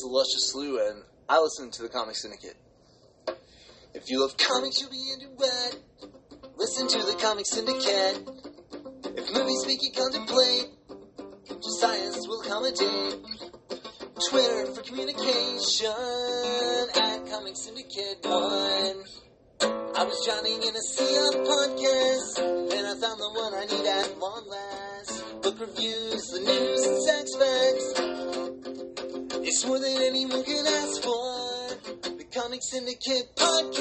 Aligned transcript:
is 0.00 0.06
Luscious 0.06 0.52
Slew, 0.52 0.78
and 0.88 1.02
I 1.28 1.40
listen 1.40 1.70
to 1.72 1.82
the 1.82 1.88
Comic 1.88 2.16
Syndicate. 2.16 2.56
If 3.92 4.08
you 4.08 4.20
love 4.20 4.36
comics, 4.36 4.80
you'll 4.80 4.90
be 4.90 5.12
into 5.12 5.28
it. 5.38 5.78
Listen 6.56 6.88
to 6.88 6.98
the 6.98 7.16
Comic 7.20 7.44
Syndicate. 7.46 8.22
If 9.16 9.34
movies 9.34 9.64
make 9.66 9.82
you 9.82 9.90
contemplate, 9.92 10.68
science 11.60 12.26
will 12.26 12.40
accommodate. 12.40 13.20
Twitter 14.30 14.66
for 14.72 14.82
communication 14.82 15.90
at 16.94 17.26
Comic 17.28 17.56
Syndicate 17.56 18.24
One. 18.24 19.04
I 19.60 20.04
was 20.04 20.24
drowning 20.24 20.62
in 20.62 20.76
a 20.76 20.80
sea 20.80 21.16
of 21.28 21.34
podcasts, 21.44 22.36
then 22.70 22.84
I 22.86 22.94
found 23.00 23.20
the 23.20 23.30
one 23.34 23.54
I 23.54 23.66
need 23.66 23.86
at 23.86 24.18
long 24.18 24.48
last. 24.48 25.42
Book 25.42 25.60
reviews, 25.60 26.22
the 26.28 26.40
news, 26.40 26.86
and 26.86 27.02
sex 27.02 27.36
facts. 27.36 28.49
It's 29.52 29.66
more 29.66 29.80
than 29.80 30.00
anyone 30.00 30.44
can 30.44 30.64
ask 30.64 31.02
for. 31.02 31.74
The 32.04 32.24
Comic 32.32 32.62
Syndicate 32.62 33.34
Podcast. 33.34 33.80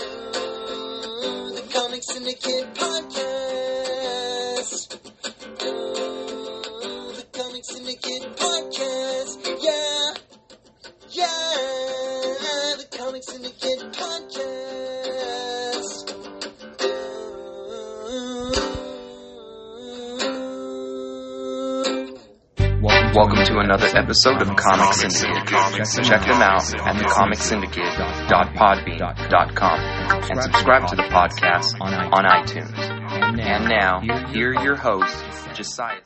Ooh, 0.00 1.54
the 1.54 1.62
Comic 1.70 2.02
Syndicate 2.02 2.72
Podcast. 2.72 3.27
Welcome 23.18 23.42
to 23.46 23.58
another 23.58 23.88
episode 23.96 24.40
of 24.42 24.54
Comic 24.54 24.94
Syndicate. 24.94 25.48
Check 26.04 26.22
them 26.22 26.40
out 26.40 26.72
at 26.72 26.94
thecomicsyndicate.podbean.com 26.94 29.80
and 30.30 30.40
subscribe 30.40 30.86
to 30.86 30.94
the 30.94 31.02
podcast 31.02 31.80
on 31.80 32.24
iTunes. 32.26 32.78
And 33.40 33.68
now, 33.68 33.98
here 34.30 34.52
are 34.52 34.62
your 34.62 34.76
hosts, 34.76 35.48
Josiah. 35.52 36.02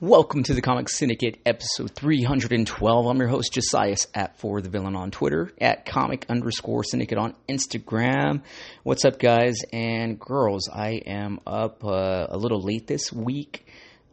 Welcome 0.00 0.42
to 0.42 0.52
the 0.52 0.60
Comic 0.60 0.90
Syndicate, 0.90 1.38
episode 1.46 1.92
312. 1.92 3.06
I'm 3.06 3.16
your 3.16 3.28
host, 3.28 3.54
Josias, 3.54 4.06
at 4.14 4.38
For 4.38 4.60
the 4.60 4.68
Villain 4.68 4.96
on 4.96 5.10
Twitter, 5.10 5.50
at 5.58 5.86
comic 5.86 6.26
underscore 6.28 6.84
syndicate 6.84 7.16
on 7.16 7.34
Instagram. 7.48 8.42
What's 8.82 9.06
up, 9.06 9.18
guys 9.18 9.56
and 9.72 10.20
girls? 10.20 10.68
I 10.70 11.00
am 11.06 11.40
up 11.46 11.82
uh, 11.86 12.26
a 12.28 12.36
little 12.36 12.60
late 12.60 12.86
this 12.86 13.10
week. 13.10 13.64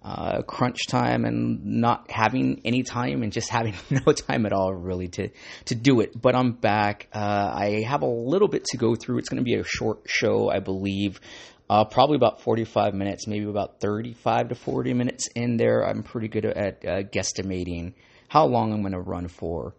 Uh, 0.08 0.42
crunch 0.44 0.88
time 0.88 1.26
and 1.26 1.66
not 1.66 2.10
having 2.10 2.62
any 2.64 2.82
time 2.82 3.24
and 3.24 3.34
just 3.34 3.50
having 3.50 3.74
no 3.90 4.14
time 4.14 4.46
at 4.46 4.54
all 4.54 4.74
really 4.74 5.10
to 5.10 5.28
to 5.66 5.76
do 5.76 6.00
it 6.00 6.20
but 6.20 6.34
i'm 6.34 6.54
back 6.54 7.10
uh, 7.14 7.52
i 7.54 7.84
have 7.86 8.04
a 8.04 8.08
little 8.08 8.48
bit 8.48 8.64
to 8.64 8.78
go 8.78 8.96
through 8.96 9.18
it's 9.18 9.28
going 9.28 9.38
to 9.38 9.44
be 9.44 9.56
a 9.56 9.66
short 9.66 10.00
show 10.06 10.50
i 10.50 10.60
believe 10.60 11.20
uh, 11.70 11.84
probably 11.84 12.16
about 12.16 12.40
45 12.42 12.94
minutes, 12.94 13.28
maybe 13.28 13.46
about 13.46 13.82
35 13.82 14.50
to 14.50 14.56
40 14.56 14.94
minutes 14.94 15.28
in 15.36 15.58
there. 15.58 15.86
I'm 15.86 16.02
pretty 16.02 16.30
good 16.30 16.46
at 16.46 16.86
uh, 16.86 17.04
guesstimating 17.04 17.94
how 18.30 18.46
long 18.46 18.72
I'm 18.72 18.80
going 18.80 18.94
to 18.94 19.02
run 19.02 19.28
for. 19.28 19.74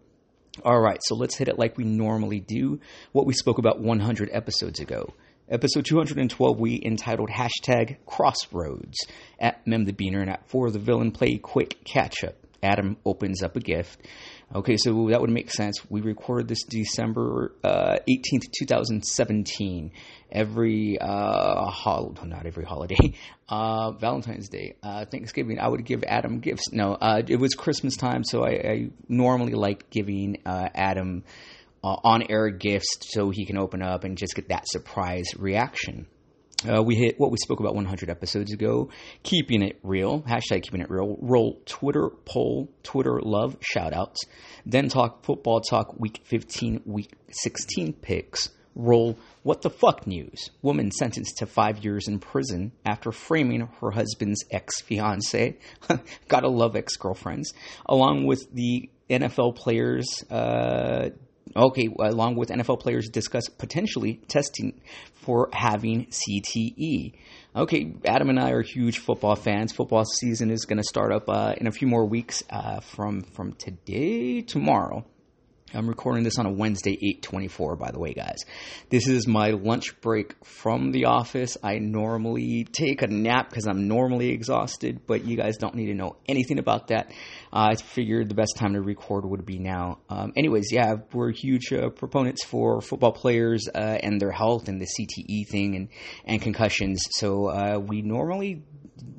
All 0.63 0.79
right, 0.79 0.99
so 1.01 1.15
let's 1.15 1.35
hit 1.35 1.47
it 1.47 1.57
like 1.57 1.77
we 1.77 1.85
normally 1.85 2.39
do, 2.39 2.79
what 3.11 3.25
we 3.25 3.33
spoke 3.33 3.57
about 3.57 3.79
100 3.79 4.29
episodes 4.31 4.79
ago. 4.79 5.13
Episode 5.51 5.83
212, 5.83 6.59
we 6.59 6.79
entitled 6.85 7.29
hashtag 7.29 7.97
Crossroads 8.05 8.99
at 9.39 9.65
Mem 9.65 9.85
the 9.85 9.93
Beaner 9.93 10.21
and 10.21 10.29
at 10.29 10.47
For 10.47 10.69
the 10.69 10.77
Villain 10.77 11.11
Play 11.11 11.39
Quick 11.39 11.83
Catch 11.83 12.23
Up. 12.23 12.35
Adam 12.61 12.97
opens 13.03 13.41
up 13.41 13.55
a 13.55 13.59
gift. 13.59 13.99
Okay, 14.53 14.77
so 14.77 15.07
that 15.09 15.21
would 15.21 15.31
make 15.31 15.49
sense. 15.49 15.81
We 15.89 16.01
recorded 16.01 16.47
this 16.47 16.63
December 16.65 17.55
uh, 17.63 17.97
18th, 18.07 18.51
2017. 18.59 19.91
Every, 20.31 20.99
uh, 21.01 21.65
hol- 21.65 22.15
not 22.23 22.45
every 22.45 22.65
holiday, 22.65 23.15
uh, 23.49 23.91
Valentine's 23.93 24.49
Day, 24.49 24.75
uh, 24.83 25.05
Thanksgiving, 25.05 25.59
I 25.59 25.67
would 25.67 25.83
give 25.83 26.03
Adam 26.03 26.41
gifts. 26.41 26.71
No, 26.71 26.93
uh, 26.93 27.23
it 27.27 27.37
was 27.37 27.55
Christmas 27.55 27.95
time, 27.95 28.23
so 28.23 28.43
I, 28.43 28.49
I 28.49 28.89
normally 29.07 29.53
like 29.53 29.89
giving 29.89 30.41
uh, 30.45 30.69
Adam 30.75 31.23
uh, 31.83 31.97
on 32.03 32.23
air 32.29 32.49
gifts 32.49 32.97
so 33.13 33.29
he 33.29 33.45
can 33.45 33.57
open 33.57 33.81
up 33.81 34.03
and 34.03 34.17
just 34.17 34.35
get 34.35 34.49
that 34.49 34.67
surprise 34.67 35.27
reaction. 35.37 36.07
Uh, 36.67 36.83
we 36.83 36.95
hit 36.95 37.17
what 37.17 37.31
we 37.31 37.37
spoke 37.37 37.61
about 37.61 37.73
100 37.73 38.09
episodes 38.09 38.51
ago. 38.51 38.89
Keeping 39.23 39.61
it 39.61 39.79
real. 39.81 40.21
Hashtag 40.21 40.63
keeping 40.63 40.81
it 40.81 40.89
real. 40.89 41.17
Roll 41.21 41.61
Twitter 41.65 42.09
poll. 42.25 42.69
Twitter 42.83 43.21
love 43.21 43.55
shout 43.61 43.93
outs. 43.93 44.25
Then 44.65 44.89
talk 44.89 45.23
football 45.23 45.61
talk 45.61 45.97
week 45.97 46.21
15, 46.25 46.81
week 46.85 47.13
16 47.31 47.93
picks. 47.93 48.49
Roll 48.75 49.17
what 49.43 49.61
the 49.61 49.69
fuck 49.69 50.05
news. 50.05 50.49
Woman 50.61 50.91
sentenced 50.91 51.37
to 51.37 51.45
five 51.45 51.83
years 51.83 52.07
in 52.07 52.19
prison 52.19 52.73
after 52.85 53.11
framing 53.11 53.67
her 53.79 53.91
husband's 53.91 54.43
ex 54.51 54.81
fiance. 54.81 55.57
Gotta 56.27 56.49
love 56.49 56.75
ex 56.75 56.97
girlfriends. 56.97 57.53
Along 57.85 58.25
with 58.25 58.53
the 58.53 58.89
NFL 59.09 59.55
players, 59.55 60.23
uh, 60.29 61.09
Okay, 61.55 61.89
along 61.99 62.35
with 62.35 62.49
NFL 62.49 62.79
players 62.79 63.09
discuss 63.09 63.49
potentially 63.49 64.21
testing 64.27 64.81
for 65.13 65.49
having 65.53 66.07
CTE. 66.07 67.13
Okay, 67.55 67.93
Adam 68.05 68.29
and 68.29 68.39
I 68.39 68.51
are 68.51 68.61
huge 68.61 68.99
football 68.99 69.35
fans. 69.35 69.71
Football 69.71 70.05
season 70.05 70.51
is 70.51 70.65
going 70.65 70.77
to 70.77 70.83
start 70.83 71.11
up 71.11 71.27
uh, 71.27 71.55
in 71.57 71.67
a 71.67 71.71
few 71.71 71.87
more 71.87 72.05
weeks 72.05 72.43
uh, 72.49 72.79
from 72.79 73.21
from 73.21 73.53
today 73.53 74.41
tomorrow. 74.41 75.05
I'm 75.71 75.87
recording 75.87 76.23
this 76.23 76.39
on 76.39 76.47
a 76.47 76.51
Wednesday, 76.51 76.93
824, 76.93 77.75
by 77.75 77.91
the 77.91 77.99
way, 77.99 78.13
guys. 78.13 78.37
This 78.89 79.07
is 79.07 79.27
my 79.27 79.51
lunch 79.51 80.01
break 80.01 80.33
from 80.43 80.91
the 80.91 81.05
office. 81.05 81.57
I 81.63 81.77
normally 81.77 82.63
take 82.63 83.03
a 83.03 83.07
nap 83.07 83.49
because 83.49 83.67
I'm 83.67 83.87
normally 83.87 84.29
exhausted, 84.29 85.01
but 85.05 85.25
you 85.25 85.37
guys 85.37 85.57
don't 85.57 85.75
need 85.75 85.85
to 85.87 85.93
know 85.93 86.15
anything 86.27 86.57
about 86.57 86.87
that. 86.87 87.11
Uh, 87.53 87.69
I 87.71 87.75
figured 87.75 88.29
the 88.29 88.35
best 88.35 88.57
time 88.57 88.73
to 88.73 88.81
record 88.81 89.25
would 89.25 89.45
be 89.45 89.59
now. 89.59 89.99
Um, 90.09 90.33
anyways, 90.35 90.71
yeah, 90.71 90.95
we're 91.13 91.31
huge 91.31 91.71
uh, 91.71 91.89
proponents 91.89 92.43
for 92.43 92.81
football 92.81 93.11
players 93.11 93.67
uh, 93.67 93.77
and 93.77 94.19
their 94.19 94.31
health 94.31 94.69
and 94.69 94.81
the 94.81 94.87
CTE 94.87 95.47
thing 95.49 95.75
and, 95.75 95.89
and 96.25 96.41
concussions. 96.41 96.99
So 97.11 97.47
uh, 97.47 97.77
we 97.77 98.01
normally 98.01 98.63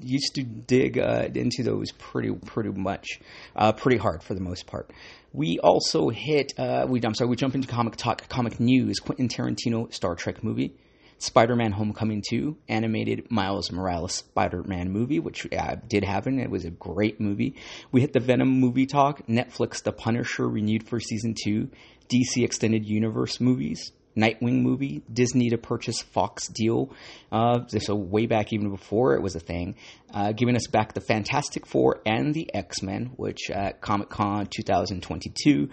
used 0.03 0.35
to 0.35 0.43
dig 0.43 0.99
uh, 0.99 1.29
into 1.35 1.63
those 1.63 1.93
pretty 1.93 2.33
pretty 2.33 2.71
much, 2.71 3.21
uh, 3.55 3.73
pretty 3.73 3.99
hard 3.99 4.23
for 4.23 4.35
the 4.35 4.41
most 4.41 4.67
part. 4.67 4.91
We 5.33 5.61
also 5.61 6.09
hit. 6.09 6.59
Uh, 6.59 6.87
we 6.89 7.01
I'm 7.05 7.15
sorry. 7.15 7.31
We 7.31 7.37
jump 7.37 7.55
into 7.55 7.69
comic 7.69 7.97
talk, 7.97 8.29
comic 8.29 8.59
news. 8.59 8.99
Quentin 8.99 9.29
Tarantino 9.29 9.93
Star 9.93 10.17
Trek 10.17 10.43
movie. 10.43 10.75
Spider-Man: 11.19 11.73
Homecoming 11.73 12.23
2, 12.27 12.57
animated 12.69 13.31
Miles 13.31 13.71
Morales 13.71 14.15
Spider-Man 14.15 14.91
movie, 14.91 15.21
which 15.21 15.47
uh, 15.53 15.77
did 15.87 16.03
happen. 16.03 16.41
It 16.41 16.51
was 16.51 16.65
a 16.65 16.71
great 16.71 17.21
movie. 17.21 17.57
We 17.93 18.01
hit 18.01 18.15
the 18.15 18.21
Venom 18.21 18.49
movie 18.49 18.87
talk. 18.87 19.27
Netflix: 19.27 19.83
The 19.83 19.93
Punisher 19.93 20.49
renewed 20.49 20.89
for 20.89 20.99
season 20.99 21.35
two. 21.41 21.71
DC 22.09 22.43
Extended 22.43 22.87
Universe 22.87 23.39
movies. 23.41 23.93
Nightwing 24.17 24.63
movie, 24.63 25.03
Disney 25.13 25.51
to 25.51 25.59
purchase 25.59 26.01
Fox 26.01 26.49
deal. 26.49 26.93
Uh, 27.31 27.67
so 27.67 27.95
way 27.95 28.27
back 28.27 28.53
even 28.53 28.71
before 28.71 29.15
it 29.15 29.23
was 29.23 29.37
a 29.37 29.41
thing, 29.41 29.77
uh, 30.13 30.33
giving 30.33 30.57
us 30.57 30.67
back 30.67 30.93
the 30.95 31.01
Fantastic 31.01 31.67
Four 31.67 32.01
and 32.05 32.35
the 32.35 32.53
X 32.55 32.83
Men, 32.83 33.13
which 33.17 33.51
at 33.51 33.81
Comic 33.81 34.09
Con 34.09 34.47
2022. 34.47 35.69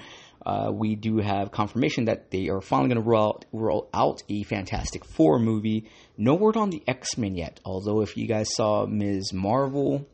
Uh, 0.46 0.72
we 0.72 0.96
do 0.96 1.18
have 1.18 1.52
confirmation 1.52 2.06
that 2.06 2.32
they 2.32 2.48
are 2.48 2.62
finally 2.62 2.88
going 2.88 3.04
to 3.04 3.10
roll 3.10 3.28
out, 3.28 3.46
roll 3.52 3.90
out 3.94 4.24
a 4.30 4.44
Fantastic 4.44 5.04
Four 5.04 5.40
movie. 5.40 5.90
No 6.18 6.36
word 6.36 6.56
on 6.56 6.70
the 6.70 6.82
X 6.88 7.18
Men 7.18 7.36
yet, 7.36 7.60
although 7.66 8.02
if 8.02 8.16
you 8.16 8.28
guys 8.28 8.54
saw 8.54 8.86
Ms. 8.86 9.34
Marvel, 9.34 10.08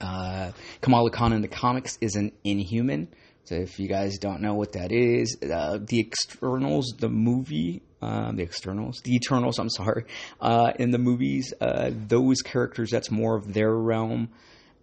uh, 0.00 0.52
Kamala 0.80 1.10
Khan 1.10 1.32
in 1.32 1.42
the 1.42 1.48
comics 1.48 1.98
is 2.00 2.14
an 2.14 2.32
Inhuman. 2.44 3.08
So 3.50 3.56
if 3.56 3.80
you 3.80 3.88
guys 3.88 4.18
don't 4.18 4.42
know 4.42 4.54
what 4.54 4.74
that 4.74 4.92
is, 4.92 5.36
uh, 5.42 5.80
the 5.82 5.98
Externals, 5.98 6.94
the 7.00 7.08
movie, 7.08 7.82
um, 8.00 8.36
the 8.36 8.44
Externals, 8.44 9.00
the 9.02 9.16
Eternals, 9.16 9.58
I'm 9.58 9.68
sorry, 9.68 10.04
uh, 10.40 10.72
in 10.78 10.92
the 10.92 10.98
movies, 10.98 11.52
uh, 11.60 11.90
those 11.92 12.42
characters, 12.42 12.90
that's 12.92 13.10
more 13.10 13.34
of 13.34 13.52
their 13.52 13.74
realm. 13.74 14.28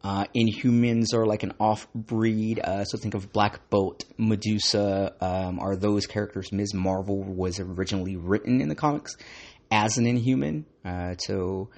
Uh, 0.03 0.25
Inhumans 0.35 1.13
are 1.13 1.25
like 1.25 1.43
an 1.43 1.53
off 1.61 1.87
breed, 1.93 2.59
uh, 2.59 2.83
so 2.83 2.97
think 2.97 3.13
of 3.13 3.31
Black 3.31 3.69
Bolt, 3.69 4.03
Medusa, 4.17 5.15
um, 5.21 5.61
are 5.61 5.77
those 5.77 6.05
characters. 6.05 6.51
Ms. 6.51 6.73
Marvel 6.73 7.23
was 7.23 7.61
originally 7.61 8.17
written 8.17 8.59
in 8.59 8.67
the 8.67 8.75
comics 8.75 9.15
as 9.71 9.97
an 9.97 10.05
Inhuman, 10.05 10.65
uh, 10.83 11.15
so 11.15 11.69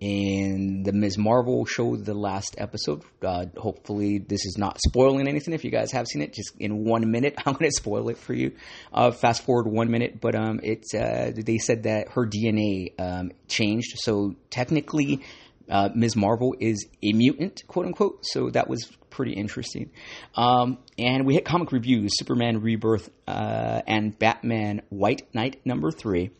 in 0.00 0.82
the 0.82 0.92
Ms. 0.92 1.18
Marvel 1.18 1.66
show, 1.66 1.94
the 1.94 2.14
last 2.14 2.54
episode. 2.56 3.02
Uh, 3.22 3.46
hopefully, 3.56 4.18
this 4.18 4.46
is 4.46 4.56
not 4.58 4.78
spoiling 4.80 5.28
anything. 5.28 5.52
If 5.52 5.62
you 5.62 5.70
guys 5.70 5.92
have 5.92 6.06
seen 6.06 6.22
it, 6.22 6.32
just 6.32 6.52
in 6.58 6.84
one 6.84 7.10
minute, 7.10 7.34
I'm 7.46 7.52
going 7.52 7.70
to 7.70 7.76
spoil 7.76 8.08
it 8.08 8.16
for 8.16 8.32
you. 8.32 8.52
Uh, 8.92 9.10
fast 9.10 9.44
forward 9.44 9.70
one 9.70 9.90
minute, 9.90 10.20
but 10.20 10.34
um, 10.34 10.60
it's 10.62 10.94
uh, 10.94 11.32
they 11.36 11.58
said 11.58 11.82
that 11.82 12.08
her 12.12 12.26
DNA 12.26 12.98
um, 12.98 13.32
changed, 13.46 13.98
so 13.98 14.34
technically. 14.48 15.22
Uh, 15.68 15.88
Ms. 15.94 16.16
Marvel 16.16 16.56
is 16.58 16.88
a 17.00 17.12
mutant, 17.12 17.62
quote 17.68 17.86
unquote. 17.86 18.26
So 18.26 18.50
that 18.50 18.68
was 18.68 18.90
pretty 19.08 19.34
interesting. 19.34 19.92
Um, 20.34 20.78
and 20.98 21.24
we 21.24 21.34
hit 21.34 21.44
comic 21.44 21.70
reviews: 21.70 22.10
Superman 22.18 22.60
Rebirth 22.60 23.08
uh, 23.28 23.80
and 23.86 24.18
Batman 24.18 24.82
White 24.88 25.32
Knight 25.32 25.60
number 25.64 25.92
three 25.92 26.32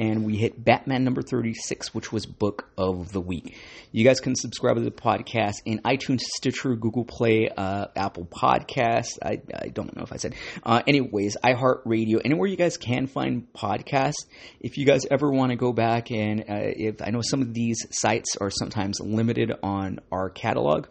and 0.00 0.24
we 0.24 0.34
hit 0.34 0.64
Batman 0.64 1.04
number 1.04 1.20
36, 1.20 1.94
which 1.94 2.10
was 2.10 2.24
book 2.24 2.70
of 2.78 3.12
the 3.12 3.20
week. 3.20 3.54
You 3.92 4.02
guys 4.02 4.18
can 4.18 4.34
subscribe 4.34 4.76
to 4.76 4.80
the 4.80 4.90
podcast 4.90 5.56
in 5.66 5.80
iTunes, 5.80 6.20
Stitcher, 6.20 6.74
Google 6.74 7.04
Play, 7.04 7.50
uh, 7.54 7.88
Apple 7.94 8.24
Podcasts. 8.24 9.18
I, 9.22 9.42
I, 9.54 9.68
don't 9.68 9.94
know 9.94 10.02
if 10.02 10.10
I 10.10 10.16
said. 10.16 10.36
Uh, 10.62 10.80
anyways, 10.86 11.36
iHeartRadio, 11.44 12.22
anywhere 12.24 12.48
you 12.48 12.56
guys 12.56 12.78
can 12.78 13.08
find 13.08 13.52
podcasts. 13.52 14.24
If 14.58 14.78
you 14.78 14.86
guys 14.86 15.04
ever 15.10 15.30
want 15.30 15.50
to 15.50 15.56
go 15.56 15.74
back 15.74 16.10
and 16.10 16.40
uh, 16.40 16.44
if 16.48 17.02
I 17.02 17.10
know 17.10 17.20
some 17.20 17.42
of 17.42 17.52
these 17.52 17.86
sites 17.90 18.38
are 18.40 18.50
sometimes 18.50 19.00
limited 19.00 19.52
on 19.62 20.00
our 20.10 20.30
catalog 20.30 20.86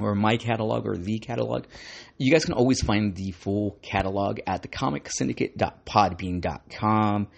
or 0.00 0.16
my 0.16 0.38
catalog 0.38 0.88
or 0.88 0.96
the 0.96 1.20
catalog, 1.20 1.66
you 2.18 2.32
guys 2.32 2.46
can 2.46 2.54
always 2.54 2.82
find 2.82 3.14
the 3.14 3.30
full 3.30 3.78
catalog 3.80 4.40
at 4.44 4.64
thecomicsyndicate.podbean.com. 4.64 7.28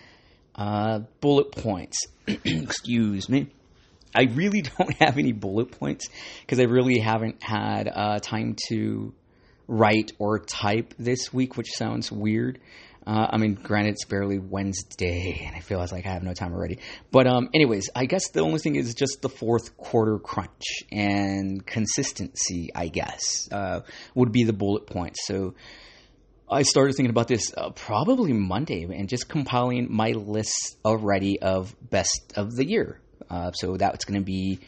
Uh, 0.54 1.00
bullet 1.20 1.52
points. 1.52 1.98
Excuse 2.26 3.28
me. 3.28 3.48
I 4.14 4.24
really 4.24 4.62
don't 4.78 4.94
have 4.94 5.18
any 5.18 5.32
bullet 5.32 5.72
points 5.78 6.08
because 6.40 6.60
I 6.60 6.64
really 6.64 6.98
haven't 6.98 7.42
had 7.42 7.88
uh, 7.88 8.18
time 8.18 8.56
to 8.68 9.14
write 9.68 10.12
or 10.18 10.38
type 10.38 10.94
this 10.98 11.32
week, 11.32 11.56
which 11.56 11.70
sounds 11.70 12.12
weird. 12.12 12.58
Uh, 13.04 13.26
I 13.30 13.36
mean, 13.36 13.54
granted, 13.54 13.94
it's 13.94 14.04
barely 14.04 14.38
Wednesday, 14.38 15.42
and 15.46 15.56
I 15.56 15.60
feel 15.60 15.78
like 15.78 16.06
I 16.06 16.10
have 16.10 16.22
no 16.22 16.34
time 16.34 16.52
already. 16.52 16.78
But, 17.10 17.26
um, 17.26 17.48
anyways, 17.52 17.90
I 17.96 18.06
guess 18.06 18.28
the 18.28 18.40
only 18.40 18.60
thing 18.60 18.76
is 18.76 18.94
just 18.94 19.22
the 19.22 19.28
fourth 19.28 19.76
quarter 19.76 20.20
crunch 20.20 20.62
and 20.92 21.66
consistency. 21.66 22.70
I 22.74 22.86
guess 22.88 23.48
uh, 23.50 23.80
would 24.14 24.30
be 24.30 24.44
the 24.44 24.52
bullet 24.52 24.86
points. 24.86 25.26
So, 25.26 25.54
I 26.50 26.62
started 26.62 26.94
thinking 26.94 27.10
about 27.10 27.28
this 27.28 27.52
uh, 27.56 27.70
probably 27.70 28.32
Monday 28.32 28.82
and 28.84 29.08
just 29.08 29.28
compiling 29.28 29.88
my 29.90 30.10
list 30.12 30.76
already 30.84 31.40
of 31.40 31.74
best 31.88 32.34
of 32.36 32.54
the 32.54 32.66
year. 32.66 33.00
Uh, 33.30 33.52
so 33.52 33.76
that's 33.76 34.04
going 34.04 34.20
to 34.20 34.24
be 34.24 34.60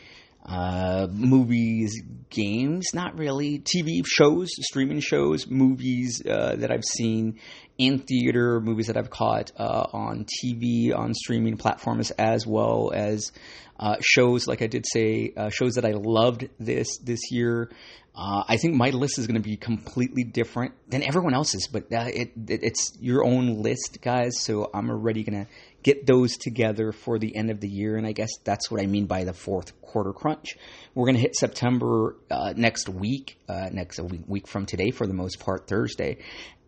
uh, 0.45 1.07
movies, 1.11 2.03
games, 2.31 2.87
not 2.95 3.17
really, 3.17 3.61
TV 3.61 4.03
shows, 4.07 4.51
streaming 4.61 5.01
shows, 5.01 5.47
movies 5.47 6.23
uh, 6.27 6.57
that 6.57 6.71
I've 6.71 6.85
seen 6.85 7.41
in 7.79 8.01
theater, 8.01 8.61
movies 8.61 8.89
that 8.89 8.97
I've 8.97 9.11
caught 9.11 9.53
uh, 9.59 9.87
on 9.93 10.27
TV, 10.27 10.97
on 10.97 11.15
streaming 11.15 11.57
platforms, 11.57 12.11
as 12.13 12.47
well 12.47 12.93
as 12.95 13.33
uh, 13.81 13.97
shows. 14.01 14.47
Like 14.47 14.63
I 14.63 14.67
did 14.67 14.85
say, 14.87 15.33
shows 15.51 15.75
that 15.75 15.85
I 15.85 15.93
loved 15.93 16.49
this 16.59 16.99
this 16.99 17.31
year. 17.31 17.71
Uh, 18.17 18.45
I 18.47 18.59
think 18.59 18.77
my 18.77 18.91
list 18.91 19.19
is 19.19 19.27
going 19.27 19.43
to 19.43 19.49
be 19.49 19.57
completely 19.57 20.23
different 20.23 20.75
than 20.89 21.03
everyone 21.03 21.35
else's, 21.35 21.67
but 21.67 21.93
uh, 21.93 22.07
it, 22.07 22.31
it, 22.47 22.63
it's 22.63 22.97
your 23.01 23.25
own 23.25 23.61
list, 23.61 23.99
guys. 24.03 24.41
So 24.41 24.71
I'm 24.73 24.89
already 24.89 25.25
going 25.25 25.47
to 25.47 25.51
get 25.85 26.07
those 26.07 26.37
together 26.37 26.91
for 26.91 27.21
the 27.21 27.37
end 27.37 27.51
of 27.51 27.61
the 27.61 27.69
year, 27.69 27.97
and 27.97 28.05
I 28.07 28.13
guess 28.13 28.31
that's 28.43 28.71
what 28.71 28.81
I 28.81 28.87
mean 28.87 29.07
by 29.07 29.23
the 29.23 29.33
fourth 29.33 29.81
quarter 29.81 30.13
crunch. 30.13 30.57
We're 30.95 31.05
going 31.05 31.15
to 31.15 31.21
hit 31.21 31.37
September 31.37 32.17
uh, 32.31 32.55
next 32.57 32.89
week, 32.89 33.39
uh, 33.49 33.69
next 33.71 34.01
week, 34.01 34.23
week 34.27 34.49
from 34.49 34.67
today 34.67 34.91
for 34.91 35.07
the 35.07 35.15
most 35.15 35.39
part, 35.39 35.69
Thursday, 35.69 36.19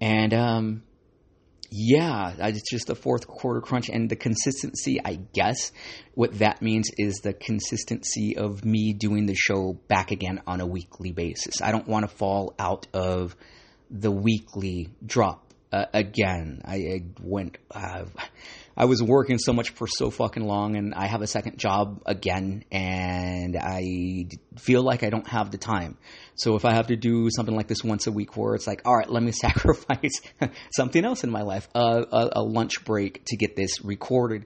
and 0.00 0.32
um, 0.32 0.82
yeah, 1.70 2.34
it's 2.38 2.70
just 2.70 2.86
the 2.86 2.94
fourth 2.94 3.26
quarter 3.26 3.60
crunch 3.60 3.88
and 3.88 4.08
the 4.08 4.16
consistency. 4.16 5.00
I 5.04 5.18
guess 5.32 5.72
what 6.14 6.38
that 6.38 6.62
means 6.62 6.90
is 6.96 7.16
the 7.16 7.32
consistency 7.32 8.36
of 8.36 8.64
me 8.64 8.92
doing 8.92 9.26
the 9.26 9.34
show 9.34 9.72
back 9.88 10.10
again 10.10 10.42
on 10.46 10.60
a 10.60 10.66
weekly 10.66 11.12
basis. 11.12 11.60
I 11.62 11.72
don't 11.72 11.88
want 11.88 12.08
to 12.08 12.14
fall 12.14 12.54
out 12.58 12.86
of 12.92 13.34
the 13.90 14.10
weekly 14.10 14.90
drop 15.04 15.52
uh, 15.72 15.86
again. 15.92 16.60
I, 16.64 16.74
I 16.74 17.00
went. 17.20 17.58
Uh, 17.70 18.04
I 18.76 18.84
was 18.84 19.02
working 19.02 19.38
so 19.38 19.54
much 19.54 19.70
for 19.70 19.86
so 19.86 20.10
fucking 20.10 20.44
long, 20.44 20.76
and 20.76 20.94
I 20.94 21.06
have 21.06 21.22
a 21.22 21.26
second 21.26 21.58
job 21.58 22.02
again, 22.04 22.64
and 22.70 23.56
I 23.56 24.26
feel 24.58 24.82
like 24.82 25.02
I 25.02 25.08
don't 25.08 25.26
have 25.26 25.50
the 25.50 25.56
time. 25.56 25.96
So 26.34 26.56
if 26.56 26.66
I 26.66 26.74
have 26.74 26.88
to 26.88 26.96
do 26.96 27.30
something 27.30 27.56
like 27.56 27.68
this 27.68 27.82
once 27.82 28.06
a 28.06 28.12
week, 28.12 28.36
where 28.36 28.54
it's 28.54 28.66
like, 28.66 28.82
all 28.84 28.94
right, 28.94 29.08
let 29.08 29.22
me 29.22 29.32
sacrifice 29.32 30.20
something 30.76 31.04
else 31.04 31.24
in 31.24 31.30
my 31.30 31.42
life, 31.42 31.68
a, 31.74 32.30
a, 32.32 32.42
lunch 32.42 32.84
break 32.84 33.24
to 33.26 33.36
get 33.36 33.56
this 33.56 33.82
recorded. 33.82 34.44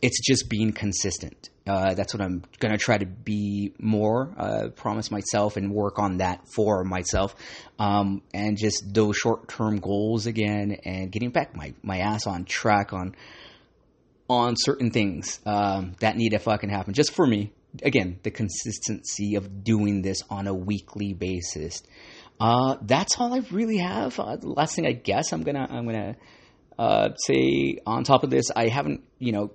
It's 0.00 0.20
just 0.24 0.48
being 0.48 0.72
consistent. 0.72 1.48
Uh, 1.66 1.94
that's 1.94 2.14
what 2.14 2.22
I'm 2.22 2.44
gonna 2.60 2.78
try 2.78 2.98
to 2.98 3.06
be 3.06 3.72
more. 3.80 4.32
Uh, 4.38 4.68
promise 4.68 5.10
myself 5.10 5.56
and 5.56 5.72
work 5.72 5.98
on 5.98 6.18
that 6.18 6.46
for 6.54 6.84
myself, 6.84 7.34
um, 7.80 8.22
and 8.32 8.56
just 8.56 8.84
those 8.94 9.16
short 9.16 9.48
term 9.48 9.80
goals 9.80 10.26
again, 10.26 10.76
and 10.84 11.10
getting 11.10 11.30
back 11.30 11.56
my 11.56 11.74
my 11.82 11.98
ass 11.98 12.28
on 12.28 12.44
track 12.44 12.92
on 12.92 13.16
on 14.28 14.54
certain 14.56 14.90
things 14.90 15.40
um, 15.46 15.94
that 16.00 16.16
need 16.16 16.30
to 16.30 16.38
fucking 16.38 16.70
happen 16.70 16.94
just 16.94 17.12
for 17.12 17.26
me. 17.26 17.52
Again, 17.82 18.18
the 18.22 18.30
consistency 18.30 19.34
of 19.34 19.62
doing 19.62 20.02
this 20.02 20.22
on 20.30 20.46
a 20.46 20.54
weekly 20.54 21.12
basis. 21.12 21.82
Uh, 22.40 22.76
that's 22.82 23.18
all 23.18 23.34
I 23.34 23.42
really 23.50 23.78
have. 23.78 24.18
Uh, 24.18 24.36
the 24.36 24.48
last 24.48 24.74
thing 24.74 24.86
I 24.86 24.92
guess 24.92 25.32
I'm 25.32 25.42
gonna 25.42 25.66
I'm 25.70 25.84
gonna 25.86 26.16
uh, 26.78 27.10
say 27.26 27.78
on 27.86 28.04
top 28.04 28.24
of 28.24 28.30
this, 28.30 28.50
I 28.54 28.68
haven't 28.68 29.02
you 29.18 29.32
know 29.32 29.52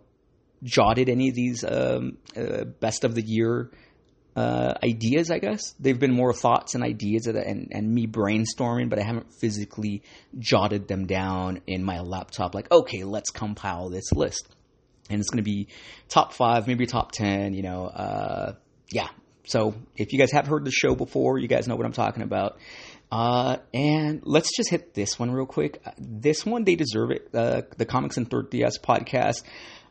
jotted 0.63 1.09
any 1.09 1.29
of 1.29 1.35
these 1.35 1.63
um, 1.63 2.18
uh, 2.38 2.65
best 2.65 3.03
of 3.03 3.15
the 3.15 3.23
year 3.23 3.71
uh, 4.35 4.75
ideas, 4.83 5.31
I 5.31 5.39
guess. 5.39 5.73
They've 5.79 6.00
been 6.00 6.13
more 6.13 6.33
thoughts 6.33 6.75
and 6.75 6.83
ideas 6.83 7.25
and, 7.27 7.69
and 7.71 7.91
me 7.91 8.07
brainstorming, 8.07 8.89
but 8.89 9.00
I 9.00 9.03
haven't 9.03 9.33
physically 9.39 10.03
jotted 10.38 10.88
them 10.88 11.07
down 11.07 11.62
in 11.68 11.83
my 11.83 12.00
laptop 12.00 12.53
like, 12.56 12.71
okay, 12.71 13.03
let's 13.03 13.31
compile 13.31 13.89
this 13.89 14.12
list 14.12 14.47
and 15.11 15.19
it's 15.19 15.29
going 15.29 15.43
to 15.43 15.49
be 15.49 15.67
top 16.09 16.33
five, 16.33 16.67
maybe 16.67 16.85
top 16.85 17.11
ten. 17.11 17.53
You 17.53 17.63
know, 17.63 17.85
uh, 17.85 18.53
yeah. 18.89 19.09
So 19.45 19.75
if 19.97 20.13
you 20.13 20.19
guys 20.19 20.31
have 20.31 20.47
heard 20.47 20.65
the 20.65 20.71
show 20.71 20.95
before, 20.95 21.37
you 21.37 21.47
guys 21.47 21.67
know 21.67 21.75
what 21.75 21.85
I'm 21.85 21.93
talking 21.93 22.23
about. 22.23 22.57
Uh, 23.11 23.57
and 23.73 24.21
let's 24.23 24.55
just 24.55 24.69
hit 24.69 24.93
this 24.93 25.19
one 25.19 25.31
real 25.31 25.45
quick. 25.45 25.83
This 25.97 26.45
one, 26.45 26.63
they 26.63 26.75
deserve 26.75 27.11
it. 27.11 27.27
Uh, 27.33 27.63
the 27.77 27.85
Comics 27.85 28.15
and 28.17 28.29
Third 28.29 28.49
DS 28.49 28.77
podcast 28.77 29.43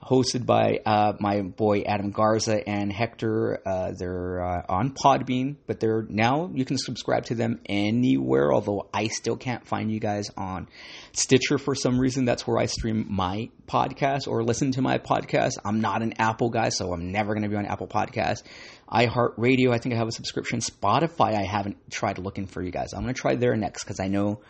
hosted 0.03 0.47
by 0.47 0.81
uh, 0.87 1.13
my 1.21 1.43
boy 1.43 1.83
Adam 1.83 2.11
Garza 2.11 2.67
and 2.67 2.93
Hector. 2.93 3.61
Uh, 3.67 3.93
they're 3.97 4.43
uh, 4.43 4.63
on 4.69 4.95
Podbean, 4.95 5.57
but 5.67 5.79
they're 5.79 6.07
now 6.09 6.51
you 6.55 6.65
can 6.65 6.79
subscribe 6.79 7.27
to 7.27 7.35
them 7.35 7.61
anywhere. 7.67 8.53
Although 8.53 8.89
I 8.93 9.09
still 9.09 9.37
can't 9.37 9.67
find 9.67 9.93
you 9.93 10.01
guys 10.01 10.31
on 10.37 10.69
Stitcher 11.13 11.59
for 11.59 11.75
some 11.75 11.99
reason. 11.99 12.25
That's 12.25 12.47
where 12.47 12.59
I 12.59 12.67
stream 12.67 13.07
my 13.11 13.51
podcast 13.67 14.27
or 14.27 14.43
listen 14.43 14.73
to 14.73 14.83
my 14.83 14.99
podcast. 14.99 15.53
I'm 15.65 15.81
not 15.81 16.03
an 16.03 16.15
Apple 16.19 16.51
guy, 16.51 16.71
so 16.71 16.93
I'm 16.93 17.13
never 17.13 17.35
going 17.35 17.43
to 17.45 17.49
be 17.49 17.57
on 17.57 17.67
Apple 17.67 17.89
Podcast. 17.89 18.43
iHeartRadio, 18.91 19.73
I 19.73 19.79
think 19.79 19.95
I 19.95 19.99
have 19.99 20.09
a 20.09 20.13
subscription. 20.13 20.61
Spotify, 20.61 21.35
I 21.35 21.45
haven't 21.45 21.77
tried 21.91 22.19
looking 22.19 22.47
for 22.47 22.63
you 22.63 22.71
guys. 22.71 22.93
I'm 22.95 23.03
going 23.03 23.15
to 23.15 23.21
try 23.21 23.37
there 23.37 23.55
next 23.57 23.85
because 23.85 24.01
I 24.01 24.09
know. 24.09 24.41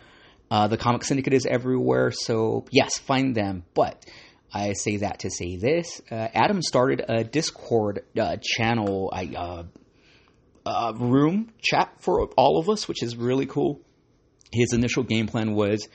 Uh, 0.49 0.67
the 0.67 0.75
Comic 0.75 1.05
Syndicate 1.05 1.33
is 1.33 1.45
everywhere, 1.45 2.11
so 2.11 2.65
yes, 2.71 2.97
find 2.99 3.33
them. 3.33 3.63
But 3.73 4.05
I 4.53 4.73
say 4.73 4.97
that 4.97 5.19
to 5.19 5.29
say 5.29 5.57
this. 5.57 6.01
Uh, 6.11 6.27
Adam 6.33 6.61
started 6.61 7.03
a 7.07 7.23
Discord 7.23 8.03
uh, 8.19 8.37
channel, 8.41 9.11
uh, 9.13 9.63
uh, 10.65 10.93
room 10.97 11.51
chat 11.61 11.93
for 11.99 12.27
all 12.37 12.59
of 12.59 12.69
us, 12.69 12.87
which 12.87 13.01
is 13.01 13.15
really 13.15 13.45
cool. 13.45 13.81
His 14.51 14.73
initial 14.73 15.03
game 15.03 15.27
plan 15.27 15.53
was 15.53 15.87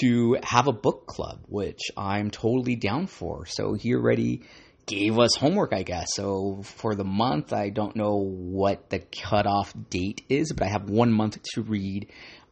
to 0.00 0.36
have 0.42 0.66
a 0.66 0.72
book 0.72 1.06
club, 1.06 1.44
which 1.46 1.80
I'm 1.96 2.30
totally 2.30 2.74
down 2.74 3.06
for. 3.06 3.46
So 3.46 3.74
he 3.74 3.94
already 3.94 4.42
gave 4.86 5.16
us 5.18 5.36
homework, 5.36 5.72
I 5.72 5.84
guess. 5.84 6.08
So 6.14 6.62
for 6.62 6.96
the 6.96 7.04
month, 7.04 7.52
I 7.52 7.70
don't 7.70 7.94
know 7.94 8.16
what 8.16 8.90
the 8.90 8.98
cutoff 8.98 9.72
date 9.88 10.22
is, 10.28 10.52
but 10.52 10.66
I 10.66 10.70
have 10.70 10.90
one 10.90 11.12
month 11.12 11.40
to 11.54 11.62
read 11.62 12.10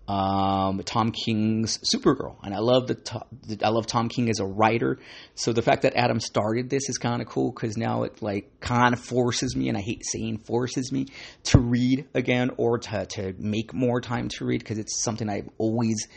um, 0.09 0.83
Tom 0.85 1.13
King's 1.13 1.79
Supergirl, 1.95 2.37
and 2.43 2.55
I 2.55 2.61
love 2.61 2.87
the, 2.87 3.59
I 3.63 3.69
love 3.69 3.87
Tom 3.87 4.09
King 4.09 4.31
as 4.31 4.41
a 4.41 4.47
writer. 4.47 4.99
So 5.35 5.53
the 5.53 5.61
fact 5.61 5.83
that 5.83 5.95
Adam 5.97 6.19
started 6.19 6.71
this 6.71 6.89
is 6.89 6.97
kind 6.97 7.21
of 7.21 7.29
cool 7.29 7.53
because 7.53 7.77
now 7.77 8.05
it 8.05 8.23
like 8.23 8.59
kind 8.61 8.95
of 8.95 9.01
forces 9.01 9.55
me, 9.55 9.69
and 9.69 9.77
I 9.77 9.83
hate 9.83 10.03
saying 10.11 10.39
forces 10.39 10.91
me 10.91 11.09
to 11.45 11.61
read 11.61 12.07
again 12.15 12.53
or 12.57 12.79
to 12.79 13.05
to 13.05 13.35
make 13.39 13.75
more 13.75 14.01
time 14.01 14.29
to 14.31 14.47
read 14.47 14.61
because 14.61 14.79
it's 14.79 15.03
something 15.03 15.29
I've 15.29 15.51
always 15.59 16.09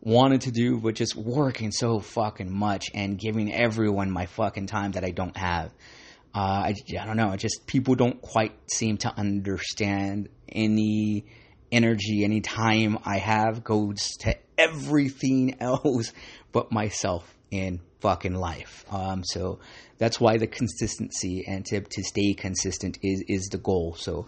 wanted 0.00 0.42
to 0.42 0.52
do, 0.52 0.78
but 0.78 0.94
just 0.94 1.16
working 1.16 1.72
so 1.72 1.98
fucking 1.98 2.50
much 2.50 2.86
and 2.94 3.18
giving 3.18 3.52
everyone 3.52 4.12
my 4.12 4.26
fucking 4.26 4.66
time 4.66 4.92
that 4.92 5.04
I 5.04 5.10
don't 5.10 5.36
have. 5.36 5.72
Uh, 6.32 6.70
I, 6.70 6.74
I 6.98 7.04
don't 7.04 7.16
know. 7.16 7.34
Just 7.34 7.66
people 7.66 7.96
don't 7.96 8.22
quite 8.22 8.52
seem 8.70 8.96
to 8.98 9.12
understand 9.18 10.28
any 10.48 11.26
energy, 11.72 12.24
any 12.24 12.40
time 12.40 12.98
I 13.04 13.18
have 13.18 13.64
goes 13.64 13.98
to 14.20 14.36
everything 14.58 15.56
else 15.60 16.12
but 16.52 16.72
myself 16.72 17.34
and 17.52 17.80
fucking 18.00 18.34
life. 18.34 18.84
Um, 18.90 19.22
so 19.24 19.60
that's 19.98 20.20
why 20.20 20.38
the 20.38 20.46
consistency 20.46 21.44
and 21.46 21.64
to, 21.66 21.80
to 21.80 22.02
stay 22.02 22.34
consistent 22.34 22.98
is, 23.02 23.24
is 23.28 23.48
the 23.50 23.58
goal. 23.58 23.94
So 23.98 24.26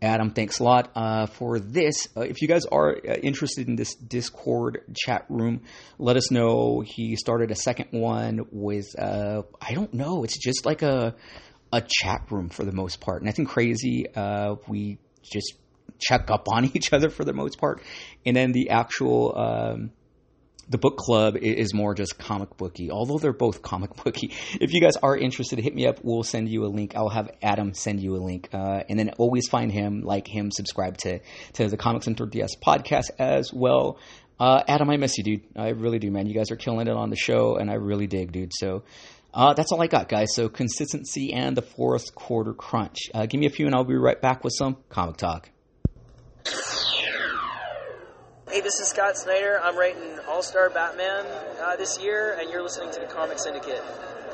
Adam, 0.00 0.30
thanks 0.30 0.60
a 0.60 0.64
lot 0.64 0.92
uh, 0.94 1.26
for 1.26 1.58
this. 1.58 2.08
Uh, 2.16 2.20
if 2.20 2.40
you 2.40 2.46
guys 2.46 2.64
are 2.66 2.96
uh, 2.96 3.14
interested 3.14 3.66
in 3.66 3.74
this 3.74 3.94
Discord 3.94 4.84
chat 4.94 5.24
room, 5.28 5.62
let 5.98 6.16
us 6.16 6.30
know. 6.30 6.82
He 6.86 7.16
started 7.16 7.50
a 7.50 7.56
second 7.56 7.88
one 7.90 8.46
with 8.52 8.86
uh, 8.96 9.42
I 9.60 9.74
don't 9.74 9.92
know. 9.92 10.22
It's 10.22 10.38
just 10.38 10.64
like 10.64 10.82
a 10.82 11.16
a 11.72 11.82
chat 11.82 12.30
room 12.30 12.48
for 12.48 12.64
the 12.64 12.72
most 12.72 13.00
part. 13.00 13.24
Nothing 13.24 13.44
crazy. 13.44 14.06
Uh, 14.14 14.54
we 14.68 14.98
just 15.22 15.54
check 15.98 16.30
up 16.30 16.48
on 16.48 16.64
each 16.74 16.92
other 16.92 17.10
for 17.10 17.24
the 17.24 17.32
most 17.32 17.58
part, 17.58 17.82
and 18.24 18.36
then 18.36 18.52
the 18.52 18.70
actual. 18.70 19.36
Um, 19.36 19.90
the 20.70 20.78
book 20.78 20.96
club 20.96 21.36
is 21.36 21.72
more 21.72 21.94
just 21.94 22.18
comic 22.18 22.56
booky, 22.56 22.90
although 22.90 23.18
they're 23.18 23.32
both 23.32 23.62
comic 23.70 23.96
booky. 24.04 24.32
If 24.60 24.72
you 24.72 24.80
guys 24.80 24.96
are 24.96 25.16
interested, 25.16 25.58
hit 25.58 25.74
me 25.74 25.86
up. 25.86 26.00
We'll 26.02 26.22
send 26.22 26.48
you 26.48 26.64
a 26.64 26.68
link. 26.68 26.94
I'll 26.94 27.08
have 27.08 27.30
Adam 27.42 27.74
send 27.74 28.00
you 28.00 28.16
a 28.16 28.22
link, 28.22 28.48
uh, 28.52 28.82
and 28.88 28.98
then 28.98 29.10
always 29.18 29.48
find 29.48 29.72
him, 29.72 30.02
like 30.02 30.26
him, 30.26 30.50
subscribe 30.50 30.98
to 30.98 31.20
to 31.54 31.68
the 31.68 31.76
Comic 31.76 32.02
Center 32.02 32.26
DS 32.26 32.56
podcast 32.56 33.10
as 33.18 33.52
well. 33.52 33.98
Uh, 34.38 34.62
Adam, 34.68 34.88
I 34.88 34.96
miss 34.98 35.18
you, 35.18 35.24
dude. 35.24 35.42
I 35.56 35.70
really 35.70 35.98
do, 35.98 36.10
man. 36.10 36.26
You 36.26 36.34
guys 36.34 36.50
are 36.50 36.56
killing 36.56 36.86
it 36.86 36.96
on 36.96 37.10
the 37.10 37.16
show, 37.16 37.56
and 37.56 37.70
I 37.70 37.74
really 37.74 38.06
dig, 38.06 38.32
dude. 38.32 38.52
So. 38.54 38.84
Uh, 39.34 39.52
that's 39.52 39.70
all 39.72 39.82
I 39.82 39.88
got, 39.88 40.08
guys. 40.08 40.28
So 40.34 40.48
consistency 40.48 41.34
and 41.34 41.54
the 41.54 41.62
fourth 41.62 42.14
quarter 42.14 42.54
crunch. 42.54 42.96
Uh, 43.14 43.26
give 43.26 43.38
me 43.38 43.46
a 43.46 43.50
few, 43.50 43.66
and 43.66 43.74
I'll 43.74 43.84
be 43.84 43.94
right 43.94 44.20
back 44.20 44.42
with 44.42 44.54
some 44.56 44.78
comic 44.88 45.18
talk. 45.18 45.50
Hey, 48.58 48.64
this 48.64 48.80
is 48.80 48.88
Scott 48.88 49.16
Snyder. 49.16 49.60
I'm 49.62 49.78
writing 49.78 50.18
All 50.26 50.42
Star 50.42 50.68
Batman 50.68 51.24
uh, 51.62 51.76
this 51.76 51.96
year, 52.00 52.36
and 52.40 52.50
you're 52.50 52.60
listening 52.60 52.90
to 52.90 52.98
the 52.98 53.06
Comic 53.06 53.38
Syndicate. 53.38 53.80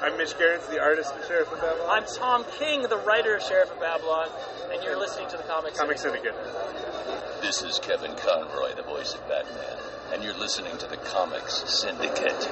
I'm 0.00 0.16
Mitch 0.16 0.38
Gerads, 0.38 0.66
the 0.68 0.80
artist 0.80 1.12
and 1.14 1.22
Sheriff 1.26 1.52
of 1.52 1.60
Babylon. 1.60 1.88
I'm 1.90 2.04
Tom 2.06 2.46
King, 2.58 2.80
the 2.88 2.96
writer 2.96 3.36
of 3.36 3.42
Sheriff 3.42 3.70
of 3.70 3.80
Babylon, 3.80 4.28
and 4.72 4.82
you're 4.82 4.98
listening 4.98 5.28
to 5.28 5.36
the 5.36 5.42
Comic, 5.42 5.74
Comic 5.74 5.98
Syndicate. 5.98 6.34
Syndicate. 6.34 7.42
This 7.42 7.62
is 7.62 7.78
Kevin 7.80 8.16
Conroy, 8.16 8.74
the 8.74 8.82
voice 8.82 9.12
of 9.12 9.20
Batman, 9.28 9.76
and 10.14 10.24
you're 10.24 10.38
listening 10.38 10.74
to 10.78 10.86
the 10.86 10.96
Comics 10.96 11.62
Syndicate. 11.66 12.48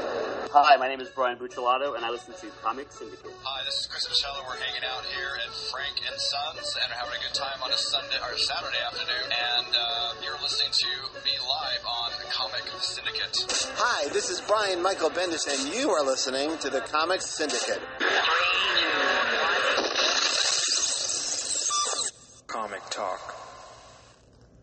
Hi, 0.52 0.76
my 0.76 0.86
name 0.86 1.00
is 1.00 1.08
Brian 1.08 1.38
Buccellato, 1.38 1.96
and 1.96 2.04
I 2.04 2.10
listen 2.10 2.34
to 2.34 2.46
Comic 2.60 2.92
Syndicate. 2.92 3.32
Hi, 3.40 3.64
this 3.64 3.80
is 3.80 3.86
Chris 3.86 4.06
Michelle. 4.06 4.36
We're 4.44 4.60
hanging 4.60 4.84
out 4.84 5.00
here 5.16 5.40
at 5.40 5.48
Frank 5.72 5.96
and 6.04 6.20
Sons 6.20 6.76
and 6.76 6.92
are 6.92 6.98
having 7.00 7.16
a 7.16 7.22
good 7.24 7.32
time 7.32 7.62
on 7.64 7.72
a 7.72 7.76
Sunday 7.78 8.20
or 8.20 8.36
Saturday 8.36 8.76
afternoon. 8.84 9.32
And 9.32 9.72
uh, 9.72 10.12
you're 10.22 10.36
listening 10.44 10.68
to 10.76 11.24
me 11.24 11.32
live 11.40 11.80
on 11.88 12.10
Comic 12.28 12.68
Syndicate. 12.84 13.32
Hi, 13.80 14.12
this 14.12 14.28
is 14.28 14.42
Brian 14.42 14.82
Michael 14.82 15.08
Bendis, 15.08 15.48
and 15.48 15.74
you 15.74 15.88
are 15.88 16.04
listening 16.04 16.58
to 16.58 16.68
the 16.68 16.82
Comics 16.82 17.30
Syndicate. 17.30 17.80
Comic 22.46 22.82
Talk. 22.90 23.36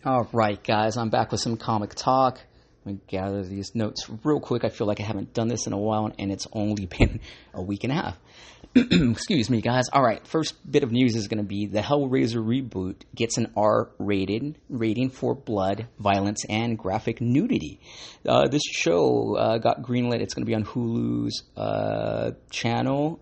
All 0.06 0.30
right, 0.34 0.64
guys, 0.64 0.98
I'm 0.98 1.10
back 1.10 1.32
with 1.32 1.42
some 1.42 1.58
comic 1.58 1.96
talk. 1.96 2.42
Me 2.90 3.00
gather 3.06 3.44
these 3.44 3.76
notes 3.76 4.10
real 4.24 4.40
quick. 4.40 4.64
I 4.64 4.70
feel 4.70 4.88
like 4.88 5.00
I 5.00 5.04
haven't 5.04 5.32
done 5.32 5.48
this 5.48 5.68
in 5.68 5.74
a 5.74 5.78
while, 5.78 6.12
and 6.18 6.32
it's 6.32 6.48
only 6.52 6.86
been 6.98 7.20
a 7.54 7.62
week 7.62 7.84
and 7.84 7.94
a 7.94 7.96
half. 7.96 8.18
Excuse 8.76 9.48
me, 9.48 9.62
guys. 9.62 9.90
All 9.94 10.02
right, 10.02 10.26
first 10.26 10.56
bit 10.70 10.82
of 10.82 10.92
news 10.92 11.16
is 11.16 11.28
going 11.28 11.38
to 11.38 11.44
be 11.44 11.68
the 11.68 11.82
Hellraiser 11.82 12.44
reboot 12.44 13.02
gets 13.14 13.38
an 13.38 13.52
R-rated 13.56 14.58
rating 14.70 15.12
for 15.12 15.36
blood, 15.36 15.88
violence, 16.00 16.46
and 16.50 16.80
graphic 16.80 17.22
nudity. 17.22 17.80
Uh, 18.28 18.48
this 18.48 18.64
show 18.64 19.36
uh, 19.36 19.58
got 19.60 19.84
greenlit. 19.84 20.22
It's 20.22 20.34
going 20.34 20.46
to 20.46 20.50
be 20.50 20.56
on 20.56 20.66
Hulu's 20.66 21.44
uh, 21.56 22.32
channel. 22.50 23.20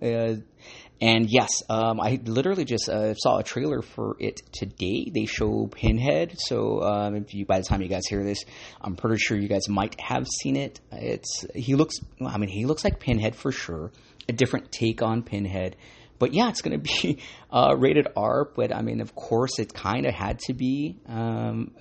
And 0.99 1.27
yes, 1.29 1.61
um, 1.69 1.99
I 2.01 2.19
literally 2.25 2.65
just 2.65 2.89
uh, 2.89 3.13
saw 3.13 3.37
a 3.37 3.43
trailer 3.43 3.83
for 3.83 4.15
it 4.19 4.41
today. 4.51 5.11
They 5.13 5.25
show 5.25 5.67
Pinhead, 5.67 6.35
so 6.39 6.81
um, 6.81 7.15
if 7.15 7.35
you 7.35 7.45
by 7.45 7.59
the 7.59 7.65
time 7.65 7.81
you 7.83 7.87
guys 7.87 8.07
hear 8.07 8.23
this, 8.23 8.43
I'm 8.81 8.95
pretty 8.95 9.19
sure 9.19 9.37
you 9.37 9.47
guys 9.47 9.69
might 9.69 9.99
have 10.01 10.25
seen 10.27 10.55
it. 10.55 10.79
It's 10.91 11.45
he 11.53 11.75
looks, 11.75 11.97
I 12.25 12.39
mean, 12.39 12.49
he 12.49 12.65
looks 12.65 12.83
like 12.83 12.99
Pinhead 12.99 13.35
for 13.35 13.51
sure. 13.51 13.91
A 14.27 14.33
different 14.33 14.71
take 14.71 15.03
on 15.03 15.21
Pinhead, 15.21 15.75
but 16.17 16.33
yeah, 16.33 16.49
it's 16.49 16.61
going 16.61 16.81
to 16.81 17.03
be 17.03 17.19
uh, 17.51 17.75
rated 17.77 18.07
R. 18.15 18.49
But 18.55 18.75
I 18.75 18.81
mean, 18.81 18.99
of 18.99 19.13
course, 19.13 19.59
it 19.59 19.73
kind 19.73 20.05
of 20.05 20.13
had 20.13 20.39
to 20.47 20.53
be. 20.53 20.97
Um, 21.07 21.71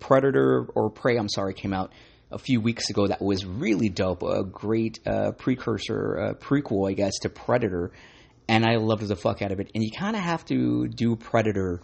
Predator 0.00 0.66
or 0.74 0.90
Prey, 0.90 1.16
I'm 1.16 1.28
sorry, 1.28 1.54
came 1.54 1.72
out 1.72 1.92
a 2.32 2.38
few 2.38 2.60
weeks 2.60 2.90
ago 2.90 3.06
that 3.06 3.22
was 3.22 3.46
really 3.46 3.88
dope. 3.88 4.24
A 4.24 4.42
great 4.42 4.98
uh, 5.06 5.30
precursor, 5.30 6.18
uh, 6.18 6.34
prequel, 6.34 6.90
I 6.90 6.94
guess, 6.94 7.20
to 7.20 7.28
Predator 7.28 7.92
and 8.48 8.64
I 8.64 8.76
loved 8.76 9.06
the 9.06 9.16
fuck 9.16 9.42
out 9.42 9.52
of 9.52 9.60
it. 9.60 9.70
And 9.74 9.82
you 9.82 9.90
kind 9.90 10.16
of 10.16 10.22
have 10.22 10.44
to 10.46 10.88
do 10.88 11.16
Predator 11.16 11.80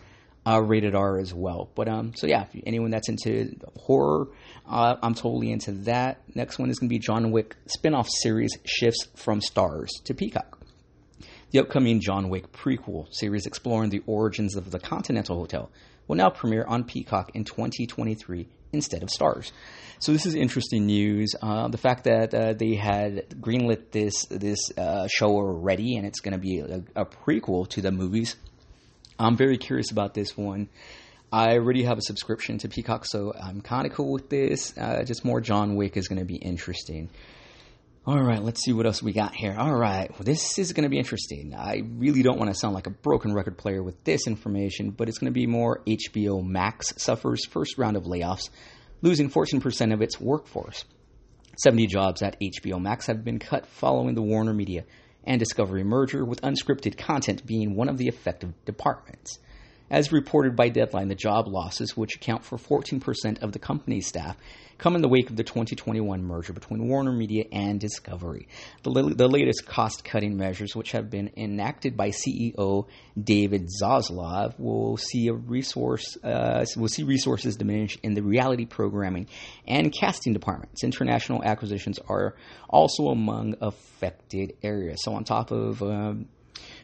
uh, 0.47 0.61
rated 0.61 0.95
R 0.95 1.19
as 1.19 1.35
well. 1.35 1.71
But 1.75 1.88
um, 1.88 2.12
so 2.17 2.27
yeah, 2.27 2.47
anyone 2.67 2.91
that's 2.91 3.09
into 3.09 3.55
horror, 3.77 4.29
uh, 4.69 4.97
I'm 5.03 5.15
totally 5.15 5.50
into 5.50 5.73
that. 5.83 6.23
Next 6.35 6.59
one 6.59 6.71
is 6.71 6.79
going 6.79 6.88
to 6.88 6.95
be 6.95 6.99
John 6.99 7.31
Wick 7.31 7.57
spin-off 7.67 8.09
series 8.09 8.57
shifts 8.65 9.09
from 9.15 9.41
Starz 9.41 9.88
to 10.05 10.15
Peacock. 10.15 10.59
The 11.50 11.61
upcoming 11.61 12.00
John 12.00 12.29
Wick 12.29 12.53
prequel 12.53 13.07
series 13.11 13.47
exploring 13.47 13.91
the 13.91 14.03
origins 14.07 14.55
of 14.55 14.71
the 14.71 14.79
Continental 14.79 15.37
Hotel 15.37 15.71
will 16.07 16.17
now 16.17 16.31
premiere 16.31 16.65
on 16.65 16.85
Peacock 16.85 17.31
in 17.35 17.45
2023 17.45 18.49
instead 18.72 19.02
of 19.02 19.08
Starz. 19.08 19.52
So 20.00 20.12
this 20.12 20.26
is 20.26 20.34
interesting 20.34 20.87
news. 20.87 21.34
Uh, 21.42 21.68
the 21.68 21.78
fact 21.78 22.04
that 22.04 22.32
uh, 22.32 22.52
they 22.52 22.75
had 22.75 23.28
greenlit 23.40 23.90
this 23.90 24.26
this 24.26 24.70
uh, 24.78 25.08
show 25.08 25.30
already, 25.30 25.96
and 25.96 26.06
it's 26.06 26.20
going 26.20 26.32
to 26.32 26.38
be 26.38 26.60
a, 26.60 26.82
a, 26.94 27.04
prequel 27.04 27.68
to 27.70 27.80
the 27.80 27.90
movies. 27.90 28.37
I'm 29.18 29.37
very 29.37 29.58
curious 29.58 29.90
about 29.90 30.14
this 30.14 30.37
one. 30.37 30.68
I 31.32 31.54
already 31.54 31.82
have 31.82 31.98
a 31.98 32.02
subscription 32.02 32.58
to 32.58 32.68
Peacock, 32.68 33.04
so 33.06 33.34
I'm 33.34 33.60
kind 33.60 33.87
of 33.87 33.92
cool 33.92 34.12
with 34.12 34.30
this. 34.30 34.72
Uh, 34.78 35.02
just 35.02 35.25
more 35.25 35.40
John 35.40 35.75
Wick 35.75 35.96
is 35.96 36.06
going 36.06 36.20
to 36.20 36.25
be 36.25 36.37
interesting. 36.37 37.10
All 38.09 38.23
right, 38.23 38.43
let's 38.43 38.65
see 38.65 38.73
what 38.73 38.87
else 38.87 39.03
we 39.03 39.12
got 39.12 39.35
here. 39.35 39.55
All 39.59 39.77
right, 39.77 40.11
well, 40.11 40.23
this 40.23 40.59
is 40.59 40.73
going 40.73 40.85
to 40.85 40.88
be 40.88 40.97
interesting. 40.97 41.55
I 41.55 41.83
really 41.99 42.23
don't 42.23 42.38
want 42.38 42.50
to 42.50 42.59
sound 42.59 42.73
like 42.73 42.87
a 42.87 42.91
broken 42.91 43.35
record 43.35 43.59
player 43.59 43.83
with 43.83 44.03
this 44.05 44.27
information, 44.27 44.93
but 44.93 45.11
it's 45.11 45.19
going 45.19 45.31
to 45.31 45.38
be 45.38 45.47
more 45.47 45.83
HBO 45.87 46.43
Max 46.43 46.95
suffers 46.97 47.45
first 47.45 47.77
round 47.77 47.99
of 47.99 48.05
layoffs, 48.05 48.49
losing 49.03 49.29
14% 49.29 49.93
of 49.93 50.00
its 50.00 50.19
workforce. 50.19 50.87
70 51.59 51.87
jobs 51.88 52.23
at 52.23 52.41
HBO 52.41 52.81
Max 52.81 53.09
have 53.09 53.25
been 53.25 53.38
cut 53.38 53.67
following 53.67 54.15
the 54.15 54.23
Warner 54.23 54.55
Media 54.55 54.85
and 55.25 55.38
Discovery 55.38 55.85
merger, 55.85 56.25
with 56.25 56.41
unscripted 56.41 56.97
content 56.97 57.45
being 57.45 57.77
one 57.77 57.91
of 57.91 57.99
the 57.99 58.09
affected 58.09 58.55
departments. 58.65 59.38
As 59.91 60.12
reported 60.12 60.57
by 60.57 60.71
Deadline, 60.71 61.09
the 61.09 61.15
job 61.15 61.47
losses, 61.47 61.95
which 61.95 62.17
account 62.17 62.45
for 62.45 62.57
14% 62.57 63.43
of 63.43 63.53
the 63.53 63.59
company's 63.59 64.07
staff, 64.07 64.38
come 64.78 64.94
in 64.94 65.02
the 65.02 65.08
wake 65.08 65.28
of 65.28 65.37
the 65.37 65.44
2021 65.44 66.23
merger 66.23 66.52
between 66.52 66.88
Warner 66.88 67.12
Media 67.12 67.44
and 67.52 67.80
Discovery. 67.80 68.49
The, 68.85 68.90
the 69.14 69.28
latest 69.28 69.66
cost 69.66 70.04
cutting 70.04 70.37
measures, 70.37 70.75
which 70.75 70.92
have 70.92 71.11
been 71.11 71.30
enacted 71.37 71.97
by 71.97 72.11
CEO 72.11 72.87
David 73.20 73.68
Zaslav, 73.82 74.58
will 74.58 74.97
see 74.97 75.28
a 75.28 75.35
resource 75.35 76.16
uh, 76.23 76.64
will 76.76 76.88
see 76.88 77.02
resources 77.02 77.56
diminish 77.56 77.99
in 78.02 78.14
the 78.14 78.23
reality 78.23 78.64
programming 78.64 79.26
and 79.66 79.92
casting 79.92 80.32
departments. 80.32 80.85
International 80.85 81.42
acquisitions 81.42 81.99
are 82.08 82.37
also 82.68 83.08
among 83.08 83.56
affected 83.61 84.54
areas. 84.62 84.99
So, 85.02 85.14
on 85.14 85.25
top 85.25 85.50
of 85.50 85.82
um, 85.82 86.28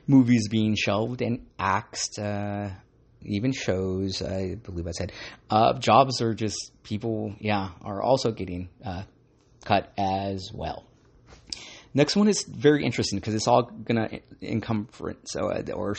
movies 0.07 0.49
being 0.49 0.75
shelved 0.75 1.23
and 1.23 1.47
axed. 1.59 2.19
Uh, 2.19 2.71
even 3.25 3.53
shows, 3.53 4.23
I 4.23 4.55
believe 4.57 4.87
I 4.87 4.93
said, 4.93 5.13
uh, 5.51 5.79
jobs 5.79 6.21
are 6.21 6.35
just 6.35 6.73
people, 6.83 7.35
yeah, 7.41 7.71
are 7.83 8.03
also 8.03 8.33
getting 8.33 8.69
uh, 8.85 9.03
cut 9.65 9.93
as 9.97 10.51
well. 10.53 10.85
Next 11.95 12.17
one 12.17 12.27
is 12.27 12.43
very 12.43 12.85
interesting 12.85 13.21
because 13.21 13.35
it's 13.35 13.47
all 13.47 13.63
going 13.63 14.09
to 14.09 14.21
encompass 14.43 15.37
uh, 15.37 15.63
or 15.73 15.97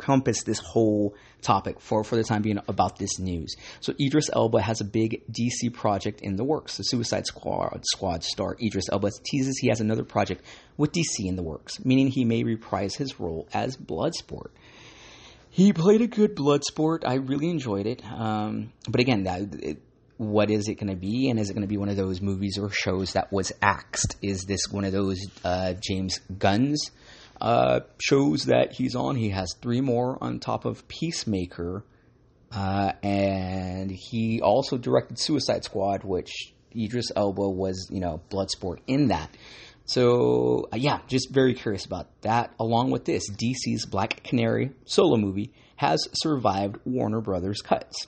encompass 0.00 0.44
this 0.44 0.60
whole 0.60 1.14
topic 1.42 1.80
for, 1.80 2.04
for 2.04 2.16
the 2.16 2.22
time 2.22 2.42
being 2.42 2.60
about 2.68 2.96
this 2.96 3.18
news. 3.18 3.56
So 3.80 3.94
Idris 4.00 4.30
Elba 4.32 4.60
has 4.60 4.80
a 4.80 4.84
big 4.84 5.22
DC 5.30 5.72
project 5.74 6.20
in 6.22 6.36
the 6.36 6.44
works. 6.44 6.76
The 6.76 6.84
Suicide 6.84 7.26
Squad, 7.26 7.84
Squad 7.84 8.22
star 8.22 8.56
Idris 8.62 8.88
Elba 8.90 9.10
teases 9.24 9.58
he 9.58 9.68
has 9.68 9.80
another 9.80 10.04
project 10.04 10.44
with 10.76 10.92
DC 10.92 11.26
in 11.26 11.36
the 11.36 11.42
works, 11.42 11.84
meaning 11.84 12.08
he 12.08 12.24
may 12.24 12.44
reprise 12.44 12.94
his 12.94 13.18
role 13.18 13.48
as 13.52 13.76
Bloodsport. 13.76 14.50
He 15.60 15.74
played 15.74 16.00
a 16.00 16.06
good 16.06 16.34
blood 16.34 16.64
sport. 16.64 17.04
I 17.06 17.16
really 17.16 17.50
enjoyed 17.50 17.86
it. 17.86 18.02
Um, 18.02 18.72
but 18.88 18.98
again, 18.98 19.24
that, 19.24 19.42
it, 19.62 19.82
what 20.16 20.50
is 20.50 20.68
it 20.68 20.76
going 20.76 20.88
to 20.88 20.96
be? 20.96 21.28
And 21.28 21.38
is 21.38 21.50
it 21.50 21.52
going 21.52 21.66
to 21.66 21.68
be 21.68 21.76
one 21.76 21.90
of 21.90 21.98
those 21.98 22.22
movies 22.22 22.56
or 22.58 22.70
shows 22.70 23.12
that 23.12 23.30
was 23.30 23.52
axed? 23.60 24.16
Is 24.22 24.46
this 24.46 24.70
one 24.70 24.86
of 24.86 24.92
those 24.92 25.20
uh, 25.44 25.74
James 25.86 26.18
Gunn's 26.38 26.90
uh, 27.42 27.80
shows 28.00 28.46
that 28.46 28.72
he's 28.72 28.94
on? 28.94 29.16
He 29.16 29.28
has 29.28 29.54
three 29.60 29.82
more 29.82 30.16
on 30.22 30.40
top 30.40 30.64
of 30.64 30.88
Peacemaker. 30.88 31.84
Uh, 32.50 32.92
and 33.02 33.90
he 33.90 34.40
also 34.40 34.78
directed 34.78 35.18
Suicide 35.18 35.64
Squad, 35.64 36.04
which 36.04 36.54
Idris 36.74 37.12
Elba 37.14 37.50
was, 37.50 37.86
you 37.90 38.00
know, 38.00 38.22
Bloodsport 38.30 38.78
in 38.86 39.08
that. 39.08 39.28
So 39.90 40.68
uh, 40.72 40.76
yeah, 40.76 41.00
just 41.08 41.30
very 41.30 41.52
curious 41.52 41.84
about 41.84 42.06
that. 42.20 42.54
Along 42.60 42.92
with 42.92 43.06
this, 43.06 43.28
DC's 43.28 43.86
Black 43.86 44.22
Canary 44.22 44.70
solo 44.84 45.16
movie 45.16 45.52
has 45.74 45.98
survived 46.12 46.78
Warner 46.84 47.20
Brothers 47.20 47.60
cuts. 47.60 48.06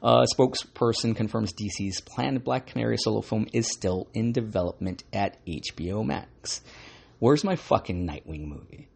A 0.00 0.26
spokesperson 0.32 1.16
confirms 1.16 1.52
DC's 1.52 2.00
planned 2.00 2.44
Black 2.44 2.68
Canary 2.68 2.98
solo 2.98 3.20
film 3.20 3.48
is 3.52 3.66
still 3.66 4.06
in 4.14 4.30
development 4.30 5.02
at 5.12 5.44
HBO 5.44 6.06
Max. 6.06 6.60
Where's 7.18 7.42
my 7.42 7.56
fucking 7.56 8.06
Nightwing 8.06 8.46
movie? 8.46 8.89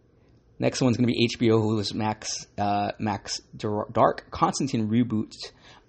Next 0.64 0.80
one's 0.80 0.96
going 0.96 1.06
to 1.06 1.12
be 1.12 1.28
HBO 1.28 1.60
Hulu's 1.60 1.92
Max 1.92 2.46
uh, 2.56 2.92
Max 2.98 3.38
Dark 3.54 4.30
Constantine 4.30 4.88
reboot, 4.88 5.34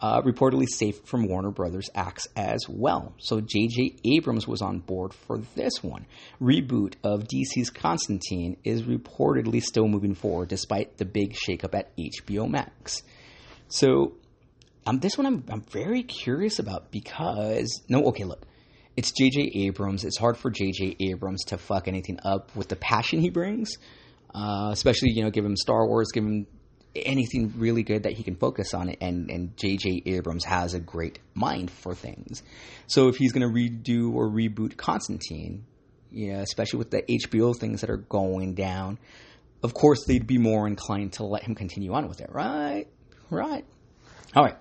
uh, 0.02 0.22
reportedly 0.22 0.68
safe 0.68 1.00
from 1.06 1.30
Warner 1.30 1.52
Brothers 1.52 1.90
acts 1.96 2.28
as 2.36 2.68
well. 2.68 3.14
So 3.20 3.40
J.J. 3.40 3.96
Abrams 4.04 4.50
was 4.50 4.62
on 4.62 4.80
board 4.80 5.14
for 5.14 5.38
this 5.56 5.82
one. 5.82 6.06
Reboot 6.42 6.96
of 7.06 7.24
DC's 7.24 7.70
Constantine 7.70 8.58
is 8.66 8.82
reportedly 8.82 9.64
still 9.64 9.88
moving 9.88 10.14
forward 10.14 10.50
despite 10.50 10.98
the 10.98 11.06
big 11.06 11.36
shakeup 11.36 11.74
at 11.74 11.96
HBO 11.96 12.50
Max. 12.50 13.02
So 13.70 14.16
um, 14.86 15.00
this 15.00 15.18
one 15.18 15.26
I'm, 15.26 15.46
I'm 15.48 15.62
very 15.72 16.04
curious 16.04 16.60
about 16.60 16.92
because 16.92 17.82
no, 17.88 18.08
okay, 18.08 18.26
look, 18.26 18.46
it's 18.98 19.14
J.J. 19.14 19.54
Abrams. 19.56 20.04
It's 20.04 20.18
hard 20.18 20.36
for 20.36 20.52
J.J. 20.52 20.98
Abrams 21.00 21.46
to 21.46 21.58
fuck 21.58 21.88
anything 21.88 22.20
up 22.26 22.54
with 22.58 22.68
the 22.68 22.76
passion 22.76 23.22
he 23.22 23.30
brings. 23.30 23.78
Uh, 24.36 24.72
especially, 24.72 25.12
you 25.12 25.24
know, 25.24 25.30
give 25.30 25.46
him 25.46 25.56
Star 25.56 25.88
Wars, 25.88 26.10
give 26.14 26.26
him 26.26 26.46
anything 26.94 27.54
really 27.58 27.84
good 27.84 28.04
that 28.04 28.14
he 28.14 28.24
can 28.24 28.36
focus 28.36 28.74
on. 28.74 28.90
And 28.90 29.30
and 29.32 29.56
J.J. 29.56 30.04
Abrams 30.06 30.44
has 30.44 30.74
a 30.74 30.80
great 30.80 31.20
mind 31.34 31.72
for 31.72 31.96
things. 31.96 32.44
So 32.88 33.08
if 33.08 33.16
he's 33.16 33.32
going 33.32 33.48
to 33.48 33.54
redo 33.54 34.14
or 34.14 34.30
reboot 34.30 34.76
Constantine, 34.76 35.66
yeah, 36.12 36.42
especially 36.42 36.80
with 36.80 36.92
the 36.92 37.04
HBO 37.04 37.56
things 37.58 37.82
that 37.82 37.90
are 37.90 37.98
going 37.98 38.56
down, 38.56 39.00
of 39.64 39.74
course 39.74 40.04
they'd 40.06 40.28
be 40.28 40.38
more 40.38 40.68
inclined 40.68 41.14
to 41.14 41.24
let 41.24 41.44
him 41.44 41.56
continue 41.56 41.94
on 41.94 42.10
with 42.10 42.20
it, 42.20 42.30
right? 42.32 42.88
Right. 43.30 43.64
All 44.36 44.44
right. 44.44 44.58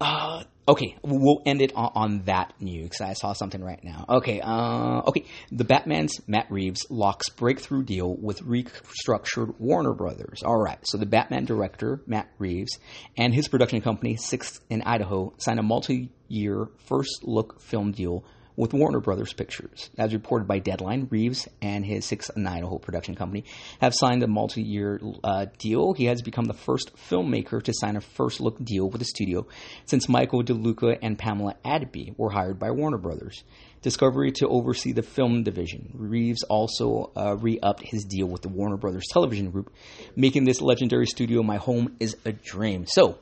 Uh, 0.00 0.44
okay, 0.68 0.96
we'll 1.02 1.40
end 1.46 1.62
it 1.62 1.72
on, 1.74 1.90
on 1.94 2.22
that 2.24 2.52
news 2.60 2.90
because 2.90 3.00
I 3.00 3.12
saw 3.14 3.32
something 3.32 3.64
right 3.64 3.82
now. 3.82 4.04
Okay, 4.08 4.40
uh, 4.40 5.00
okay. 5.06 5.24
The 5.50 5.64
Batman's 5.64 6.20
Matt 6.28 6.50
Reeves 6.50 6.86
locks 6.90 7.30
breakthrough 7.30 7.82
deal 7.82 8.14
with 8.14 8.42
restructured 8.42 9.58
Warner 9.58 9.94
Brothers. 9.94 10.42
All 10.44 10.58
right, 10.58 10.78
so 10.82 10.98
the 10.98 11.06
Batman 11.06 11.46
director 11.46 12.02
Matt 12.06 12.28
Reeves 12.38 12.78
and 13.16 13.34
his 13.34 13.48
production 13.48 13.80
company 13.80 14.16
6th 14.16 14.60
& 14.72 14.84
Idaho 14.84 15.32
signed 15.38 15.58
a 15.58 15.62
multi-year 15.62 16.68
first 16.86 17.24
look 17.24 17.60
film 17.60 17.92
deal 17.92 18.24
with 18.58 18.74
Warner 18.74 18.98
Brothers 18.98 19.32
Pictures. 19.32 19.88
As 19.96 20.12
reported 20.12 20.48
by 20.48 20.58
Deadline, 20.58 21.06
Reeves 21.10 21.46
and 21.62 21.86
his 21.86 22.04
6th 22.06 22.30
& 22.46 22.46
Idaho 22.46 22.78
production 22.78 23.14
company 23.14 23.44
have 23.80 23.94
signed 23.94 24.24
a 24.24 24.26
multi-year 24.26 25.00
uh, 25.22 25.46
deal. 25.58 25.92
He 25.92 26.06
has 26.06 26.22
become 26.22 26.46
the 26.46 26.54
first 26.54 26.90
filmmaker 26.96 27.62
to 27.62 27.72
sign 27.72 27.94
a 27.94 28.00
first-look 28.00 28.62
deal 28.62 28.90
with 28.90 28.98
the 28.98 29.04
studio 29.04 29.46
since 29.86 30.08
Michael 30.08 30.42
DeLuca 30.42 30.98
and 31.00 31.16
Pamela 31.16 31.54
Abdy 31.64 32.14
were 32.16 32.30
hired 32.30 32.58
by 32.58 32.72
Warner 32.72 32.98
Brothers. 32.98 33.44
Discovery 33.80 34.32
to 34.32 34.48
oversee 34.48 34.90
the 34.90 35.04
film 35.04 35.44
division. 35.44 35.92
Reeves 35.94 36.42
also 36.42 37.12
uh, 37.16 37.36
re-upped 37.36 37.84
his 37.84 38.04
deal 38.04 38.26
with 38.26 38.42
the 38.42 38.48
Warner 38.48 38.76
Brothers 38.76 39.04
Television 39.12 39.52
Group, 39.52 39.72
making 40.16 40.44
this 40.44 40.60
legendary 40.60 41.06
studio 41.06 41.44
my 41.44 41.58
home 41.58 41.94
is 42.00 42.16
a 42.24 42.32
dream. 42.32 42.86
So, 42.88 43.18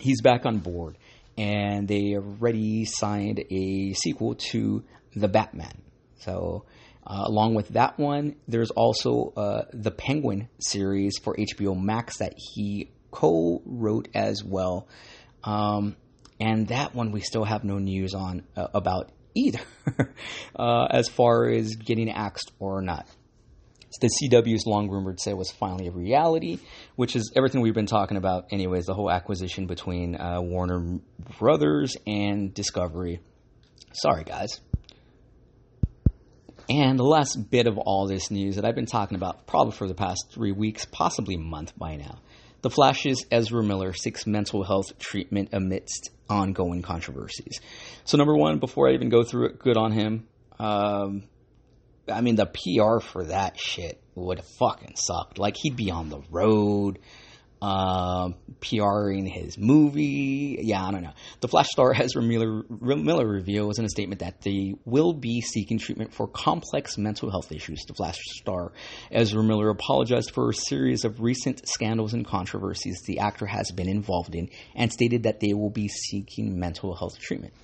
he's 0.00 0.20
back 0.20 0.46
on 0.46 0.58
board 0.58 0.96
and 1.38 1.86
they 1.86 2.16
already 2.16 2.84
signed 2.84 3.44
a 3.50 3.94
sequel 3.94 4.34
to 4.50 4.84
The 5.14 5.28
Batman. 5.28 5.82
So, 6.18 6.64
uh, 7.06 7.22
along 7.24 7.54
with 7.54 7.68
that 7.68 7.98
one, 7.98 8.34
there's 8.48 8.70
also 8.70 9.32
uh, 9.36 9.62
the 9.72 9.92
Penguin 9.92 10.48
series 10.58 11.16
for 11.22 11.36
HBO 11.36 11.80
Max 11.80 12.18
that 12.18 12.34
he 12.36 12.90
co 13.12 13.62
wrote 13.64 14.08
as 14.14 14.42
well. 14.44 14.88
Um, 15.44 15.96
and 16.40 16.68
that 16.68 16.94
one 16.94 17.12
we 17.12 17.20
still 17.20 17.44
have 17.44 17.64
no 17.64 17.78
news 17.78 18.14
on 18.14 18.42
uh, 18.56 18.66
about 18.74 19.10
either, 19.34 19.60
uh, 20.56 20.88
as 20.90 21.08
far 21.08 21.48
as 21.48 21.76
getting 21.76 22.10
axed 22.10 22.50
or 22.58 22.82
not 22.82 23.08
the 24.00 24.08
CW's 24.08 24.66
long 24.66 24.88
rumored 24.88 25.20
sale 25.20 25.36
was 25.36 25.50
finally 25.50 25.88
a 25.88 25.90
reality, 25.90 26.58
which 26.96 27.16
is 27.16 27.32
everything 27.34 27.60
we've 27.60 27.74
been 27.74 27.86
talking 27.86 28.16
about, 28.16 28.46
anyways. 28.50 28.86
The 28.86 28.94
whole 28.94 29.10
acquisition 29.10 29.66
between 29.66 30.14
uh, 30.14 30.40
Warner 30.40 31.00
Brothers 31.38 31.96
and 32.06 32.52
Discovery. 32.52 33.20
Sorry, 33.92 34.24
guys. 34.24 34.60
And 36.68 36.98
the 36.98 37.04
last 37.04 37.50
bit 37.50 37.66
of 37.66 37.78
all 37.78 38.06
this 38.06 38.30
news 38.30 38.56
that 38.56 38.66
I've 38.66 38.74
been 38.74 38.86
talking 38.86 39.16
about 39.16 39.46
probably 39.46 39.72
for 39.72 39.88
the 39.88 39.94
past 39.94 40.26
three 40.32 40.52
weeks, 40.52 40.84
possibly 40.84 41.38
month 41.38 41.72
by 41.78 41.96
now. 41.96 42.18
The 42.60 42.70
Flash's 42.70 43.24
Ezra 43.30 43.62
Miller 43.62 43.94
seeks 43.94 44.26
mental 44.26 44.64
health 44.64 44.98
treatment 44.98 45.50
amidst 45.52 46.10
ongoing 46.28 46.82
controversies. 46.82 47.60
So, 48.04 48.18
number 48.18 48.36
one, 48.36 48.58
before 48.58 48.90
I 48.90 48.94
even 48.94 49.08
go 49.08 49.22
through 49.22 49.46
it, 49.46 49.58
good 49.58 49.78
on 49.78 49.92
him. 49.92 50.26
Um, 50.58 51.22
I 52.10 52.20
mean, 52.20 52.36
the 52.36 52.46
PR 52.46 53.00
for 53.00 53.24
that 53.24 53.58
shit 53.58 54.00
would 54.14 54.38
have 54.38 54.48
fucking 54.58 54.96
sucked. 54.96 55.38
Like, 55.38 55.56
he'd 55.56 55.76
be 55.76 55.90
on 55.90 56.08
the 56.08 56.20
road, 56.30 56.98
um, 57.60 58.34
PRing 58.60 59.26
his 59.26 59.58
movie. 59.58 60.58
Yeah, 60.60 60.84
I 60.84 60.90
don't 60.92 61.02
know. 61.02 61.12
The 61.40 61.48
Flash 61.48 61.68
star 61.68 61.92
Ezra 61.96 62.22
Miller, 62.22 62.62
Miller 62.68 63.26
reveals 63.26 63.78
in 63.78 63.84
a 63.84 63.88
statement 63.88 64.20
that 64.20 64.40
they 64.42 64.74
will 64.84 65.12
be 65.12 65.40
seeking 65.40 65.78
treatment 65.78 66.14
for 66.14 66.28
complex 66.28 66.96
mental 66.98 67.30
health 67.30 67.50
issues. 67.52 67.84
The 67.86 67.94
Flash 67.94 68.18
star 68.40 68.72
Ezra 69.10 69.42
Miller 69.42 69.70
apologized 69.70 70.32
for 70.32 70.50
a 70.50 70.54
series 70.54 71.04
of 71.04 71.20
recent 71.20 71.68
scandals 71.68 72.14
and 72.14 72.26
controversies 72.26 73.02
the 73.06 73.20
actor 73.20 73.46
has 73.46 73.70
been 73.72 73.88
involved 73.88 74.34
in 74.34 74.50
and 74.74 74.92
stated 74.92 75.24
that 75.24 75.40
they 75.40 75.52
will 75.52 75.70
be 75.70 75.88
seeking 75.88 76.58
mental 76.58 76.94
health 76.94 77.18
treatment. 77.18 77.54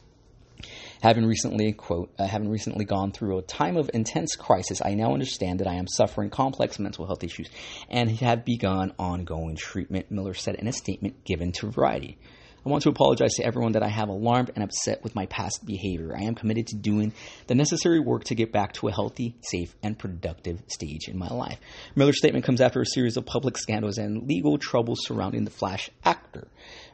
Having 1.05 1.27
recently, 1.27 1.71
quote, 1.75 2.15
uh, 2.19 2.27
having 2.27 2.49
recently 2.49 2.87
gone 2.87 3.13
through 3.13 3.37
a 3.37 3.43
time 3.43 3.77
of 3.77 3.91
intense 3.93 4.37
crisis, 4.37 4.81
I 4.83 4.95
now 4.95 5.13
understand 5.13 5.61
that 5.61 5.69
I 5.69 5.75
am 5.75 5.87
suffering 5.87 6.31
complex 6.31 6.79
mental 6.79 7.05
health 7.05 7.23
issues 7.23 7.51
and 7.91 8.11
have 8.21 8.47
begun 8.47 8.95
ongoing 8.99 9.55
treatment, 9.55 10.11
Miller 10.11 10.33
said 10.33 10.55
in 10.55 10.67
a 10.67 10.73
statement 10.73 11.23
given 11.23 11.53
to 11.61 11.71
Variety. 11.71 12.17
I 12.65 12.71
want 12.71 12.85
to 12.85 12.89
apologize 12.89 13.35
to 13.35 13.45
everyone 13.45 13.73
that 13.73 13.83
I 13.83 13.89
have 13.89 14.09
alarmed 14.09 14.53
and 14.55 14.65
upset 14.65 15.05
with 15.05 15.15
my 15.15 15.27
past 15.27 15.67
behavior. 15.67 16.17
I 16.17 16.23
am 16.23 16.35
committed 16.35 16.69
to 16.69 16.77
doing 16.77 17.13
the 17.49 17.55
necessary 17.55 18.01
work 18.01 18.25
to 18.25 18.35
get 18.35 18.53
back 18.53 18.73
to 18.75 18.89
a 18.89 18.93
healthy, 18.93 19.35
safe, 19.43 19.75
and 19.83 19.99
productive 19.99 20.63
stage 20.69 21.07
in 21.09 21.19
my 21.19 21.29
life. 21.29 21.59
Miller's 21.95 22.17
statement 22.17 22.47
comes 22.47 22.63
after 22.63 22.81
a 22.81 22.87
series 22.87 23.19
of 23.19 23.27
public 23.27 23.59
scandals 23.59 23.99
and 23.99 24.27
legal 24.27 24.57
troubles 24.57 25.01
surrounding 25.03 25.45
the 25.45 25.51
Flash 25.51 25.91
actor. 26.07 26.49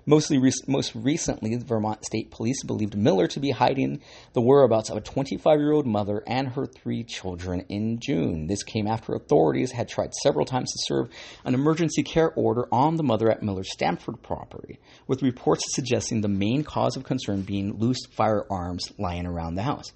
Mostly, 0.06 0.38
most 0.66 0.94
recently, 0.94 1.56
the 1.56 1.64
Vermont 1.64 2.04
State 2.04 2.30
Police 2.30 2.62
believed 2.64 2.96
Miller 2.96 3.26
to 3.28 3.40
be 3.40 3.50
hiding 3.50 4.00
the 4.32 4.40
whereabouts 4.40 4.90
of 4.90 4.96
a 4.96 5.00
25 5.00 5.58
year 5.58 5.72
old 5.72 5.86
mother 5.86 6.22
and 6.26 6.48
her 6.48 6.66
three 6.66 7.04
children 7.04 7.64
in 7.68 7.98
June. 8.00 8.46
This 8.46 8.62
came 8.62 8.86
after 8.86 9.14
authorities 9.14 9.72
had 9.72 9.88
tried 9.88 10.14
several 10.14 10.46
times 10.46 10.72
to 10.72 10.78
serve 10.86 11.10
an 11.44 11.54
emergency 11.54 12.02
care 12.02 12.32
order 12.32 12.66
on 12.72 12.96
the 12.96 13.02
mother 13.02 13.30
at 13.30 13.42
Miller's 13.42 13.72
Stamford 13.72 14.22
property, 14.22 14.78
with 15.06 15.22
reports 15.22 15.64
suggesting 15.74 16.20
the 16.20 16.28
main 16.28 16.64
cause 16.64 16.96
of 16.96 17.04
concern 17.04 17.42
being 17.42 17.78
loose 17.78 18.06
firearms 18.06 18.90
lying 18.98 19.26
around 19.26 19.54
the 19.54 19.62
house. 19.62 19.92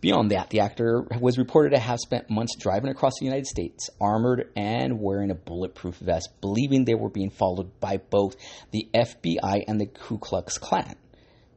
Beyond 0.00 0.30
that, 0.30 0.50
the 0.50 0.60
actor 0.60 1.04
was 1.20 1.38
reported 1.38 1.70
to 1.70 1.80
have 1.80 1.98
spent 1.98 2.30
months 2.30 2.54
driving 2.56 2.88
across 2.88 3.14
the 3.18 3.24
United 3.24 3.48
States, 3.48 3.90
armored 4.00 4.48
and 4.54 5.00
wearing 5.00 5.32
a 5.32 5.34
bulletproof 5.34 5.96
vest, 5.96 6.28
believing 6.40 6.84
they 6.84 6.94
were 6.94 7.08
being 7.08 7.30
followed 7.30 7.80
by 7.80 7.96
both 7.96 8.36
the 8.70 8.88
FBI 8.94 9.64
and 9.66 9.80
the 9.80 9.86
Ku 9.86 10.18
Klux 10.18 10.56
Klan. 10.56 10.94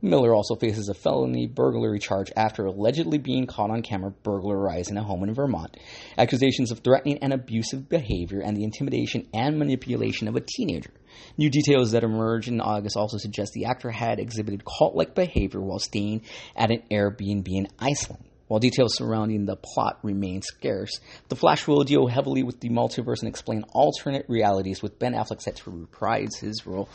Miller 0.02 0.34
also 0.34 0.56
faces 0.56 0.90
a 0.90 0.96
felony 0.96 1.46
burglary 1.46 2.00
charge 2.00 2.32
after 2.36 2.66
allegedly 2.66 3.20
being 3.20 3.46
caught 3.46 3.70
on 3.70 3.84
camera 3.84 4.10
burglarizing 4.24 4.98
a 4.98 5.04
home 5.04 5.22
in 5.24 5.36
Vermont. 5.36 5.78
Accusations 6.18 6.72
of 6.72 6.80
threatening 6.80 7.20
and 7.20 7.34
abusive 7.34 7.88
behavior 7.88 8.42
and 8.42 8.58
the 8.58 8.64
intimidation 8.64 9.28
and 9.36 9.60
manipulation 9.60 10.28
of 10.28 10.36
a 10.36 10.42
teenager. 10.42 10.90
New 11.38 11.52
details 11.52 11.92
that 11.92 12.04
emerged 12.04 12.48
in 12.48 12.60
August 12.60 12.98
also 12.98 13.18
suggest 13.20 13.52
the 13.54 13.66
actor 13.66 13.92
had 13.92 14.20
exhibited 14.20 14.64
cult 14.66 14.96
like 14.96 15.14
behavior 15.14 15.62
while 15.62 15.78
staying 15.78 16.24
at 16.56 16.72
an 16.72 16.82
Airbnb 16.90 17.48
in 17.48 17.68
Iceland. 17.78 18.26
While 18.52 18.60
details 18.60 18.98
surrounding 18.98 19.46
the 19.46 19.56
plot 19.56 20.00
remain 20.04 20.42
scarce, 20.42 21.00
The 21.30 21.38
Flash 21.38 21.70
will 21.70 21.86
deal 21.86 22.08
heavily 22.08 22.44
with 22.44 22.60
the 22.60 22.68
multiverse 22.68 23.22
and 23.22 23.30
explain 23.30 23.64
alternate 23.72 24.26
realities, 24.28 24.84
with 24.84 25.00
Ben 25.00 25.14
Affleck 25.14 25.42
set 25.42 25.56
to 25.56 25.72
reprise 25.72 26.36
his 26.36 26.68
role 26.68 26.90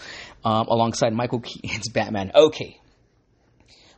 um, 0.44 0.66
alongside 0.66 1.14
Michael 1.14 1.40
Keaton's 1.40 1.88
Batman. 1.94 2.30
Okay, 2.34 2.78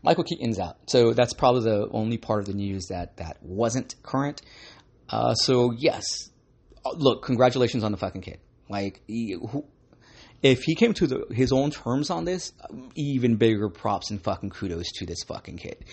Michael 0.05 0.23
Keaton's 0.23 0.61
out, 0.61 0.77
so 0.87 1.13
that's 1.15 1.33
probably 1.33 1.63
the 1.63 1.89
only 1.91 2.17
part 2.17 2.39
of 2.39 2.47
the 2.47 2.55
news 2.55 2.87
that 2.91 3.17
that 3.17 3.39
wasn't 3.43 3.97
current. 4.05 4.41
Uh, 5.09 5.35
so 5.35 5.73
yes, 5.73 6.31
uh, 6.87 6.93
look, 6.95 7.25
congratulations 7.25 7.83
on 7.83 7.91
the 7.91 7.99
fucking 7.99 8.23
kid. 8.23 8.39
Like, 8.69 9.01
he, 9.09 9.33
who, 9.33 9.65
if 10.45 10.63
he 10.63 10.77
came 10.77 10.95
to 10.95 11.09
the, 11.09 11.27
his 11.33 11.51
own 11.51 11.73
terms 11.73 12.11
on 12.11 12.25
this, 12.25 12.53
even 12.95 13.35
bigger 13.35 13.69
props 13.69 14.13
and 14.13 14.23
fucking 14.23 14.51
kudos 14.51 14.93
to 14.99 15.07
this 15.07 15.25
fucking 15.27 15.57
kid. 15.57 15.85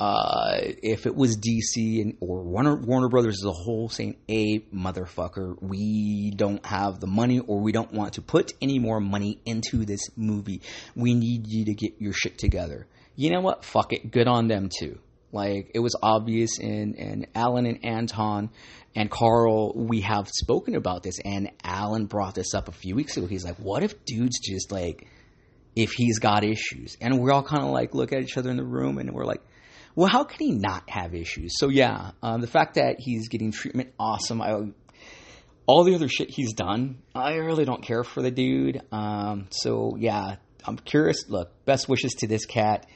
Uh, 0.00 0.58
if 0.82 1.06
it 1.06 1.14
was 1.16 1.36
DC 1.36 2.00
and 2.00 2.16
or 2.20 2.42
Warner 2.44 2.76
Warner 2.76 3.08
Brothers 3.08 3.40
as 3.42 3.46
a 3.46 3.52
whole 3.52 3.88
saying, 3.88 4.16
"A 4.28 4.60
motherfucker, 4.72 5.60
we 5.60 6.32
don't 6.34 6.64
have 6.64 7.00
the 7.00 7.08
money, 7.08 7.40
or 7.40 7.60
we 7.60 7.72
don't 7.72 7.92
want 7.92 8.12
to 8.14 8.22
put 8.22 8.52
any 8.62 8.78
more 8.78 9.00
money 9.00 9.40
into 9.44 9.84
this 9.84 10.08
movie. 10.16 10.62
We 10.94 11.14
need 11.14 11.48
you 11.48 11.64
to 11.66 11.74
get 11.74 12.00
your 12.00 12.12
shit 12.12 12.38
together." 12.38 12.86
You 13.16 13.30
know 13.30 13.40
what? 13.40 13.64
Fuck 13.64 13.92
it. 13.92 14.12
Good 14.12 14.28
on 14.28 14.46
them 14.46 14.68
too. 14.68 15.00
Like 15.32 15.72
it 15.74 15.80
was 15.80 15.96
obvious 16.00 16.60
in 16.60 16.94
in 16.94 17.26
Alan 17.34 17.66
and 17.66 17.84
Anton 17.84 18.50
and 18.94 19.10
Carl. 19.10 19.72
We 19.74 20.02
have 20.02 20.28
spoken 20.28 20.76
about 20.76 21.02
this, 21.02 21.18
and 21.24 21.50
Alan 21.64 22.06
brought 22.06 22.36
this 22.36 22.54
up 22.54 22.68
a 22.68 22.72
few 22.72 22.94
weeks 22.94 23.16
ago. 23.16 23.26
He's 23.26 23.44
like, 23.44 23.56
"What 23.56 23.82
if 23.82 24.04
dudes 24.04 24.38
just 24.38 24.70
like?" 24.70 25.08
If 25.76 25.92
he's 25.92 26.18
got 26.18 26.42
issues, 26.44 26.96
and 27.00 27.20
we're 27.20 27.30
all 27.30 27.42
kind 27.42 27.62
of 27.62 27.70
like 27.70 27.94
look 27.94 28.12
at 28.12 28.22
each 28.22 28.36
other 28.36 28.50
in 28.50 28.56
the 28.56 28.64
room, 28.64 28.98
and 28.98 29.12
we're 29.12 29.26
like, 29.26 29.42
well, 29.98 30.06
how 30.08 30.22
can 30.22 30.38
he 30.38 30.52
not 30.52 30.88
have 30.88 31.12
issues? 31.12 31.54
So 31.58 31.70
yeah, 31.70 32.12
um, 32.22 32.40
the 32.40 32.46
fact 32.46 32.74
that 32.74 33.00
he's 33.00 33.26
getting 33.26 33.50
treatment, 33.50 33.94
awesome. 33.98 34.40
I, 34.40 34.56
all 35.66 35.82
the 35.82 35.96
other 35.96 36.06
shit 36.06 36.30
he's 36.30 36.52
done, 36.52 36.98
I 37.16 37.34
really 37.34 37.64
don't 37.64 37.82
care 37.82 38.04
for 38.04 38.22
the 38.22 38.30
dude. 38.30 38.80
Um, 38.92 39.48
so 39.50 39.96
yeah, 39.98 40.36
I'm 40.64 40.76
curious. 40.76 41.28
Look, 41.28 41.64
best 41.64 41.88
wishes 41.88 42.12
to 42.20 42.28
this 42.28 42.46
cat. 42.46 42.86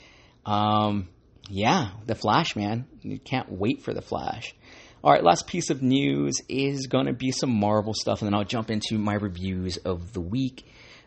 Um, 0.47 1.09
yeah, 1.49 1.91
the 2.07 2.15
Flash, 2.15 2.55
man. 2.55 2.87
You 3.01 3.19
can't 3.19 3.51
wait 3.51 3.83
for 3.83 3.93
the 3.93 4.01
Flash. 4.01 4.55
All 5.03 5.13
right, 5.13 5.25
last 5.25 5.49
piece 5.49 5.71
of 5.71 5.83
news 5.83 6.35
is 6.49 6.87
going 6.87 7.07
to 7.07 7.13
be 7.13 7.33
some 7.33 7.51
Marvel 7.51 7.95
stuff, 7.95 8.23
and 8.23 8.29
then 8.29 8.35
I'll 8.35 8.45
jump 8.45 8.71
into 8.71 8.97
my 8.97 9.15
reviews 9.15 9.77
of 9.77 10.13
the 10.13 10.21
week. 10.21 10.65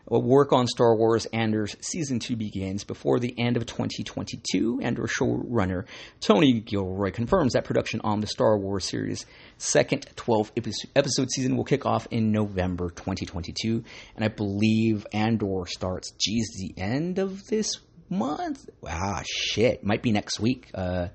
Work 0.08 0.52
on 0.52 0.68
Star 0.68 0.94
Wars 0.94 1.26
Andor's 1.26 1.76
season 1.80 2.20
two 2.20 2.36
begins 2.36 2.84
before 2.84 3.18
the 3.18 3.34
end 3.38 3.56
of 3.56 3.66
2022. 3.66 4.80
Andor 4.80 5.08
showrunner 5.08 5.86
Tony 6.20 6.60
Gilroy 6.60 7.10
confirms 7.10 7.54
that 7.54 7.64
production 7.64 8.00
on 8.04 8.20
the 8.20 8.28
Star 8.28 8.56
Wars 8.56 8.84
series' 8.84 9.26
second 9.58 10.06
12 10.14 10.52
episode 10.94 11.30
season 11.30 11.56
will 11.56 11.64
kick 11.64 11.84
off 11.84 12.06
in 12.12 12.30
November 12.30 12.90
2022, 12.90 13.82
and 14.14 14.24
I 14.24 14.28
believe 14.28 15.06
Andor 15.12 15.66
starts. 15.66 16.12
Geez, 16.12 16.50
the 16.56 16.80
end 16.80 17.18
of 17.18 17.44
this 17.46 17.80
month. 18.08 18.68
Ah, 18.86 19.22
shit, 19.26 19.84
might 19.84 20.02
be 20.02 20.12
next 20.12 20.38
week. 20.38 20.70
Uh, 20.72 21.08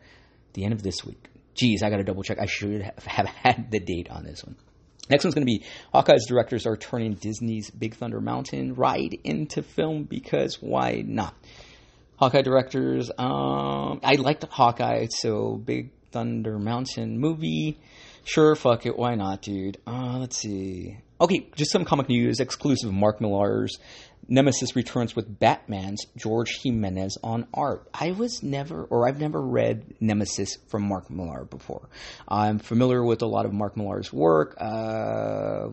the 0.54 0.65
end 0.65 0.73
of 0.73 0.84
this 0.84 1.06
week. 1.06 1.30
Geez, 1.54 1.82
I 1.82 1.89
got 1.89 1.97
to 1.97 2.04
double 2.04 2.23
check. 2.23 2.39
I 2.41 2.45
should 2.45 2.82
have 2.82 3.25
had 3.27 3.71
the 3.71 3.80
date 3.80 4.10
on 4.10 4.23
this 4.25 4.43
one. 4.43 4.56
Next 5.09 5.23
one's 5.23 5.35
going 5.35 5.45
to 5.45 5.51
be 5.51 5.65
Hawkeye's 5.93 6.25
directors 6.27 6.65
are 6.65 6.77
turning 6.77 7.15
Disney's 7.15 7.69
Big 7.69 7.95
Thunder 7.95 8.21
Mountain 8.21 8.75
ride 8.75 9.17
into 9.23 9.61
film 9.61 10.03
because 10.03 10.61
why 10.61 11.03
not? 11.05 11.35
Hawkeye 12.17 12.43
directors, 12.43 13.09
um, 13.17 13.99
I 14.03 14.15
liked 14.19 14.43
Hawkeye, 14.43 15.07
so 15.09 15.55
Big 15.55 15.91
Thunder 16.11 16.59
Mountain 16.59 17.17
movie. 17.17 17.79
Sure, 18.23 18.55
fuck 18.55 18.85
it, 18.85 18.97
why 18.97 19.15
not, 19.15 19.41
dude? 19.41 19.79
Uh, 19.87 20.19
let's 20.19 20.37
see. 20.37 20.99
Okay, 21.19 21.47
just 21.55 21.71
some 21.71 21.83
comic 21.83 22.09
news 22.09 22.39
exclusive 22.39 22.91
Mark 22.93 23.21
Millar's 23.21 23.79
Nemesis 24.27 24.75
returns 24.75 25.15
with 25.15 25.39
Batman's 25.39 26.05
George 26.15 26.60
Jimenez 26.62 27.17
on 27.23 27.47
art. 27.53 27.89
I 27.93 28.12
was 28.12 28.41
never, 28.43 28.84
or 28.84 29.07
I've 29.07 29.19
never 29.19 29.41
read 29.41 29.95
Nemesis 29.99 30.57
from 30.69 30.84
Mark 30.84 31.10
Millar 31.10 31.45
before. 31.45 31.89
I'm 32.27 32.60
familiar 32.60 33.03
with 33.03 33.21
a 33.21 33.27
lot 33.27 33.45
of 33.45 33.53
Mark 33.53 33.75
Millar's 33.75 34.13
work. 34.13 34.55
Uh, 34.60 35.69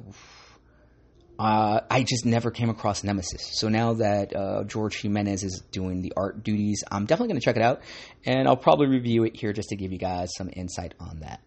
uh, 1.39 1.81
I 1.89 2.03
just 2.03 2.27
never 2.27 2.51
came 2.51 2.69
across 2.69 3.05
Nemesis. 3.05 3.51
So 3.53 3.69
now 3.69 3.95
that 3.95 4.35
uh, 4.35 4.65
George 4.65 5.01
Jimenez 5.01 5.45
is 5.45 5.63
doing 5.71 6.03
the 6.03 6.13
art 6.17 6.43
duties, 6.43 6.83
I'm 6.91 7.07
definitely 7.07 7.29
going 7.29 7.41
to 7.41 7.45
check 7.45 7.57
it 7.57 7.63
out, 7.63 7.83
and 8.27 8.49
I'll 8.49 8.57
probably 8.57 8.89
review 8.89 9.23
it 9.25 9.37
here 9.37 9.53
just 9.53 9.69
to 9.69 9.77
give 9.77 9.93
you 9.93 9.99
guys 9.99 10.31
some 10.37 10.51
insight 10.53 10.95
on 10.99 11.21
that. 11.21 11.41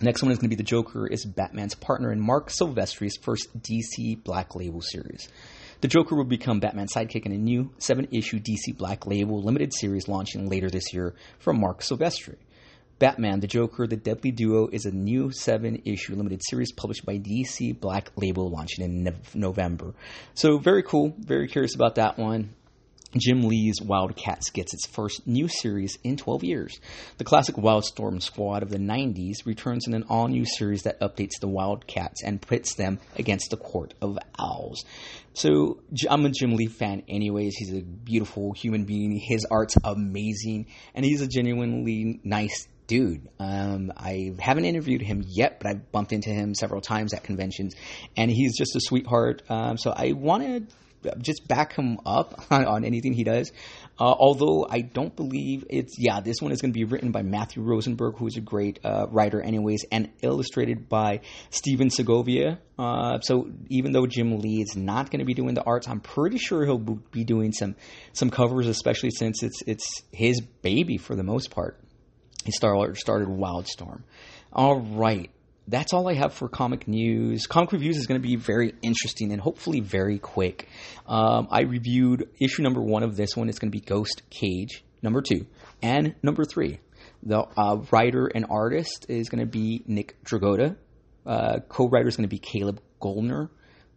Next 0.00 0.22
one 0.22 0.30
is 0.30 0.38
going 0.38 0.50
to 0.50 0.56
be 0.56 0.62
The 0.62 0.62
Joker 0.62 1.06
is 1.06 1.24
Batman's 1.24 1.74
partner 1.74 2.12
in 2.12 2.20
Marc 2.20 2.50
Silvestri's 2.50 3.16
first 3.16 3.48
DC 3.62 4.22
Black 4.22 4.54
Label 4.54 4.82
series. 4.82 5.28
The 5.86 5.90
Joker 5.90 6.16
will 6.16 6.24
become 6.24 6.58
Batman's 6.58 6.92
sidekick 6.92 7.26
in 7.26 7.32
a 7.32 7.38
new 7.38 7.70
seven 7.78 8.08
issue 8.10 8.40
DC 8.40 8.76
Black 8.76 9.06
Label 9.06 9.40
limited 9.40 9.72
series 9.72 10.08
launching 10.08 10.48
later 10.48 10.68
this 10.68 10.92
year 10.92 11.14
from 11.38 11.60
Marc 11.60 11.78
Silvestri. 11.78 12.34
Batman, 12.98 13.38
the 13.38 13.46
Joker, 13.46 13.86
the 13.86 13.96
Deadly 13.96 14.32
Duo 14.32 14.66
is 14.66 14.84
a 14.84 14.90
new 14.90 15.30
seven 15.30 15.82
issue 15.84 16.16
limited 16.16 16.40
series 16.42 16.72
published 16.72 17.06
by 17.06 17.18
DC 17.18 17.78
Black 17.78 18.10
Label 18.16 18.50
launching 18.50 18.84
in 18.84 19.14
November. 19.32 19.94
So, 20.34 20.58
very 20.58 20.82
cool. 20.82 21.14
Very 21.20 21.46
curious 21.46 21.76
about 21.76 21.94
that 21.94 22.18
one. 22.18 22.50
Jim 23.20 23.42
Lee's 23.42 23.80
Wildcats 23.82 24.50
gets 24.50 24.74
its 24.74 24.86
first 24.86 25.26
new 25.26 25.48
series 25.48 25.98
in 26.02 26.16
12 26.16 26.44
years. 26.44 26.80
The 27.18 27.24
classic 27.24 27.56
Wildstorm 27.56 28.22
squad 28.22 28.62
of 28.62 28.70
the 28.70 28.78
90s 28.78 29.44
returns 29.44 29.86
in 29.86 29.94
an 29.94 30.04
all 30.08 30.28
new 30.28 30.44
series 30.44 30.82
that 30.82 31.00
updates 31.00 31.40
the 31.40 31.48
Wildcats 31.48 32.22
and 32.22 32.40
pits 32.40 32.74
them 32.74 32.98
against 33.16 33.50
the 33.50 33.56
Court 33.56 33.94
of 34.00 34.18
Owls. 34.38 34.84
So, 35.34 35.82
I'm 36.08 36.24
a 36.24 36.30
Jim 36.30 36.54
Lee 36.54 36.66
fan, 36.66 37.02
anyways. 37.08 37.56
He's 37.56 37.74
a 37.74 37.82
beautiful 37.82 38.52
human 38.52 38.84
being. 38.84 39.20
His 39.22 39.46
art's 39.50 39.76
amazing, 39.84 40.66
and 40.94 41.04
he's 41.04 41.20
a 41.20 41.28
genuinely 41.28 42.20
nice 42.24 42.68
dude. 42.86 43.28
Um, 43.38 43.92
I 43.96 44.34
haven't 44.38 44.64
interviewed 44.64 45.02
him 45.02 45.24
yet, 45.26 45.58
but 45.60 45.68
I've 45.68 45.92
bumped 45.92 46.12
into 46.12 46.30
him 46.30 46.54
several 46.54 46.80
times 46.80 47.12
at 47.12 47.22
conventions, 47.22 47.74
and 48.16 48.30
he's 48.30 48.56
just 48.56 48.76
a 48.76 48.80
sweetheart. 48.80 49.42
Um, 49.48 49.76
so 49.76 49.92
I 49.94 50.12
want 50.12 50.42
to 50.44 50.74
just 51.18 51.46
back 51.46 51.74
him 51.74 51.98
up 52.04 52.44
on, 52.50 52.64
on 52.64 52.84
anything 52.84 53.12
he 53.12 53.24
does. 53.24 53.52
Uh, 53.98 54.04
although 54.04 54.66
I 54.68 54.80
don't 54.80 55.14
believe 55.16 55.64
it's 55.70 55.94
yeah, 55.98 56.20
this 56.20 56.36
one 56.40 56.52
is 56.52 56.60
going 56.60 56.72
to 56.72 56.78
be 56.78 56.84
written 56.84 57.12
by 57.12 57.22
Matthew 57.22 57.62
Rosenberg, 57.62 58.18
who 58.18 58.26
is 58.26 58.36
a 58.36 58.40
great 58.40 58.78
uh, 58.84 59.06
writer, 59.10 59.40
anyways, 59.40 59.84
and 59.90 60.10
illustrated 60.22 60.88
by 60.88 61.20
Stephen 61.50 61.88
Segovia. 61.88 62.58
Uh, 62.78 63.20
so 63.20 63.50
even 63.68 63.92
though 63.92 64.06
Jim 64.06 64.38
Lee 64.38 64.60
is 64.60 64.76
not 64.76 65.10
going 65.10 65.20
to 65.20 65.24
be 65.24 65.34
doing 65.34 65.54
the 65.54 65.62
arts, 65.64 65.88
I'm 65.88 66.00
pretty 66.00 66.38
sure 66.38 66.64
he'll 66.64 66.78
be 66.78 67.24
doing 67.24 67.52
some 67.52 67.76
some 68.12 68.30
covers, 68.30 68.66
especially 68.66 69.10
since 69.10 69.42
it's 69.42 69.62
it's 69.66 70.02
his 70.12 70.40
baby 70.40 70.98
for 70.98 71.16
the 71.16 71.24
most 71.24 71.50
part. 71.50 71.80
He 72.44 72.52
started 72.52 72.98
started 72.98 73.28
Wildstorm. 73.28 74.02
All 74.52 74.80
right 74.80 75.30
that's 75.68 75.92
all 75.92 76.08
I 76.08 76.14
have 76.14 76.32
for 76.32 76.48
comic 76.48 76.86
news. 76.86 77.46
Comic 77.46 77.72
reviews 77.72 77.96
is 77.96 78.06
going 78.06 78.20
to 78.20 78.26
be 78.26 78.36
very 78.36 78.74
interesting 78.82 79.32
and 79.32 79.40
hopefully 79.40 79.80
very 79.80 80.18
quick. 80.18 80.68
Um, 81.06 81.48
I 81.50 81.62
reviewed 81.62 82.28
issue 82.38 82.62
number 82.62 82.80
one 82.80 83.02
of 83.02 83.16
this 83.16 83.36
one. 83.36 83.48
It's 83.48 83.58
going 83.58 83.70
to 83.70 83.76
be 83.76 83.84
Ghost 83.84 84.22
Cage, 84.30 84.84
number 85.02 85.22
two, 85.22 85.46
and 85.82 86.14
number 86.22 86.44
three. 86.44 86.80
The 87.22 87.40
uh, 87.56 87.78
writer 87.90 88.26
and 88.26 88.46
artist 88.50 89.06
is 89.08 89.28
going 89.28 89.40
to 89.40 89.50
be 89.50 89.82
Nick 89.86 90.22
Dragotta. 90.24 90.76
Uh, 91.24 91.58
co-writer 91.68 92.06
is 92.06 92.16
going 92.16 92.28
to 92.28 92.34
be 92.34 92.38
Caleb 92.38 92.80
Goellner. 93.00 93.48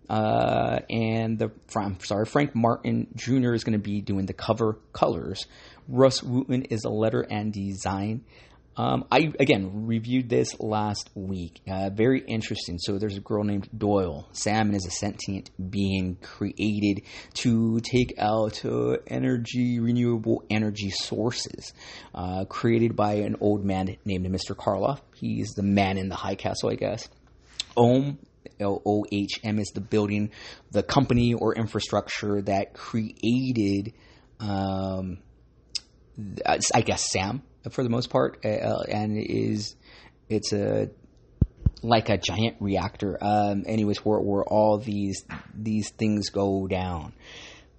Uh, 0.10 0.80
and 0.90 1.38
the 1.38 1.52
I'm 1.76 2.00
sorry, 2.00 2.26
Frank 2.26 2.56
Martin 2.56 3.08
Jr. 3.16 3.54
is 3.54 3.64
going 3.64 3.74
to 3.74 3.84
be 3.84 4.02
doing 4.02 4.26
the 4.26 4.34
cover 4.34 4.80
colors. 4.92 5.46
Rus 5.88 6.22
Wooton 6.22 6.66
is 6.72 6.84
a 6.84 6.90
letter 6.90 7.22
and 7.22 7.54
design. 7.54 8.26
Um, 8.78 9.06
I 9.12 9.34
again 9.40 9.88
reviewed 9.88 10.30
this 10.30 10.58
last 10.60 11.10
week. 11.14 11.62
Uh, 11.70 11.90
very 11.90 12.22
interesting. 12.22 12.78
So 12.80 12.98
there's 12.98 13.18
a 13.18 13.22
girl 13.22 13.44
named 13.44 13.68
Doyle. 13.78 14.30
Salmon 14.32 14.74
is 14.74 14.86
a 14.86 14.92
sentient 14.92 15.50
being 15.70 16.16
created 16.22 17.04
to 17.36 17.82
take 17.82 18.14
out 18.18 18.64
uh, 18.64 18.98
energy, 19.08 19.80
renewable 19.80 20.44
energy 20.50 20.92
sources, 20.92 21.74
uh, 22.16 22.46
created 22.46 22.96
by 22.96 23.16
an 23.16 23.36
old 23.42 23.66
man 23.66 23.98
named 24.06 24.26
Mr. 24.28 24.56
Karloff. 24.56 25.02
He's 25.14 25.50
the 25.56 25.64
man 25.64 25.98
in 25.98 26.08
the 26.08 26.16
high 26.16 26.36
castle, 26.36 26.70
I 26.70 26.76
guess. 26.76 27.10
Ohm 27.76 28.18
L 28.60 28.82
O 28.86 29.06
H 29.12 29.40
M 29.44 29.60
is 29.60 29.72
the 29.74 29.82
building, 29.82 30.32
the 30.72 30.84
company 30.84 31.34
or 31.34 31.56
infrastructure 31.56 32.42
that 32.44 32.74
created, 32.74 33.94
um, 34.40 35.18
I 36.48 36.82
guess, 36.82 37.12
Sam 37.12 37.44
for 37.72 37.84
the 37.84 37.90
most 37.90 38.10
part, 38.10 38.46
uh, 38.46 38.84
and 38.88 39.18
is 39.18 39.76
it's 40.30 40.54
a 40.54 40.90
like 41.82 42.10
a 42.10 42.18
giant 42.18 42.58
reactor. 42.60 43.18
Um, 43.22 43.64
anyways, 43.66 44.00
where 44.06 44.20
where 44.20 44.44
all 44.44 44.78
these 44.78 45.26
these 45.54 45.90
things 45.90 46.30
go 46.30 46.68
down. 46.68 47.14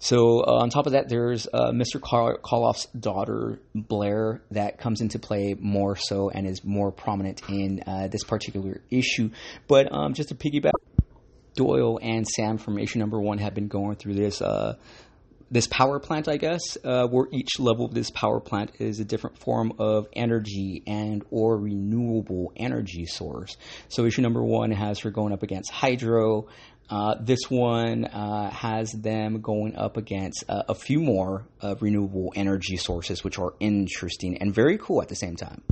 So 0.03 0.41
uh, 0.41 0.63
on 0.63 0.71
top 0.71 0.87
of 0.87 0.93
that, 0.93 1.11
there's 1.11 1.47
uh, 1.53 1.73
Mr. 1.73 2.01
Karloff's 2.01 2.87
daughter 2.99 3.61
Blair 3.75 4.41
that 4.51 4.79
comes 4.79 5.03
into 5.03 5.19
play 5.19 5.55
more 5.59 5.95
so 5.95 6.31
and 6.31 6.47
is 6.47 6.65
more 6.65 6.91
prominent 6.91 7.43
in 7.51 7.83
uh, 7.87 8.09
this 8.09 8.25
particular 8.25 8.81
issue. 8.91 9.31
But 9.69 9.93
um, 9.93 10.15
just 10.15 10.31
to 10.31 10.35
piggyback, 10.35 10.73
Doyle 11.55 11.99
and 12.01 12.27
Sam 12.27 12.57
from 12.57 12.79
issue 12.79 12.99
number 12.99 13.21
one 13.21 13.37
have 13.39 13.55
been 13.55 13.69
going 13.69 13.97
through 13.97 14.15
this 14.15 14.41
uh, 14.41 14.77
this 15.51 15.67
power 15.67 15.99
plant, 15.99 16.29
I 16.29 16.37
guess, 16.37 16.79
uh, 16.85 17.07
where 17.07 17.27
each 17.33 17.59
level 17.59 17.85
of 17.85 17.93
this 17.93 18.11
power 18.11 18.41
plant 18.41 18.73
is 18.79 19.01
a 19.01 19.05
different 19.05 19.39
form 19.39 19.73
of 19.79 20.07
energy 20.13 20.83
and 20.87 21.25
or 21.31 21.57
renewable 21.57 22.53
energy 22.57 23.07
source. 23.07 23.57
So 23.89 24.05
issue 24.05 24.23
number 24.23 24.43
one 24.43 24.71
has 24.71 25.01
her 25.01 25.11
going 25.11 25.33
up 25.33 25.43
against 25.43 25.71
hydro. 25.71 26.47
Uh, 26.89 27.15
this 27.21 27.49
one 27.49 28.05
uh, 28.05 28.51
has 28.51 28.91
them 28.93 29.41
going 29.41 29.77
up 29.77 29.97
against 29.97 30.45
uh, 30.49 30.65
a 30.69 30.75
few 30.75 31.01
more 31.01 31.47
renewable 31.81 32.33
energy 32.35 32.77
sources, 32.77 33.23
which 33.23 33.39
are 33.39 33.55
interesting 33.61 34.39
and 34.39 34.55
very 34.55 34.79
cool 34.79 35.01
at 35.03 35.09
the 35.09 35.15
same 35.15 35.37
time. 35.37 35.63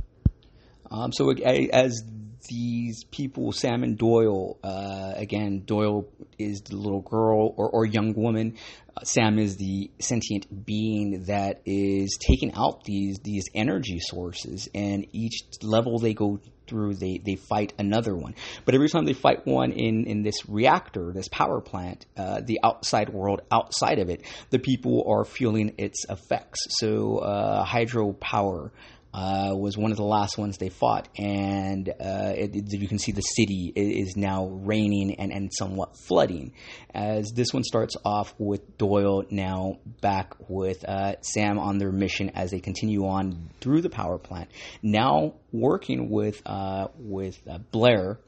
Um, 0.91 1.11
so 1.11 1.29
as 1.31 2.01
these 2.47 3.03
people, 3.05 3.51
Sam 3.51 3.83
and 3.83 3.97
Doyle, 3.97 4.57
uh, 4.63 5.13
again, 5.15 5.63
Doyle 5.65 6.07
is 6.37 6.61
the 6.61 6.77
little 6.77 7.01
girl 7.01 7.53
or, 7.57 7.69
or 7.69 7.85
young 7.85 8.13
woman. 8.13 8.57
Sam 9.03 9.39
is 9.39 9.57
the 9.57 9.91
sentient 9.99 10.65
being 10.65 11.25
that 11.27 11.61
is 11.65 12.17
taking 12.19 12.53
out 12.53 12.83
these 12.83 13.19
these 13.19 13.45
energy 13.53 13.99
sources, 13.99 14.69
and 14.73 15.05
each 15.11 15.43
level 15.61 15.99
they 15.99 16.13
go 16.13 16.39
through, 16.69 16.93
they, 16.93 17.19
they 17.25 17.35
fight 17.35 17.73
another 17.79 18.15
one. 18.15 18.35
But 18.63 18.75
every 18.75 18.89
time 18.89 19.05
they 19.05 19.13
fight 19.13 19.45
one 19.45 19.71
in, 19.71 20.05
in 20.05 20.21
this 20.21 20.47
reactor, 20.47 21.11
this 21.11 21.27
power 21.27 21.59
plant, 21.59 22.05
uh, 22.15 22.41
the 22.45 22.59
outside 22.63 23.09
world, 23.09 23.41
outside 23.51 23.99
of 23.99 24.09
it, 24.09 24.21
the 24.51 24.59
people 24.59 25.03
are 25.07 25.25
feeling 25.25 25.73
its 25.77 26.05
effects. 26.07 26.59
So 26.79 27.17
uh, 27.17 27.65
hydropower 27.65 28.69
uh, 29.13 29.53
was 29.55 29.77
one 29.77 29.91
of 29.91 29.97
the 29.97 30.03
last 30.03 30.37
ones 30.37 30.57
they 30.57 30.69
fought, 30.69 31.09
and 31.17 31.89
uh, 31.89 32.33
it, 32.35 32.71
you 32.71 32.87
can 32.87 32.99
see 32.99 33.11
the 33.11 33.21
city 33.21 33.73
is 33.75 34.15
now 34.15 34.45
raining 34.47 35.15
and, 35.15 35.31
and 35.31 35.51
somewhat 35.51 35.97
flooding. 35.97 36.53
As 36.93 37.31
this 37.33 37.51
one 37.51 37.63
starts 37.63 37.95
off 38.05 38.35
with 38.37 38.77
Doyle 38.77 39.23
now 39.31 39.79
back 40.01 40.35
with 40.47 40.85
uh, 40.87 41.15
Sam 41.21 41.57
on 41.57 41.79
their 41.79 41.91
mission 41.91 42.29
as 42.35 42.51
they 42.51 42.59
continue 42.59 43.07
on 43.07 43.49
through 43.61 43.81
the 43.81 43.89
power 43.89 44.19
plant, 44.19 44.51
now 44.83 45.33
working 45.51 46.09
with 46.09 46.41
uh, 46.45 46.89
with 46.97 47.39
uh, 47.49 47.57
Blair, 47.71 48.19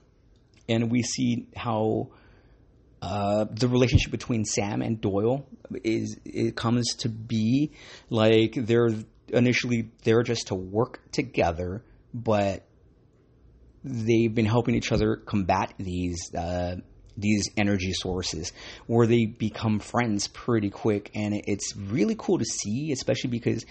and 0.67 0.89
we 0.89 1.03
see 1.03 1.47
how 1.55 2.09
uh, 3.01 3.45
the 3.49 3.67
relationship 3.67 4.11
between 4.11 4.45
Sam 4.45 4.81
and 4.81 4.99
Doyle 4.99 5.45
is 5.83 6.19
it 6.25 6.55
comes 6.55 6.95
to 6.99 7.09
be 7.09 7.71
like 8.09 8.53
they're 8.55 8.91
initially 9.31 9.89
there 10.03 10.23
just 10.23 10.47
to 10.47 10.55
work 10.55 10.99
together, 11.11 11.83
but 12.13 12.65
they've 13.83 14.33
been 14.33 14.45
helping 14.45 14.75
each 14.75 14.91
other 14.91 15.15
combat 15.15 15.73
these 15.77 16.33
uh, 16.35 16.75
these 17.17 17.49
energy 17.57 17.93
sources, 17.93 18.51
where 18.87 19.07
they 19.07 19.25
become 19.25 19.79
friends 19.79 20.27
pretty 20.27 20.69
quick, 20.69 21.11
and 21.13 21.33
it's 21.45 21.75
really 21.75 22.15
cool 22.17 22.37
to 22.37 22.45
see, 22.45 22.91
especially 22.91 23.29
because 23.29 23.65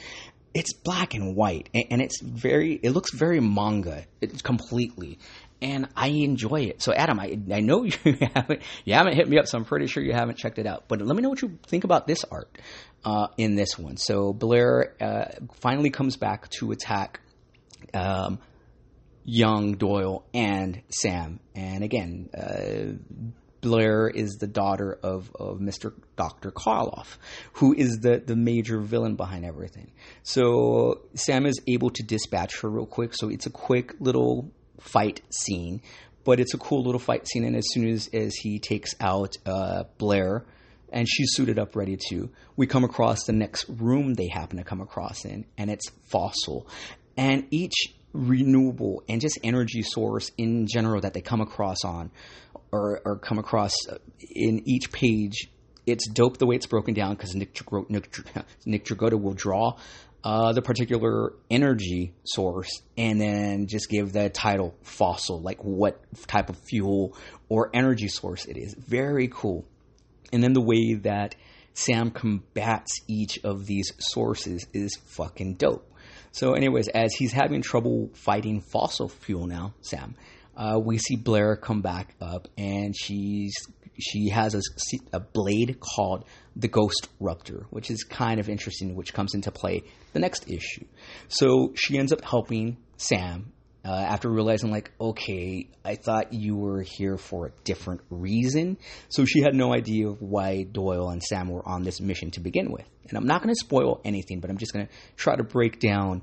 it's 0.52 0.72
black 0.72 1.14
and 1.14 1.36
white, 1.36 1.68
and, 1.74 1.84
and 1.90 2.02
it's 2.02 2.20
very 2.22 2.74
it 2.74 2.90
looks 2.90 3.12
very 3.12 3.40
manga, 3.40 4.04
it's 4.20 4.42
completely. 4.42 5.18
And 5.62 5.88
I 5.94 6.08
enjoy 6.08 6.62
it. 6.62 6.82
So, 6.82 6.92
Adam, 6.92 7.20
I, 7.20 7.38
I 7.52 7.60
know 7.60 7.84
you 8.04 8.18
haven't 8.34 8.62
you 8.84 8.94
haven't 8.94 9.14
hit 9.14 9.28
me 9.28 9.38
up, 9.38 9.46
so 9.46 9.58
I'm 9.58 9.64
pretty 9.64 9.86
sure 9.86 10.02
you 10.02 10.12
haven't 10.12 10.38
checked 10.38 10.58
it 10.58 10.66
out. 10.66 10.84
But 10.88 11.02
let 11.02 11.14
me 11.14 11.22
know 11.22 11.28
what 11.28 11.42
you 11.42 11.58
think 11.66 11.84
about 11.84 12.06
this 12.06 12.24
art 12.30 12.56
uh, 13.04 13.28
in 13.36 13.56
this 13.56 13.78
one. 13.78 13.96
So, 13.96 14.32
Blair 14.32 14.94
uh, 15.00 15.24
finally 15.54 15.90
comes 15.90 16.16
back 16.16 16.48
to 16.58 16.72
attack 16.72 17.20
um, 17.94 18.38
young 19.24 19.74
Doyle 19.74 20.24
and 20.34 20.82
Sam. 20.90 21.40
And 21.54 21.84
again, 21.84 22.30
uh, 22.36 23.28
Blair 23.60 24.08
is 24.08 24.36
the 24.36 24.46
daughter 24.46 24.98
of, 25.02 25.30
of 25.34 25.58
Mr. 25.58 25.92
Dr. 26.16 26.50
Karloff, 26.50 27.18
who 27.54 27.74
is 27.74 27.98
the, 28.00 28.22
the 28.24 28.36
major 28.36 28.80
villain 28.80 29.16
behind 29.16 29.44
everything. 29.44 29.92
So 30.22 31.02
Sam 31.14 31.46
is 31.46 31.60
able 31.66 31.90
to 31.90 32.02
dispatch 32.02 32.60
her 32.60 32.70
real 32.70 32.86
quick. 32.86 33.14
So 33.14 33.28
it's 33.28 33.46
a 33.46 33.50
quick 33.50 33.94
little 34.00 34.50
fight 34.80 35.22
scene, 35.30 35.82
but 36.24 36.40
it's 36.40 36.54
a 36.54 36.58
cool 36.58 36.82
little 36.82 36.98
fight 36.98 37.28
scene. 37.28 37.44
And 37.44 37.56
as 37.56 37.64
soon 37.70 37.88
as, 37.88 38.08
as 38.12 38.34
he 38.34 38.58
takes 38.58 38.94
out 39.00 39.36
uh, 39.46 39.84
Blair, 39.98 40.44
and 40.92 41.06
she's 41.08 41.30
suited 41.34 41.58
up 41.58 41.76
ready 41.76 41.96
to. 42.08 42.30
We 42.56 42.66
come 42.66 42.84
across 42.84 43.24
the 43.24 43.32
next 43.32 43.66
room 43.68 44.14
they 44.14 44.28
happen 44.28 44.58
to 44.58 44.64
come 44.64 44.80
across 44.80 45.24
in, 45.24 45.44
and 45.56 45.70
it's 45.70 45.88
fossil. 46.10 46.66
And 47.16 47.46
each 47.50 47.94
renewable 48.12 49.02
and 49.08 49.20
just 49.20 49.38
energy 49.42 49.82
source 49.82 50.30
in 50.36 50.66
general 50.66 51.00
that 51.00 51.14
they 51.14 51.20
come 51.20 51.40
across 51.40 51.84
on 51.84 52.10
or, 52.72 53.00
or 53.04 53.18
come 53.18 53.38
across 53.38 53.72
uh, 53.88 53.98
in 54.34 54.62
each 54.68 54.90
page, 54.92 55.48
it's 55.86 56.08
dope 56.08 56.38
the 56.38 56.46
way 56.46 56.56
it's 56.56 56.66
broken 56.66 56.94
down 56.94 57.14
because 57.14 57.34
Nick, 57.34 57.58
Nick, 57.88 58.16
Nick 58.66 58.84
Dragotta 58.84 59.20
will 59.20 59.34
draw 59.34 59.76
uh, 60.22 60.52
the 60.52 60.62
particular 60.62 61.32
energy 61.50 62.12
source 62.24 62.82
and 62.96 63.20
then 63.20 63.66
just 63.66 63.88
give 63.88 64.12
the 64.12 64.28
title 64.28 64.74
fossil, 64.82 65.40
like 65.40 65.62
what 65.64 66.00
type 66.26 66.50
of 66.50 66.56
fuel 66.56 67.16
or 67.48 67.70
energy 67.74 68.08
source 68.08 68.44
it 68.44 68.56
is. 68.56 68.74
Very 68.74 69.28
cool 69.28 69.64
and 70.32 70.42
then 70.42 70.52
the 70.52 70.60
way 70.60 70.94
that 70.94 71.34
Sam 71.74 72.10
combats 72.10 73.00
each 73.08 73.40
of 73.44 73.66
these 73.66 73.92
sources 73.98 74.66
is 74.72 74.96
fucking 75.06 75.54
dope. 75.54 75.86
So, 76.32 76.54
anyways, 76.54 76.88
as 76.88 77.12
he's 77.14 77.32
having 77.32 77.62
trouble 77.62 78.10
fighting 78.14 78.60
fossil 78.60 79.08
fuel 79.08 79.46
now, 79.46 79.74
Sam, 79.80 80.14
uh, 80.56 80.78
we 80.78 80.98
see 80.98 81.16
Blair 81.16 81.56
come 81.56 81.80
back 81.80 82.14
up, 82.20 82.48
and 82.56 82.94
she's 82.96 83.54
she 84.00 84.28
has 84.30 84.54
a, 84.54 84.60
a 85.12 85.20
blade 85.20 85.78
called 85.80 86.24
the 86.56 86.68
Ghost 86.68 87.08
Ruptor, 87.20 87.66
which 87.70 87.90
is 87.90 88.04
kind 88.04 88.40
of 88.40 88.48
interesting, 88.48 88.94
which 88.94 89.14
comes 89.14 89.34
into 89.34 89.50
play 89.50 89.82
the 90.12 90.18
next 90.18 90.50
issue. 90.50 90.84
So 91.28 91.72
she 91.74 91.98
ends 91.98 92.12
up 92.12 92.24
helping 92.24 92.76
Sam 92.96 93.52
uh, 93.84 93.92
after 93.92 94.28
realizing, 94.28 94.70
like, 94.70 94.90
okay, 95.00 95.68
I 95.84 95.94
thought 95.94 96.32
you 96.32 96.56
were 96.56 96.82
here 96.82 97.16
for 97.16 97.46
a 97.46 97.50
different 97.64 98.02
reason. 98.10 98.76
So 99.08 99.24
she 99.24 99.40
had 99.40 99.54
no 99.54 99.72
idea 99.72 100.08
why 100.08 100.64
Doyle 100.64 101.08
and 101.08 101.22
Sam 101.22 101.48
were 101.48 101.66
on 101.66 101.82
this 101.82 102.00
mission 102.00 102.30
to 102.32 102.40
begin 102.40 102.70
with. 102.70 102.86
And 103.08 103.16
I'm 103.16 103.26
not 103.26 103.42
going 103.42 103.54
to 103.54 103.58
spoil 103.58 104.00
anything, 104.04 104.40
but 104.40 104.50
I'm 104.50 104.58
just 104.58 104.72
going 104.72 104.86
to 104.86 104.92
try 105.16 105.34
to 105.34 105.42
break 105.42 105.80
down 105.80 106.22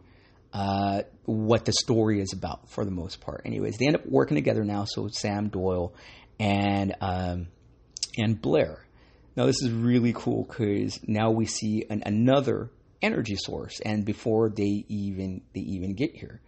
uh, 0.54 1.02
what 1.26 1.66
the 1.66 1.74
story 1.74 2.22
is 2.22 2.32
about 2.34 2.70
for 2.70 2.86
the 2.86 2.92
most 2.92 3.22
part. 3.22 3.42
Anyways, 3.46 3.78
they 3.78 3.88
end 3.88 3.96
up 3.96 4.06
working 4.06 4.36
together 4.36 4.64
now. 4.64 4.86
So 4.86 5.08
Sam 5.08 5.50
Doyle 5.50 5.94
and 6.40 6.96
um, 7.02 7.48
and 8.18 8.42
Blair. 8.42 8.86
Now 9.36 9.46
this 9.46 9.62
is 9.62 9.72
really 9.72 10.14
cool 10.14 10.44
because 10.44 11.00
now 11.08 11.32
we 11.32 11.46
see 11.46 11.86
an, 11.90 12.04
another 12.06 12.72
energy 13.02 13.36
source, 13.36 13.80
and 13.80 14.04
before 14.04 14.50
they 14.50 14.86
even 14.88 15.42
they 15.54 15.62
even 15.62 15.94
get 15.94 16.16
here, 16.16 16.42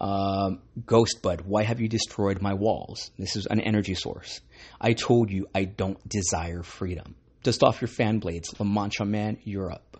um, 0.00 0.60
Ghost 0.86 1.22
Bud, 1.22 1.42
why 1.42 1.64
have 1.64 1.80
you 1.80 1.88
destroyed 1.88 2.40
my 2.40 2.54
walls? 2.54 3.10
This 3.18 3.36
is 3.36 3.46
an 3.46 3.60
energy 3.60 3.94
source. 3.94 4.40
I 4.80 4.92
told 4.92 5.30
you 5.30 5.48
I 5.54 5.64
don't 5.64 5.98
desire 6.08 6.62
freedom. 6.62 7.16
Dust 7.42 7.62
off 7.62 7.80
your 7.80 7.88
fan 7.88 8.18
blades, 8.18 8.54
La 8.58 8.66
Mancha 8.66 9.04
Man, 9.04 9.38
up. 9.72 9.96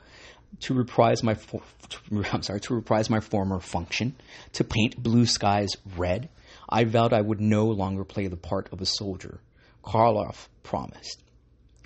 To 0.61 0.75
reprise 0.75 1.23
my, 1.23 1.35
for- 1.35 1.63
to, 1.89 2.25
I'm 2.33 2.43
sorry, 2.43 2.61
to 2.61 2.75
reprise 2.75 3.11
my 3.11 3.21
former 3.21 3.61
function, 3.61 4.17
to 4.55 4.65
paint 4.65 5.01
blue 5.01 5.27
skies 5.27 5.71
red. 5.97 6.29
I 6.69 6.85
vowed 6.85 7.13
I 7.13 7.21
would 7.21 7.41
no 7.41 7.67
longer 7.67 8.05
play 8.05 8.29
the 8.29 8.37
part 8.37 8.69
of 8.73 8.81
a 8.81 8.87
soldier. 8.87 9.41
Karloff 9.85 10.49
promised. 10.63 11.23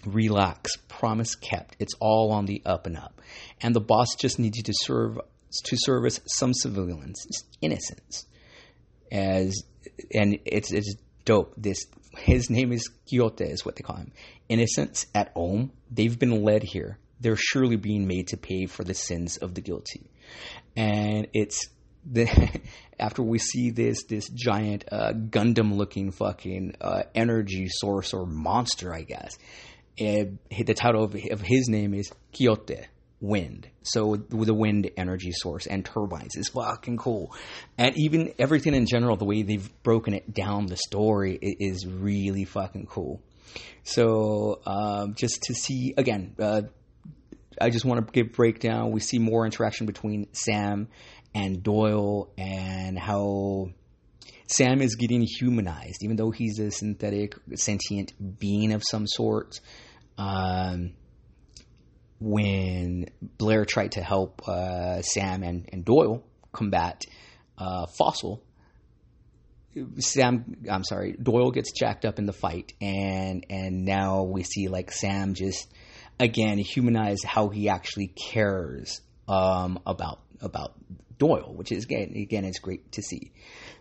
Relax, 0.05 0.77
promise 0.89 1.35
kept. 1.37 1.77
It's 1.79 1.95
all 2.01 2.33
on 2.33 2.47
the 2.47 2.61
up 2.67 2.87
and 2.87 2.97
up, 2.97 3.21
and 3.61 3.75
the 3.75 3.81
boss 3.81 4.17
just 4.19 4.39
needs 4.39 4.57
you 4.57 4.65
to 4.65 4.73
serve 4.75 5.19
to 5.65 5.77
service 5.77 6.21
some 6.27 6.53
civilians, 6.55 7.25
innocents. 7.61 8.27
As 9.13 9.63
and 10.13 10.39
it's 10.45 10.73
it's 10.73 10.97
dope. 11.25 11.55
This 11.57 11.87
his 12.19 12.51
name 12.51 12.73
is 12.73 12.89
Quixote, 13.09 13.45
is 13.45 13.65
what 13.65 13.77
they 13.77 13.83
call 13.83 13.97
him. 13.97 14.13
Innocents 14.49 15.07
at 15.15 15.33
home, 15.35 15.73
they've 15.91 16.19
been 16.19 16.43
led 16.43 16.63
here. 16.63 16.99
They're 17.21 17.37
surely 17.37 17.77
being 17.77 18.09
made 18.09 18.29
to 18.29 18.37
pay 18.37 18.67
for 18.67 18.83
the 18.83 18.95
sins 18.95 19.37
of 19.37 19.55
the 19.55 19.61
guilty, 19.61 20.11
and 20.77 21.29
it's 21.33 21.69
the 22.05 22.61
after 22.99 23.23
we 23.23 23.39
see 23.39 23.71
this 23.71 24.05
this 24.05 24.29
giant 24.29 24.85
uh, 24.91 25.13
Gundam 25.13 25.77
looking 25.77 26.13
fucking 26.13 26.77
uh, 26.81 27.03
energy 27.15 27.69
source 27.69 28.13
or 28.13 28.27
monster, 28.27 28.95
I 28.95 29.03
guess. 29.03 29.39
And 29.99 30.39
the 30.51 30.75
title 30.75 31.05
of, 31.05 31.15
of 31.31 31.41
his 31.43 31.69
name 31.69 31.93
is 31.93 32.11
Quixote, 32.35 32.87
wind. 33.21 33.69
So 33.83 34.09
with 34.09 34.47
the 34.47 34.55
wind 34.55 34.91
energy 34.97 35.33
source 35.33 35.67
and 35.67 35.85
turbines 35.85 36.35
is 36.35 36.49
fucking 36.49 36.97
cool. 36.97 37.35
And 37.77 37.97
even 37.97 38.33
everything 38.39 38.75
in 38.75 38.87
general, 38.87 39.17
the 39.17 39.27
way 39.27 39.43
they've 39.43 39.71
broken 39.83 40.15
it 40.15 40.33
down, 40.33 40.67
the 40.67 40.79
story 40.79 41.39
is 41.41 41.87
really 41.87 42.45
fucking 42.45 42.87
cool. 42.87 43.21
So 43.85 44.61
um, 44.67 45.15
just 45.15 45.43
to 45.45 45.55
see 45.55 45.95
again, 45.97 46.35
uh, 46.39 46.63
I 47.61 47.71
just 47.71 47.85
want 47.85 48.07
to 48.07 48.13
give 48.13 48.33
breakdown. 48.33 48.93
We 48.93 49.01
see 49.01 49.19
more 49.19 49.45
interaction 49.45 49.87
between 49.87 50.29
Sam 50.33 50.89
and 51.35 51.63
Doyle 51.63 52.33
and 52.37 52.99
how 52.99 53.71
Sam 54.47 54.83
is 54.83 54.97
getting 54.97 55.23
humanized, 55.23 56.03
even 56.03 56.17
though 56.17 56.31
he's 56.31 56.59
a 56.59 56.71
synthetic, 56.71 57.35
sentient 57.55 58.13
being 58.39 58.73
of 58.73 58.83
some 58.89 59.07
sort. 59.07 59.61
Um, 60.19 60.93
when 62.21 63.07
Blair 63.39 63.65
tried 63.65 63.93
to 63.93 64.03
help 64.03 64.47
uh, 64.47 65.03
Sam 65.03 65.43
and, 65.43 65.69
and 65.73 65.85
Doyle 65.85 66.23
combat 66.53 67.05
uh, 67.59 67.87
Fossil, 67.99 68.43
Sam, 69.99 70.57
I'm 70.71 70.85
sorry, 70.85 71.13
Doyle 71.13 71.51
gets 71.51 71.73
jacked 71.73 72.05
up 72.05 72.19
in 72.19 72.27
the 72.27 72.33
fight, 72.33 72.75
and 72.81 73.47
and 73.49 73.85
now 73.85 74.25
we 74.25 74.43
see 74.43 74.69
like 74.69 74.93
Sam 74.93 75.33
just 75.33 75.73
again 76.21 76.59
humanize 76.59 77.25
how 77.25 77.49
he 77.49 77.71
actually 77.71 78.09
cares 78.09 79.01
um, 79.29 79.79
about 79.87 80.21
about 80.43 80.75
Doyle, 81.23 81.53
which 81.55 81.71
is 81.71 81.85
again 81.85 82.13
again 82.17 82.45
it's 82.45 82.59
great 82.59 82.91
to 82.93 83.01
see. 83.01 83.31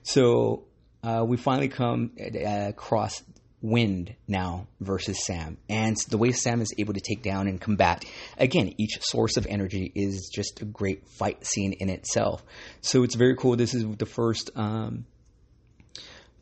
So 0.03 0.65
uh, 1.03 1.25
we 1.27 1.37
finally 1.37 1.69
come 1.69 2.11
uh, 2.19 2.67
across 2.69 3.23
Wind 3.63 4.13
now 4.27 4.67
versus 4.79 5.25
Sam, 5.25 5.57
and 5.67 5.97
the 6.09 6.19
way 6.19 6.33
Sam 6.33 6.61
is 6.61 6.71
able 6.77 6.93
to 6.93 6.99
take 6.99 7.23
down 7.23 7.47
and 7.47 7.59
combat 7.59 8.05
again 8.37 8.75
each 8.77 8.99
source 9.01 9.37
of 9.37 9.47
energy 9.47 9.91
is 9.95 10.29
just 10.31 10.61
a 10.61 10.65
great 10.65 11.07
fight 11.07 11.43
scene 11.43 11.73
in 11.73 11.89
itself. 11.89 12.43
So 12.81 13.01
it's 13.01 13.15
very 13.15 13.35
cool. 13.35 13.55
This 13.55 13.73
is 13.73 13.85
the 13.97 14.05
first. 14.05 14.51
Um, 14.55 15.05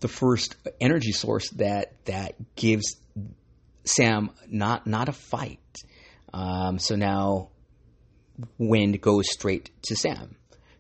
the 0.02 0.08
first 0.10 0.56
energy 0.80 1.12
source 1.12 1.50
that 1.52 1.94
that 2.06 2.36
gives 2.56 2.96
Sam 3.86 4.32
not 4.50 4.86
not 4.86 5.08
a 5.08 5.14
fight. 5.14 5.60
Um, 6.34 6.78
so 6.80 6.96
now 6.96 7.50
Wind 8.58 9.00
goes 9.02 9.32
straight 9.32 9.72
to 9.84 9.96
Sam. 9.96 10.36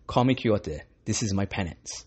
Call 0.09 0.23
me 0.23 0.33
Quixote. 0.33 0.79
This 1.05 1.21
is 1.21 1.35
my 1.35 1.45
penance. 1.45 2.03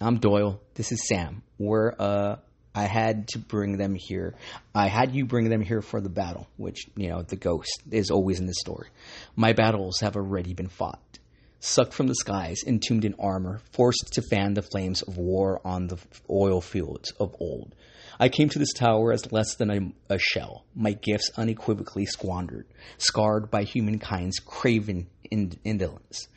I'm 0.00 0.16
Doyle. 0.20 0.62
This 0.72 0.90
is 0.90 1.06
Sam. 1.06 1.42
We're 1.58 1.92
uh 1.98 2.36
I 2.74 2.84
had 2.84 3.28
to 3.28 3.38
bring 3.38 3.76
them 3.76 3.94
here. 3.94 4.36
I 4.74 4.88
had 4.88 5.14
you 5.14 5.26
bring 5.26 5.50
them 5.50 5.60
here 5.60 5.82
for 5.82 6.00
the 6.00 6.08
battle, 6.08 6.48
which, 6.56 6.86
you 6.96 7.10
know, 7.10 7.20
the 7.20 7.36
ghost 7.36 7.82
is 7.90 8.10
always 8.10 8.40
in 8.40 8.46
the 8.46 8.54
story. 8.54 8.88
My 9.36 9.52
battles 9.52 10.00
have 10.00 10.16
already 10.16 10.54
been 10.54 10.70
fought. 10.70 11.18
Sucked 11.60 11.92
from 11.92 12.06
the 12.06 12.14
skies, 12.14 12.62
entombed 12.66 13.04
in 13.04 13.16
armor, 13.18 13.60
forced 13.72 14.14
to 14.14 14.22
fan 14.22 14.54
the 14.54 14.62
flames 14.62 15.02
of 15.02 15.18
war 15.18 15.60
on 15.62 15.88
the 15.88 15.98
oil 16.30 16.62
fields 16.62 17.12
of 17.20 17.36
old. 17.38 17.74
I 18.18 18.30
came 18.30 18.48
to 18.48 18.58
this 18.58 18.72
tower 18.72 19.12
as 19.12 19.30
less 19.30 19.56
than 19.56 19.70
a, 19.70 20.14
a 20.14 20.18
shell, 20.18 20.64
my 20.74 20.92
gifts 20.92 21.30
unequivocally 21.36 22.06
squandered, 22.06 22.66
scarred 22.96 23.50
by 23.50 23.64
humankind's 23.64 24.38
craven 24.38 25.08
ind- 25.30 25.58
indolence. 25.64 26.28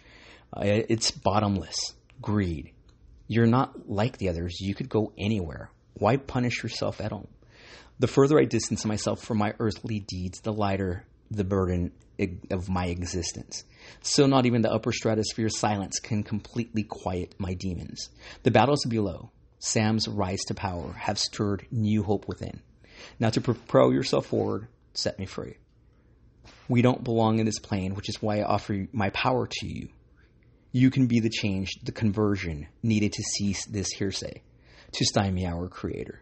It's 0.58 1.12
bottomless 1.12 1.94
greed. 2.22 2.72
You're 3.28 3.48
not 3.48 3.89
like 3.89 4.18
the 4.18 4.30
others. 4.30 4.60
You 4.60 4.76
could 4.76 4.89
go 4.89 5.12
anywhere. 5.18 5.70
Why 5.94 6.18
punish 6.18 6.63
yourself 6.63 7.02
at 7.02 7.12
all? 7.12 7.30
The 8.00 8.08
further 8.08 8.39
I 8.39 8.46
distance 8.46 8.86
myself 8.86 9.24
from 9.24 9.38
my 9.38 9.54
earthly 9.60 10.00
deeds, 10.00 10.41
the 10.41 10.54
lighter 10.54 11.06
the 11.32 11.44
burden 11.44 11.91
of 12.52 12.70
my 12.70 12.86
existence. 12.86 13.63
So 14.02 14.26
not 14.26 14.46
even 14.46 14.62
the 14.62 14.72
upper 14.72 14.91
stratosphere's 14.91 15.58
silence 15.58 16.00
can 16.00 16.24
completely 16.24 16.84
quiet 16.84 17.36
my 17.38 17.54
demons. 17.54 18.10
The 18.44 18.52
battles 18.52 18.86
below, 18.86 19.32
Sam's 19.60 20.08
rise 20.08 20.41
to 20.48 20.54
power, 20.54 20.94
have 20.94 21.20
stirred 21.20 21.65
new 21.72 22.04
hope 22.04 22.28
within. 22.28 22.62
Now 23.20 23.32
to 23.32 23.41
propel 23.41 23.91
yourself 23.91 24.28
forward, 24.28 24.68
set 24.94 25.20
me 25.20 25.26
free. 25.26 25.58
We 26.70 26.82
don't 26.82 27.04
belong 27.04 27.39
in 27.39 27.46
this 27.46 27.60
plane, 27.60 27.96
which 27.96 28.10
is 28.10 28.22
why 28.22 28.39
I 28.39 28.44
offer 28.44 28.88
my 28.91 29.10
power 29.10 29.48
to 29.48 29.68
you. 29.68 29.89
You 30.78 30.92
can 30.92 31.08
be 31.08 31.22
the 31.22 31.30
change, 31.30 31.72
the 31.84 31.94
conversion 31.94 32.68
needed 32.84 33.14
to 33.14 33.24
cease 33.24 33.66
this 33.66 33.88
hearsay, 33.92 34.42
to 34.92 35.06
stymie 35.06 35.48
our 35.48 35.70
creator. 35.70 36.22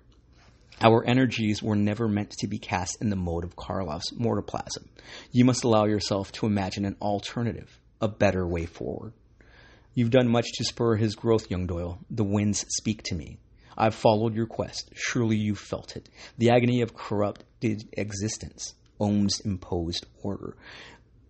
Our 0.79 1.03
energies 1.07 1.63
were 1.63 1.75
never 1.75 2.07
meant 2.07 2.35
to 2.37 2.47
be 2.47 2.59
cast 2.59 3.01
in 3.01 3.09
the 3.09 3.15
mode 3.15 3.45
of 3.45 3.55
Karloff's 3.55 4.13
mortoplasm. 4.15 4.89
You 5.31 5.43
must 5.43 5.63
allow 5.63 5.85
yourself 5.85 6.31
to 6.33 6.45
imagine 6.45 6.85
an 6.85 6.97
alternative, 7.01 7.79
a 7.99 8.07
better 8.07 8.47
way 8.47 8.67
forward. 8.67 9.13
You've 9.95 10.11
done 10.11 10.27
much 10.29 10.51
to 10.53 10.63
spur 10.63 10.97
his 10.97 11.15
growth, 11.15 11.49
young 11.49 11.65
Doyle. 11.65 11.97
The 12.11 12.23
winds 12.23 12.63
speak 12.69 13.01
to 13.05 13.15
me. 13.15 13.39
I've 13.75 13.95
followed 13.95 14.35
your 14.35 14.45
quest. 14.45 14.91
Surely 14.93 15.35
you 15.35 15.55
felt 15.55 15.95
it. 15.95 16.09
The 16.37 16.51
agony 16.51 16.81
of 16.81 16.93
corrupted 16.93 17.89
existence. 17.93 18.75
Ohm's 18.99 19.39
imposed 19.39 20.05
order. 20.21 20.55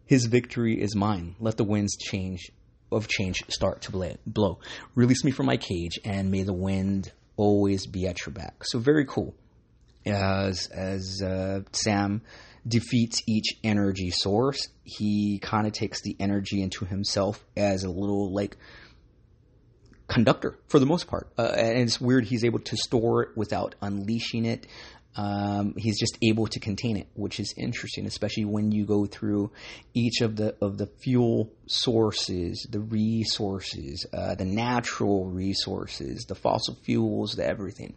His 0.05 0.25
victory 0.25 0.81
is 0.81 0.93
mine. 0.93 1.37
Let 1.39 1.55
the 1.55 1.63
winds 1.63 1.95
change 1.95 2.51
of 2.95 3.07
change 3.07 3.43
start 3.49 3.81
to 3.83 4.17
blow. 4.25 4.59
Release 4.95 5.23
me 5.23 5.31
from 5.31 5.45
my 5.45 5.57
cage, 5.57 5.99
and 6.03 6.31
may 6.31 6.43
the 6.43 6.53
wind 6.53 7.11
always 7.35 7.87
be 7.87 8.07
at 8.07 8.25
your 8.25 8.33
back. 8.33 8.63
So 8.63 8.79
very 8.79 9.05
cool. 9.05 9.35
As 10.05 10.67
as 10.67 11.21
uh, 11.21 11.61
Sam 11.71 12.21
defeats 12.67 13.21
each 13.27 13.57
energy 13.63 14.11
source, 14.11 14.67
he 14.83 15.39
kind 15.39 15.67
of 15.67 15.73
takes 15.73 16.01
the 16.01 16.15
energy 16.19 16.61
into 16.61 16.85
himself 16.85 17.43
as 17.55 17.83
a 17.83 17.89
little 17.89 18.33
like 18.33 18.57
conductor 20.07 20.57
for 20.67 20.79
the 20.79 20.85
most 20.85 21.07
part. 21.07 21.29
Uh, 21.37 21.53
and 21.55 21.79
it's 21.79 21.99
weird 21.99 22.25
he's 22.25 22.43
able 22.43 22.59
to 22.59 22.77
store 22.77 23.23
it 23.23 23.29
without 23.35 23.75
unleashing 23.81 24.45
it. 24.45 24.67
Um, 25.15 25.75
he's 25.77 25.99
just 25.99 26.17
able 26.23 26.47
to 26.47 26.59
contain 26.59 26.97
it, 26.97 27.07
which 27.13 27.39
is 27.39 27.53
interesting, 27.57 28.05
especially 28.05 28.45
when 28.45 28.71
you 28.71 28.85
go 28.85 29.05
through 29.05 29.51
each 29.93 30.21
of 30.21 30.35
the 30.35 30.55
of 30.61 30.77
the 30.77 30.87
fuel 30.87 31.51
sources, 31.67 32.65
the 32.69 32.79
resources, 32.79 34.05
uh, 34.11 34.35
the 34.35 34.45
natural 34.45 35.25
resources, 35.25 36.25
the 36.27 36.35
fossil 36.35 36.75
fuels, 36.83 37.33
the 37.33 37.45
everything. 37.45 37.93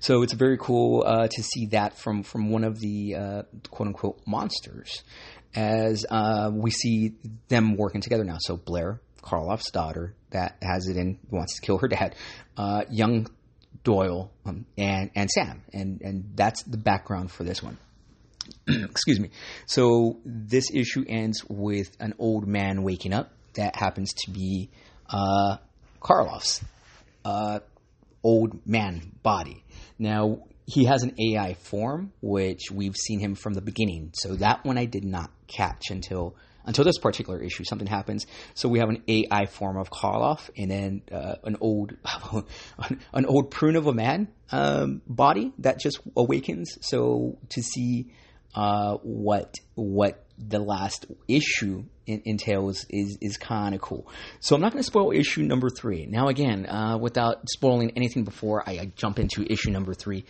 So 0.00 0.22
it's 0.22 0.32
very 0.32 0.58
cool 0.58 1.04
uh, 1.06 1.28
to 1.28 1.42
see 1.42 1.66
that 1.66 1.98
from 1.98 2.22
from 2.22 2.50
one 2.50 2.64
of 2.64 2.80
the 2.80 3.14
uh, 3.14 3.42
quote 3.70 3.88
unquote 3.88 4.20
monsters, 4.26 5.02
as 5.54 6.04
uh, 6.10 6.50
we 6.52 6.70
see 6.70 7.14
them 7.48 7.76
working 7.76 8.00
together 8.00 8.24
now. 8.24 8.38
So 8.40 8.56
Blair, 8.56 9.00
Karloff's 9.22 9.70
daughter, 9.70 10.14
that 10.30 10.56
has 10.62 10.88
it 10.88 10.96
in 10.96 11.18
wants 11.30 11.56
to 11.56 11.62
kill 11.62 11.78
her 11.78 11.88
dad. 11.88 12.14
Uh, 12.56 12.82
young 12.90 13.26
Doyle 13.84 14.30
um, 14.44 14.66
and 14.76 15.10
and 15.14 15.30
Sam, 15.30 15.62
and 15.72 16.00
and 16.02 16.32
that's 16.34 16.62
the 16.64 16.76
background 16.76 17.30
for 17.30 17.44
this 17.44 17.62
one. 17.62 17.78
Excuse 18.68 19.20
me. 19.20 19.30
So 19.66 20.18
this 20.24 20.70
issue 20.72 21.04
ends 21.08 21.44
with 21.48 21.96
an 22.00 22.14
old 22.18 22.46
man 22.46 22.82
waking 22.82 23.12
up. 23.12 23.32
That 23.54 23.76
happens 23.76 24.12
to 24.24 24.30
be 24.30 24.70
uh, 25.08 25.56
Karloff's 26.00 26.62
uh, 27.24 27.60
old 28.22 28.66
man 28.66 29.12
body. 29.22 29.64
Now 29.98 30.44
he 30.66 30.84
has 30.84 31.02
an 31.02 31.14
AI 31.18 31.54
form, 31.54 32.12
which 32.20 32.70
we've 32.72 32.96
seen 32.96 33.18
him 33.18 33.34
from 33.34 33.54
the 33.54 33.60
beginning. 33.60 34.12
So 34.14 34.36
that 34.36 34.64
one 34.64 34.78
I 34.78 34.84
did 34.84 35.04
not 35.04 35.30
catch 35.48 35.90
until 35.90 36.36
until 36.64 36.84
this 36.84 36.98
particular 36.98 37.40
issue. 37.42 37.64
Something 37.64 37.88
happens. 37.88 38.26
So 38.54 38.68
we 38.68 38.78
have 38.78 38.88
an 38.88 39.02
AI 39.08 39.46
form 39.46 39.76
of 39.76 39.90
Karloff, 39.90 40.50
and 40.56 40.70
then 40.70 41.02
uh, 41.12 41.36
an 41.44 41.56
old 41.60 41.94
an 43.12 43.26
old 43.26 43.50
prune 43.50 43.76
of 43.76 43.86
a 43.86 43.92
man 43.92 44.28
um, 44.52 45.02
body 45.06 45.52
that 45.58 45.80
just 45.80 46.00
awakens. 46.16 46.78
So 46.80 47.38
to 47.50 47.62
see 47.62 48.12
uh, 48.54 48.96
what 49.02 49.54
what 49.74 50.24
the 50.38 50.58
last 50.58 51.06
issue 51.28 51.84
in, 52.06 52.22
entails 52.24 52.86
is 52.88 53.18
is 53.20 53.36
kind 53.36 53.74
of 53.74 53.80
cool. 53.80 54.08
So 54.40 54.54
I'm 54.54 54.60
not 54.60 54.72
going 54.72 54.82
to 54.82 54.86
spoil 54.86 55.12
issue 55.12 55.42
number 55.42 55.70
three. 55.70 56.06
Now 56.06 56.28
again, 56.28 56.66
uh, 56.66 56.98
without 56.98 57.48
spoiling 57.48 57.92
anything 57.96 58.24
before 58.24 58.62
I, 58.66 58.72
I, 58.72 58.92
jump 58.96 59.18
into 59.18 59.44
issue 59.50 59.70
number 59.70 59.94
three, 59.94 60.24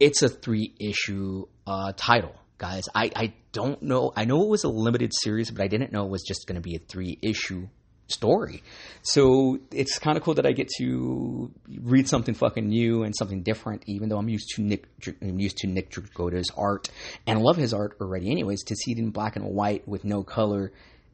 it's 0.00 0.22
a 0.22 0.28
three 0.28 0.74
issue 0.80 1.46
uh, 1.66 1.92
title 1.96 2.34
guys. 2.62 2.84
I, 2.94 3.10
I 3.16 3.32
don't 3.50 3.82
know. 3.82 4.12
I 4.14 4.24
know 4.24 4.42
it 4.42 4.48
was 4.48 4.62
a 4.62 4.68
limited 4.68 5.10
series, 5.12 5.50
but 5.50 5.62
I 5.64 5.66
didn't 5.66 5.92
know 5.92 6.04
it 6.04 6.10
was 6.10 6.22
just 6.22 6.46
going 6.46 6.54
to 6.54 6.62
be 6.62 6.76
a 6.76 6.78
three 6.78 7.18
issue 7.20 7.66
story. 8.06 8.62
So 9.02 9.58
it's 9.72 9.98
kind 9.98 10.16
of 10.16 10.22
cool 10.22 10.34
that 10.34 10.46
I 10.46 10.52
get 10.52 10.68
to 10.78 11.50
read 11.80 12.08
something 12.08 12.34
fucking 12.34 12.68
new 12.68 13.02
and 13.02 13.16
something 13.16 13.42
different, 13.42 13.82
even 13.88 14.08
though 14.08 14.18
I'm 14.18 14.28
used 14.28 14.48
to 14.54 14.62
Nick, 14.62 14.86
I'm 15.20 15.40
used 15.40 15.56
to 15.58 15.66
Nick 15.66 15.90
Dragotta's 15.90 16.50
art 16.56 16.88
and 17.26 17.40
I 17.40 17.42
love 17.42 17.56
his 17.56 17.74
art 17.74 17.96
already. 18.00 18.30
Anyways, 18.30 18.62
to 18.64 18.76
see 18.76 18.92
it 18.92 18.98
in 18.98 19.10
black 19.10 19.34
and 19.34 19.44
white 19.44 19.88
with 19.88 20.04
no 20.04 20.22
color 20.22 20.72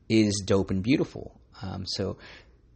is 0.08 0.42
dope 0.44 0.70
and 0.70 0.82
beautiful. 0.82 1.40
Um, 1.62 1.86
so 1.86 2.18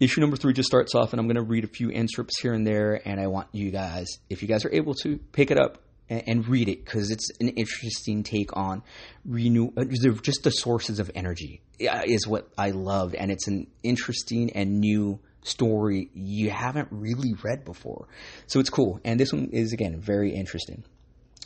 issue 0.00 0.22
number 0.22 0.36
three 0.36 0.54
just 0.54 0.66
starts 0.66 0.94
off, 0.94 1.12
and 1.12 1.20
I'm 1.20 1.26
going 1.26 1.36
to 1.36 1.42
read 1.42 1.64
a 1.64 1.68
few 1.68 1.90
inserts 1.90 2.40
here 2.40 2.54
and 2.54 2.66
there, 2.66 3.00
and 3.06 3.20
I 3.20 3.26
want 3.26 3.48
you 3.52 3.70
guys, 3.70 4.08
if 4.30 4.40
you 4.40 4.48
guys 4.48 4.64
are 4.64 4.72
able 4.72 4.94
to, 5.02 5.18
pick 5.32 5.50
it 5.50 5.58
up 5.58 5.78
and, 6.08 6.22
and 6.26 6.48
read 6.48 6.68
it 6.68 6.84
because 6.84 7.10
it's 7.10 7.30
an 7.40 7.48
interesting 7.48 8.22
take 8.22 8.56
on 8.56 8.82
renew 9.24 9.70
uh, 9.76 9.84
just 9.84 10.42
the 10.42 10.50
sources 10.50 10.98
of 10.98 11.10
energy 11.14 11.60
is 11.78 12.26
what 12.26 12.48
I 12.56 12.70
loved, 12.70 13.14
and 13.14 13.30
it's 13.30 13.48
an 13.48 13.66
interesting 13.82 14.52
and 14.54 14.80
new 14.80 15.18
story 15.42 16.10
you 16.14 16.50
haven't 16.50 16.88
really 16.90 17.34
read 17.42 17.64
before. 17.64 18.06
So 18.46 18.60
it's 18.60 18.70
cool, 18.70 19.00
and 19.04 19.18
this 19.18 19.32
one 19.32 19.50
is 19.52 19.72
again 19.72 20.00
very 20.00 20.34
interesting. 20.34 20.84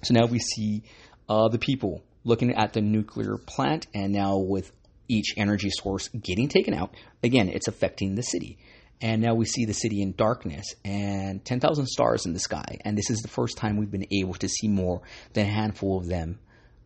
So 0.02 0.14
now 0.14 0.26
we 0.26 0.38
see 0.38 0.82
uh, 1.28 1.48
the 1.48 1.58
people 1.58 2.02
looking 2.24 2.54
at 2.54 2.72
the 2.72 2.80
nuclear 2.80 3.38
plant, 3.38 3.86
and 3.94 4.12
now 4.12 4.38
with 4.38 4.72
each 5.08 5.34
energy 5.36 5.70
source 5.70 6.08
getting 6.08 6.48
taken 6.48 6.74
out, 6.74 6.94
again, 7.22 7.48
it's 7.48 7.68
affecting 7.68 8.16
the 8.16 8.22
city. 8.22 8.58
And 9.00 9.20
now 9.20 9.34
we 9.34 9.44
see 9.44 9.66
the 9.66 9.74
city 9.74 10.00
in 10.00 10.12
darkness 10.12 10.64
and 10.84 11.44
10,000 11.44 11.86
stars 11.86 12.24
in 12.24 12.32
the 12.32 12.38
sky. 12.38 12.78
And 12.84 12.96
this 12.96 13.10
is 13.10 13.18
the 13.18 13.28
first 13.28 13.58
time 13.58 13.76
we've 13.76 13.90
been 13.90 14.06
able 14.10 14.34
to 14.34 14.48
see 14.48 14.68
more 14.68 15.02
than 15.34 15.46
a 15.46 15.50
handful 15.50 15.98
of 15.98 16.06
them 16.06 16.38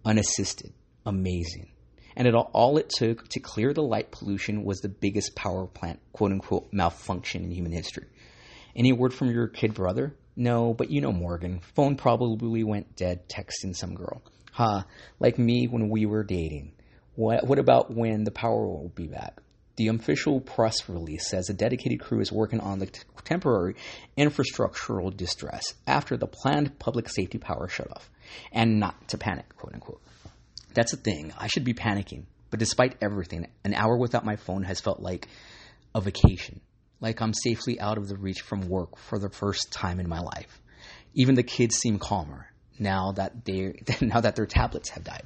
unassisted. 0.04 0.72
Amazing. 1.06 1.70
And 2.16 2.26
it 2.26 2.34
all, 2.34 2.50
all 2.52 2.78
it 2.78 2.90
took 2.90 3.28
to 3.28 3.40
clear 3.40 3.72
the 3.72 3.82
light 3.82 4.10
pollution 4.10 4.64
was 4.64 4.80
the 4.80 4.88
biggest 4.88 5.36
power 5.36 5.66
plant, 5.66 6.00
quote 6.12 6.32
unquote, 6.32 6.72
malfunction 6.72 7.44
in 7.44 7.52
human 7.52 7.72
history. 7.72 8.06
Any 8.74 8.92
word 8.92 9.14
from 9.14 9.30
your 9.30 9.46
kid 9.46 9.74
brother? 9.74 10.16
No, 10.36 10.74
but 10.74 10.90
you 10.90 11.00
know 11.00 11.12
Morgan. 11.12 11.60
Phone 11.76 11.96
probably 11.96 12.64
went 12.64 12.96
dead 12.96 13.28
texting 13.28 13.74
some 13.74 13.94
girl. 13.94 14.22
Ha, 14.52 14.80
huh, 14.80 14.82
like 15.18 15.38
me 15.38 15.66
when 15.66 15.88
we 15.88 16.06
were 16.06 16.24
dating. 16.24 16.72
What, 17.14 17.46
what 17.46 17.58
about 17.58 17.94
when 17.94 18.24
the 18.24 18.30
power 18.30 18.66
will 18.66 18.92
be 18.94 19.06
back? 19.06 19.40
The 19.80 19.88
official 19.88 20.42
press 20.42 20.90
release 20.90 21.26
says 21.30 21.48
a 21.48 21.54
dedicated 21.54 22.00
crew 22.00 22.20
is 22.20 22.30
working 22.30 22.60
on 22.60 22.80
the 22.80 22.90
temporary 23.24 23.76
infrastructural 24.14 25.16
distress 25.16 25.72
after 25.86 26.18
the 26.18 26.26
planned 26.26 26.78
public 26.78 27.08
safety 27.08 27.38
power 27.38 27.66
shut 27.66 27.90
off. 27.90 28.10
And 28.52 28.78
not 28.78 29.08
to 29.08 29.16
panic, 29.16 29.56
quote 29.56 29.72
unquote. 29.72 30.02
That's 30.74 30.90
the 30.90 30.98
thing. 30.98 31.32
I 31.38 31.46
should 31.46 31.64
be 31.64 31.72
panicking. 31.72 32.24
But 32.50 32.58
despite 32.58 32.96
everything, 33.00 33.46
an 33.64 33.72
hour 33.72 33.96
without 33.96 34.22
my 34.22 34.36
phone 34.36 34.64
has 34.64 34.82
felt 34.82 35.00
like 35.00 35.28
a 35.94 36.02
vacation. 36.02 36.60
Like 37.00 37.22
I'm 37.22 37.32
safely 37.32 37.80
out 37.80 37.96
of 37.96 38.06
the 38.06 38.18
reach 38.18 38.42
from 38.42 38.68
work 38.68 38.98
for 38.98 39.18
the 39.18 39.30
first 39.30 39.72
time 39.72 39.98
in 39.98 40.10
my 40.10 40.20
life. 40.20 40.60
Even 41.14 41.36
the 41.36 41.42
kids 41.42 41.76
seem 41.76 41.98
calmer 41.98 42.52
now 42.78 43.12
that 43.12 43.46
they 43.46 43.80
now 44.02 44.20
that 44.20 44.36
their 44.36 44.44
tablets 44.44 44.90
have 44.90 45.04
died. 45.04 45.24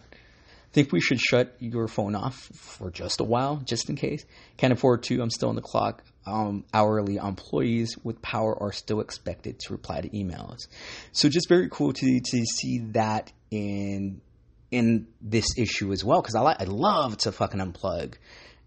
Think 0.75 0.91
we 0.91 1.01
should 1.01 1.20
shut 1.20 1.55
your 1.61 1.87
phone 1.87 2.16
off 2.16 2.35
for 2.53 2.91
just 2.91 3.20
a 3.20 3.25
while, 3.25 3.62
just 3.64 3.89
in 3.89 3.95
case? 3.95 4.25
Can't 4.57 4.72
afford 4.72 5.05
to. 5.05 5.22
I'm 5.22 5.31
still 5.31 5.49
on 5.49 5.55
the 5.55 5.62
clock. 5.62 6.03
Um, 6.27 6.64
hourly 6.75 7.14
employees 7.14 7.97
with 8.03 8.20
power 8.20 8.61
are 8.61 8.72
still 8.72 9.01
expected 9.01 9.61
to 9.61 9.72
reply 9.72 10.01
to 10.01 10.09
emails. 10.09 10.66
So 11.12 11.29
just 11.29 11.49
very 11.49 11.68
cool 11.70 11.93
to 11.93 12.20
to 12.20 12.45
see 12.45 12.81
that 12.93 13.33
in 13.53 14.20
in 14.72 15.07
this 15.20 15.47
issue 15.57 15.93
as 15.93 16.05
well 16.05 16.20
because 16.20 16.35
I 16.35 16.43
I 16.59 16.64
love 16.64 17.18
to 17.18 17.31
fucking 17.31 17.61
unplug. 17.61 18.14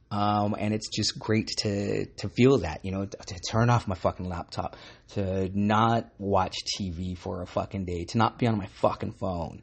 Um, 0.09 0.55
and 0.57 0.73
it's 0.73 0.87
just 0.87 1.19
great 1.19 1.47
to 1.57 2.05
to 2.05 2.29
feel 2.29 2.59
that, 2.59 2.85
you 2.85 2.91
know, 2.93 3.05
to, 3.05 3.17
to 3.17 3.39
turn 3.51 3.69
off 3.69 3.85
my 3.85 3.95
fucking 3.95 4.29
laptop, 4.29 4.77
to 5.09 5.49
not 5.53 6.09
watch 6.19 6.55
TV 6.79 7.17
for 7.17 7.41
a 7.41 7.47
fucking 7.47 7.83
day, 7.83 8.05
to 8.05 8.17
not 8.17 8.39
be 8.39 8.47
on 8.47 8.57
my 8.57 8.67
fucking 8.67 9.11
phone. 9.19 9.61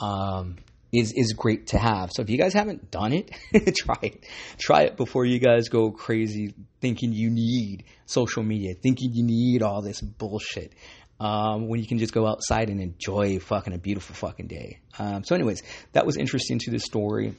Um, 0.00 0.56
is 0.92 1.12
is 1.12 1.32
great 1.32 1.68
to 1.68 1.78
have. 1.78 2.12
So 2.12 2.22
if 2.22 2.30
you 2.30 2.38
guys 2.38 2.52
haven't 2.52 2.90
done 2.90 3.12
it, 3.12 3.30
try 3.76 3.98
it. 4.02 4.24
Try 4.58 4.82
it 4.82 4.96
before 4.96 5.24
you 5.24 5.38
guys 5.38 5.68
go 5.68 5.90
crazy 5.90 6.54
thinking 6.80 7.12
you 7.12 7.30
need 7.30 7.84
social 8.06 8.42
media, 8.42 8.74
thinking 8.74 9.10
you 9.12 9.24
need 9.24 9.62
all 9.62 9.82
this 9.82 10.00
bullshit. 10.00 10.72
Um, 11.18 11.68
when 11.68 11.78
you 11.78 11.86
can 11.86 11.98
just 11.98 12.12
go 12.12 12.26
outside 12.26 12.68
and 12.68 12.80
enjoy 12.80 13.38
fucking 13.38 13.72
a 13.72 13.78
beautiful 13.78 14.16
fucking 14.16 14.48
day. 14.48 14.80
Um, 14.98 15.22
so, 15.22 15.36
anyways, 15.36 15.62
that 15.92 16.04
was 16.04 16.16
interesting 16.16 16.58
to 16.60 16.72
the 16.72 16.80
story. 16.80 17.36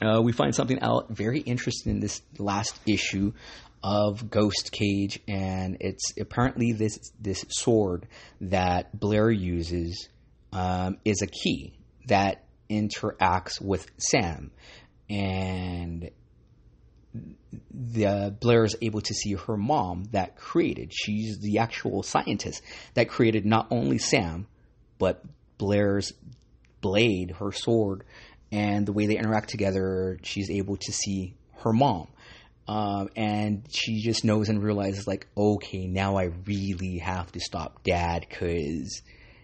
Uh, 0.00 0.22
we 0.22 0.32
find 0.32 0.54
something 0.54 0.80
out 0.80 1.10
very 1.10 1.40
interesting 1.40 1.92
in 1.92 2.00
this 2.00 2.22
last 2.38 2.80
issue 2.86 3.32
of 3.82 4.30
Ghost 4.30 4.72
Cage, 4.72 5.20
and 5.28 5.76
it's 5.80 6.14
apparently 6.18 6.72
this 6.72 6.98
this 7.20 7.44
sword 7.50 8.08
that 8.40 8.98
Blair 8.98 9.30
uses 9.30 10.08
um, 10.52 10.96
is 11.04 11.20
a 11.20 11.26
key 11.26 11.74
that 12.06 12.44
interacts 12.70 13.60
with 13.60 13.90
Sam, 13.98 14.50
and 15.08 16.10
the 17.72 18.34
Blair 18.40 18.64
is 18.64 18.76
able 18.80 19.00
to 19.00 19.14
see 19.14 19.34
her 19.34 19.56
mom 19.56 20.04
that 20.12 20.36
created. 20.36 20.92
She's 20.92 21.38
the 21.40 21.58
actual 21.58 22.02
scientist 22.02 22.62
that 22.94 23.08
created 23.08 23.44
not 23.44 23.66
only 23.70 23.98
Sam, 23.98 24.46
but 24.98 25.22
Blair's 25.58 26.12
blade, 26.80 27.32
her 27.38 27.52
sword, 27.52 28.04
and 28.52 28.86
the 28.86 28.92
way 28.92 29.06
they 29.06 29.18
interact 29.18 29.48
together. 29.50 30.18
She's 30.22 30.50
able 30.50 30.76
to 30.76 30.92
see 30.92 31.34
her 31.58 31.72
mom. 31.72 32.08
Um, 32.68 33.08
and 33.16 33.64
she 33.68 34.00
just 34.00 34.24
knows 34.24 34.48
and 34.48 34.62
realizes, 34.62 35.06
like, 35.06 35.26
okay, 35.36 35.86
now 35.86 36.16
I 36.16 36.30
really 36.46 36.98
have 36.98 37.32
to 37.32 37.40
stop 37.40 37.82
dad 37.82 38.24
because 38.28 39.02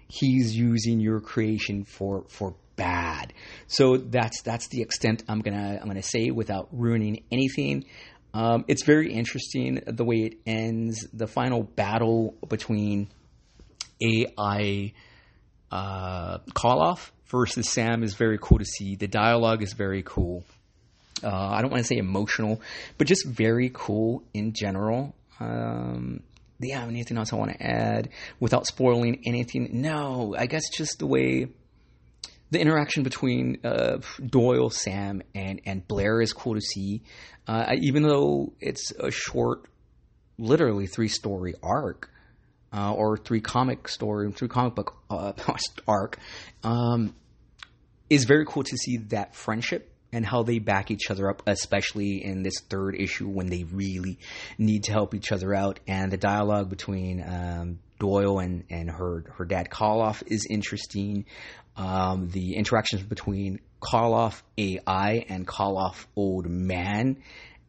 he's 0.08 0.56
using 0.56 1.00
your 1.00 1.20
creation 1.20 1.82
for, 1.82 2.24
for 2.28 2.54
bad. 2.76 3.32
So 3.66 3.96
that's 3.96 4.42
that's 4.42 4.68
the 4.68 4.82
extent 4.82 5.24
I'm 5.28 5.40
gonna 5.40 5.78
I'm 5.80 5.88
gonna 5.88 6.02
say 6.02 6.30
without 6.30 6.68
ruining 6.72 7.24
anything. 7.32 7.86
Um, 8.34 8.64
it's 8.68 8.84
very 8.84 9.12
interesting 9.12 9.82
the 9.86 10.04
way 10.04 10.16
it 10.16 10.34
ends. 10.46 11.06
The 11.12 11.26
final 11.26 11.62
battle 11.62 12.34
between 12.46 13.08
AI 14.02 14.92
uh, 15.70 16.38
Koloff 16.50 17.10
versus 17.26 17.70
Sam 17.70 18.02
is 18.02 18.14
very 18.14 18.38
cool 18.40 18.58
to 18.58 18.64
see. 18.64 18.94
The 18.94 19.08
dialogue 19.08 19.62
is 19.62 19.72
very 19.72 20.02
cool. 20.02 20.44
Uh, 21.24 21.30
I 21.30 21.62
don't 21.62 21.70
want 21.70 21.82
to 21.82 21.86
say 21.86 21.96
emotional, 21.96 22.60
but 22.98 23.06
just 23.06 23.26
very 23.26 23.70
cool 23.72 24.22
in 24.34 24.52
general. 24.52 25.14
Um, 25.40 26.20
have 26.72 26.88
anything 26.88 27.16
else 27.18 27.32
I 27.32 27.36
want 27.36 27.52
to 27.52 27.62
add 27.62 28.10
without 28.40 28.66
spoiling 28.66 29.22
anything? 29.26 29.68
No, 29.72 30.34
I 30.38 30.46
guess 30.46 30.68
just 30.70 30.98
the 30.98 31.06
way 31.06 31.48
the 32.50 32.60
interaction 32.60 33.02
between 33.02 33.58
uh, 33.64 33.98
Doyle, 34.24 34.70
Sam, 34.70 35.22
and 35.34 35.60
and 35.66 35.86
Blair 35.86 36.20
is 36.20 36.32
cool 36.32 36.54
to 36.54 36.60
see. 36.60 37.02
Uh, 37.46 37.74
even 37.80 38.02
though 38.02 38.52
it's 38.60 38.92
a 38.92 39.10
short, 39.10 39.62
literally 40.38 40.86
three 40.86 41.08
story 41.08 41.54
arc, 41.62 42.10
uh, 42.72 42.92
or 42.92 43.16
three 43.16 43.40
comic 43.40 43.88
story, 43.88 44.30
three 44.32 44.48
comic 44.48 44.74
book 44.74 44.96
uh, 45.10 45.32
arc, 45.88 46.18
um, 46.62 47.14
is 48.10 48.24
very 48.24 48.44
cool 48.46 48.62
to 48.62 48.76
see 48.76 48.98
that 49.08 49.34
friendship 49.34 49.92
and 50.12 50.24
how 50.24 50.42
they 50.42 50.58
back 50.58 50.90
each 50.90 51.10
other 51.10 51.28
up, 51.28 51.42
especially 51.46 52.24
in 52.24 52.42
this 52.42 52.60
third 52.70 52.94
issue 52.94 53.28
when 53.28 53.48
they 53.48 53.64
really 53.64 54.18
need 54.56 54.84
to 54.84 54.92
help 54.92 55.14
each 55.14 55.32
other 55.32 55.54
out. 55.54 55.80
And 55.86 56.12
the 56.12 56.16
dialogue 56.16 56.70
between 56.70 57.22
um, 57.22 57.78
Doyle 57.98 58.38
and, 58.38 58.64
and 58.70 58.90
her 58.90 59.24
her 59.36 59.44
dad 59.44 59.68
Koloff 59.70 60.22
is 60.26 60.46
interesting. 60.48 61.24
Um, 61.76 62.28
the 62.30 62.56
interactions 62.56 63.02
between 63.02 63.60
Koloff 63.80 64.42
AI 64.56 65.24
and 65.28 65.46
Koloff 65.46 66.06
Old 66.16 66.46
Man 66.46 67.18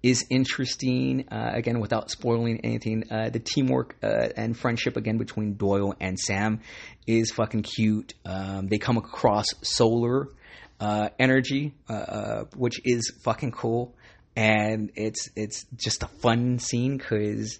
is 0.01 0.25
interesting. 0.29 1.27
Uh, 1.29 1.51
again, 1.53 1.79
without 1.79 2.09
spoiling 2.09 2.61
anything, 2.63 3.03
uh, 3.11 3.29
the 3.29 3.39
teamwork 3.39 3.95
uh, 4.01 4.29
and 4.35 4.57
friendship 4.57 4.95
again 4.95 5.17
between 5.17 5.55
Doyle 5.55 5.93
and 5.99 6.17
Sam 6.17 6.61
is 7.05 7.31
fucking 7.31 7.63
cute. 7.63 8.13
Um, 8.25 8.67
they 8.67 8.77
come 8.77 8.97
across 8.97 9.47
solar 9.61 10.29
uh, 10.79 11.09
energy, 11.19 11.73
uh, 11.89 11.93
uh, 11.93 12.43
which 12.55 12.79
is 12.85 13.11
fucking 13.23 13.51
cool, 13.51 13.95
and 14.35 14.91
it's 14.95 15.29
it's 15.35 15.65
just 15.75 16.03
a 16.03 16.07
fun 16.07 16.59
scene 16.59 16.97
because 16.97 17.59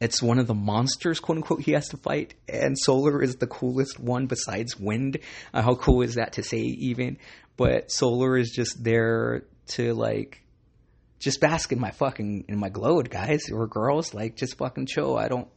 it's 0.00 0.22
one 0.22 0.38
of 0.38 0.46
the 0.46 0.54
monsters, 0.54 1.20
quote 1.20 1.38
unquote, 1.38 1.60
he 1.60 1.72
has 1.72 1.88
to 1.88 1.98
fight, 1.98 2.34
and 2.48 2.76
Solar 2.78 3.22
is 3.22 3.36
the 3.36 3.46
coolest 3.46 4.00
one 4.00 4.26
besides 4.26 4.80
Wind. 4.80 5.18
Uh, 5.52 5.60
how 5.60 5.74
cool 5.74 6.00
is 6.00 6.14
that 6.14 6.34
to 6.34 6.42
say, 6.42 6.58
even? 6.58 7.18
But 7.58 7.92
Solar 7.92 8.38
is 8.38 8.50
just 8.50 8.82
there 8.82 9.44
to 9.68 9.92
like, 9.92 10.42
just 11.18 11.38
bask 11.38 11.70
in 11.70 11.78
my 11.78 11.90
fucking 11.90 12.46
in 12.48 12.58
my 12.58 12.70
glowed, 12.70 13.10
guys 13.10 13.50
or 13.52 13.66
girls. 13.66 14.14
Like, 14.14 14.36
just 14.36 14.56
fucking 14.56 14.86
chill. 14.86 15.18
I 15.18 15.28
don't, 15.28 15.48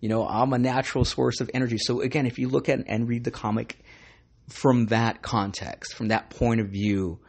you 0.00 0.08
know, 0.08 0.26
I'm 0.26 0.52
a 0.52 0.58
natural 0.58 1.04
source 1.04 1.40
of 1.40 1.48
energy. 1.54 1.78
So 1.78 2.00
again, 2.00 2.26
if 2.26 2.40
you 2.40 2.48
look 2.48 2.68
at 2.68 2.80
and 2.88 3.08
read 3.08 3.22
the 3.22 3.30
comic 3.30 3.78
from 4.48 4.86
that 4.86 5.22
context, 5.22 5.94
from 5.94 6.08
that 6.08 6.30
point 6.30 6.60
of 6.60 6.70
view, 6.70 7.20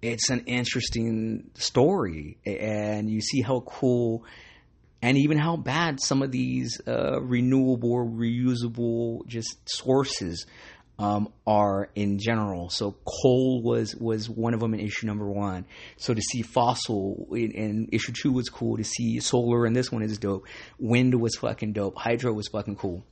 it's 0.00 0.30
an 0.30 0.44
interesting 0.46 1.50
story, 1.54 2.38
and 2.46 3.10
you 3.10 3.20
see 3.20 3.42
how 3.42 3.60
cool 3.60 4.24
and 5.02 5.16
even 5.18 5.38
how 5.38 5.56
bad 5.56 6.00
some 6.00 6.22
of 6.22 6.30
these 6.30 6.80
uh, 6.86 7.20
renewable, 7.22 8.06
reusable, 8.06 9.26
just 9.26 9.56
sources 9.66 10.46
um, 10.98 11.32
are 11.46 11.88
in 11.94 12.18
general. 12.18 12.68
So 12.68 12.94
coal 13.22 13.62
was 13.62 13.96
was 13.96 14.28
one 14.28 14.52
of 14.52 14.60
them 14.60 14.74
in 14.74 14.80
issue 14.80 15.06
number 15.06 15.28
one. 15.28 15.64
So 15.96 16.12
to 16.12 16.20
see 16.20 16.42
fossil 16.42 17.28
in, 17.32 17.52
in, 17.52 17.88
issue 17.90 18.12
two 18.12 18.32
was 18.32 18.50
cool. 18.50 18.76
To 18.76 18.84
see 18.84 19.18
solar 19.20 19.66
in 19.66 19.72
this 19.72 19.90
one 19.90 20.02
is 20.02 20.18
dope. 20.18 20.46
Wind 20.78 21.18
was 21.18 21.36
fucking 21.36 21.72
dope. 21.72 21.96
Hydro 21.96 22.34
was 22.34 22.48
fucking 22.48 22.76
cool. 22.76 23.02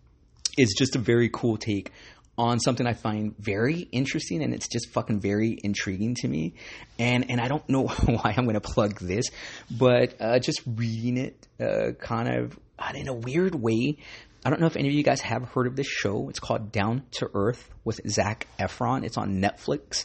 It's 0.58 0.76
just 0.76 0.96
a 0.96 0.98
very 0.98 1.30
cool 1.32 1.56
take 1.56 1.92
on 2.38 2.60
something 2.60 2.86
I 2.86 2.94
find 2.94 3.36
very 3.36 3.80
interesting 3.90 4.42
and 4.42 4.54
it's 4.54 4.68
just 4.68 4.90
fucking 4.90 5.20
very 5.20 5.58
intriguing 5.62 6.14
to 6.16 6.28
me. 6.28 6.54
And 6.98 7.30
and 7.30 7.40
I 7.40 7.48
don't 7.48 7.68
know 7.68 7.86
why 8.06 8.34
I'm 8.36 8.44
going 8.44 8.54
to 8.54 8.60
plug 8.60 9.00
this, 9.00 9.26
but 9.70 10.14
uh, 10.20 10.38
just 10.38 10.62
reading 10.66 11.18
it 11.18 11.46
uh, 11.60 11.92
kind 12.00 12.28
of 12.28 12.58
uh, 12.78 12.92
in 12.94 13.08
a 13.08 13.14
weird 13.14 13.54
way. 13.54 13.98
I 14.44 14.50
don't 14.50 14.60
know 14.60 14.66
if 14.66 14.76
any 14.76 14.88
of 14.88 14.94
you 14.94 15.02
guys 15.02 15.20
have 15.20 15.42
heard 15.48 15.66
of 15.66 15.74
this 15.74 15.88
show. 15.88 16.28
It's 16.28 16.38
called 16.38 16.70
Down 16.70 17.02
to 17.12 17.28
Earth 17.34 17.68
with 17.84 18.00
Zac 18.08 18.46
Efron. 18.58 19.04
It's 19.04 19.18
on 19.18 19.42
Netflix. 19.42 20.04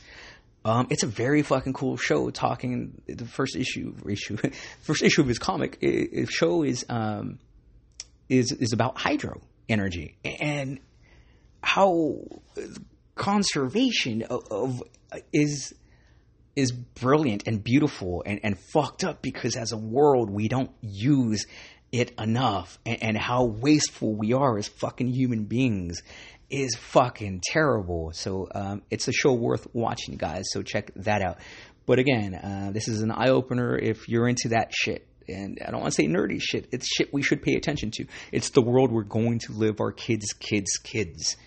Um, 0.66 0.88
it's 0.90 1.04
a 1.04 1.08
very 1.08 1.44
fucking 1.44 1.74
cool 1.74 1.98
show. 1.98 2.32
Talking 2.32 3.00
the 3.06 3.26
first 3.26 3.56
issue, 3.56 3.94
issue, 4.10 4.38
first 4.82 5.04
issue 5.04 5.22
of 5.22 5.28
his 5.28 5.38
comic 5.38 5.78
it, 5.82 6.32
show 6.32 6.64
is 6.64 6.84
um, 6.90 7.38
is 8.28 8.52
is 8.52 8.74
about 8.74 8.98
hydro 8.98 9.40
energy 9.70 10.18
and 10.26 10.80
how 11.64 12.20
conservation 13.16 14.24
of, 14.24 14.52
of 14.52 14.84
is 15.32 15.74
is 16.56 16.72
brilliant 16.72 17.48
and 17.48 17.64
beautiful 17.64 18.22
and, 18.26 18.40
and 18.44 18.60
fucked 18.60 19.04
up 19.04 19.22
because 19.24 19.56
as 19.56 19.72
a 19.72 19.78
world 19.78 20.30
we 20.30 20.48
don't 20.48 20.70
use 20.82 21.48
it 21.92 22.12
enough 22.20 22.78
and, 22.86 23.02
and 23.02 23.18
how 23.18 23.46
wasteful 23.46 24.16
we 24.16 24.34
are 24.34 24.58
as 24.58 24.68
fucking 24.68 25.08
human 25.08 25.46
beings 25.46 26.02
is 26.50 26.76
fucking 26.76 27.42
terrible. 27.44 28.12
So 28.14 28.48
um, 28.54 28.84
it's 28.92 29.08
a 29.08 29.12
show 29.12 29.34
worth 29.34 29.68
watching, 29.74 30.18
guys. 30.18 30.44
So 30.52 30.62
check 30.62 30.92
that 30.98 31.22
out. 31.22 31.40
But 31.86 32.00
again, 32.00 32.36
uh, 32.36 32.72
this 32.72 32.88
is 32.88 33.02
an 33.02 33.12
eye 33.12 33.30
opener 33.30 33.78
if 33.78 34.08
you're 34.08 34.28
into 34.28 34.50
that 34.50 34.72
shit. 34.72 35.08
And 35.28 35.60
I 35.66 35.72
don't 35.72 35.82
want 35.82 35.94
to 35.94 35.96
say 35.96 36.08
nerdy 36.08 36.40
shit. 36.42 36.68
It's 36.72 36.88
shit 36.88 37.14
we 37.14 37.24
should 37.24 37.42
pay 37.42 37.54
attention 37.56 37.92
to. 37.92 38.06
It's 38.32 38.50
the 38.52 38.62
world 38.62 38.92
we're 38.92 39.04
going 39.04 39.40
to 39.40 39.54
live 39.54 39.80
our 39.80 39.92
kids, 39.92 40.34
kids, 40.34 40.78
kids. 40.84 41.38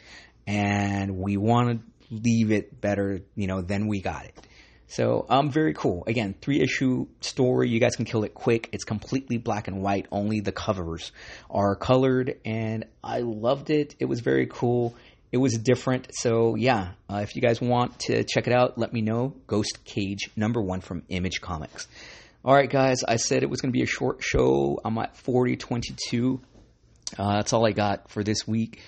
And 0.47 1.19
we 1.19 1.37
want 1.37 1.81
to 1.81 2.15
leave 2.15 2.53
it 2.53 2.81
better, 2.81 3.21
you 3.35 3.47
know, 3.47 3.63
than 3.63 3.89
we 3.89 4.01
got 4.01 4.27
it. 4.27 4.47
So, 4.89 5.27
um, 5.29 5.51
very 5.51 5.75
cool. 5.75 6.05
Again, 6.07 6.35
three 6.41 6.61
issue 6.61 7.07
story. 7.21 7.69
You 7.71 7.81
guys 7.81 7.97
can 7.97 8.05
kill 8.05 8.23
it 8.23 8.35
quick. 8.35 8.69
It's 8.73 8.85
completely 8.85 9.37
black 9.37 9.67
and 9.67 9.83
white. 9.83 10.07
Only 10.13 10.41
the 10.41 10.53
covers 10.53 11.11
are 11.51 11.75
colored, 11.75 12.39
and 12.45 12.85
I 13.03 13.21
loved 13.21 13.71
it. 13.71 13.97
It 13.99 14.05
was 14.05 14.21
very 14.21 14.47
cool. 14.47 14.95
It 15.33 15.39
was 15.39 15.59
different. 15.59 16.09
So, 16.13 16.55
yeah, 16.55 16.93
uh, 17.11 17.17
if 17.17 17.35
you 17.35 17.43
guys 17.43 17.61
want 17.61 17.99
to 18.01 18.23
check 18.23 18.47
it 18.47 18.53
out, 18.53 18.79
let 18.79 18.93
me 18.93 19.01
know. 19.01 19.35
Ghost 19.49 19.85
Cage 19.85 20.31
number 20.37 20.63
one 20.63 20.81
from 20.81 21.03
Image 21.09 21.41
Comics. 21.41 21.89
All 22.45 22.55
right, 22.55 22.71
guys, 22.71 23.03
I 23.03 23.17
said 23.17 23.43
it 23.43 23.51
was 23.51 23.61
going 23.61 23.73
to 23.73 23.77
be 23.77 23.83
a 23.83 23.87
short 23.87 24.23
show. 24.23 24.81
I'm 24.85 24.97
at 24.99 25.17
4022. 25.17 26.41
Uh, 27.19 27.35
that's 27.35 27.53
all 27.53 27.67
I 27.67 27.73
got 27.73 28.09
for 28.09 28.23
this 28.23 28.47
week. 28.47 28.81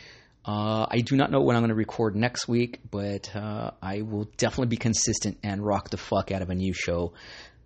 Uh, 0.49 0.87
I 0.91 1.03
do 1.03 1.15
not 1.15 1.31
know 1.31 1.43
when 1.43 1.57
I'm 1.57 1.61
going 1.61 1.69
to 1.69 1.75
record 1.75 2.17
next 2.17 2.49
week, 2.49 2.81
but 2.91 3.37
uh, 3.37 3.73
I 3.83 4.01
will 4.01 4.31
definitely 4.39 4.69
be 4.69 4.79
consistent 4.79 5.37
and 5.43 5.63
rock 5.63 5.91
the 5.91 5.99
fuck 5.99 6.33
out 6.33 6.41
of 6.41 6.49
a 6.49 6.55
new 6.55 6.73
show. 6.73 7.13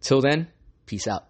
Till 0.01 0.21
then, 0.21 0.49
peace 0.87 1.07
out. 1.07 1.27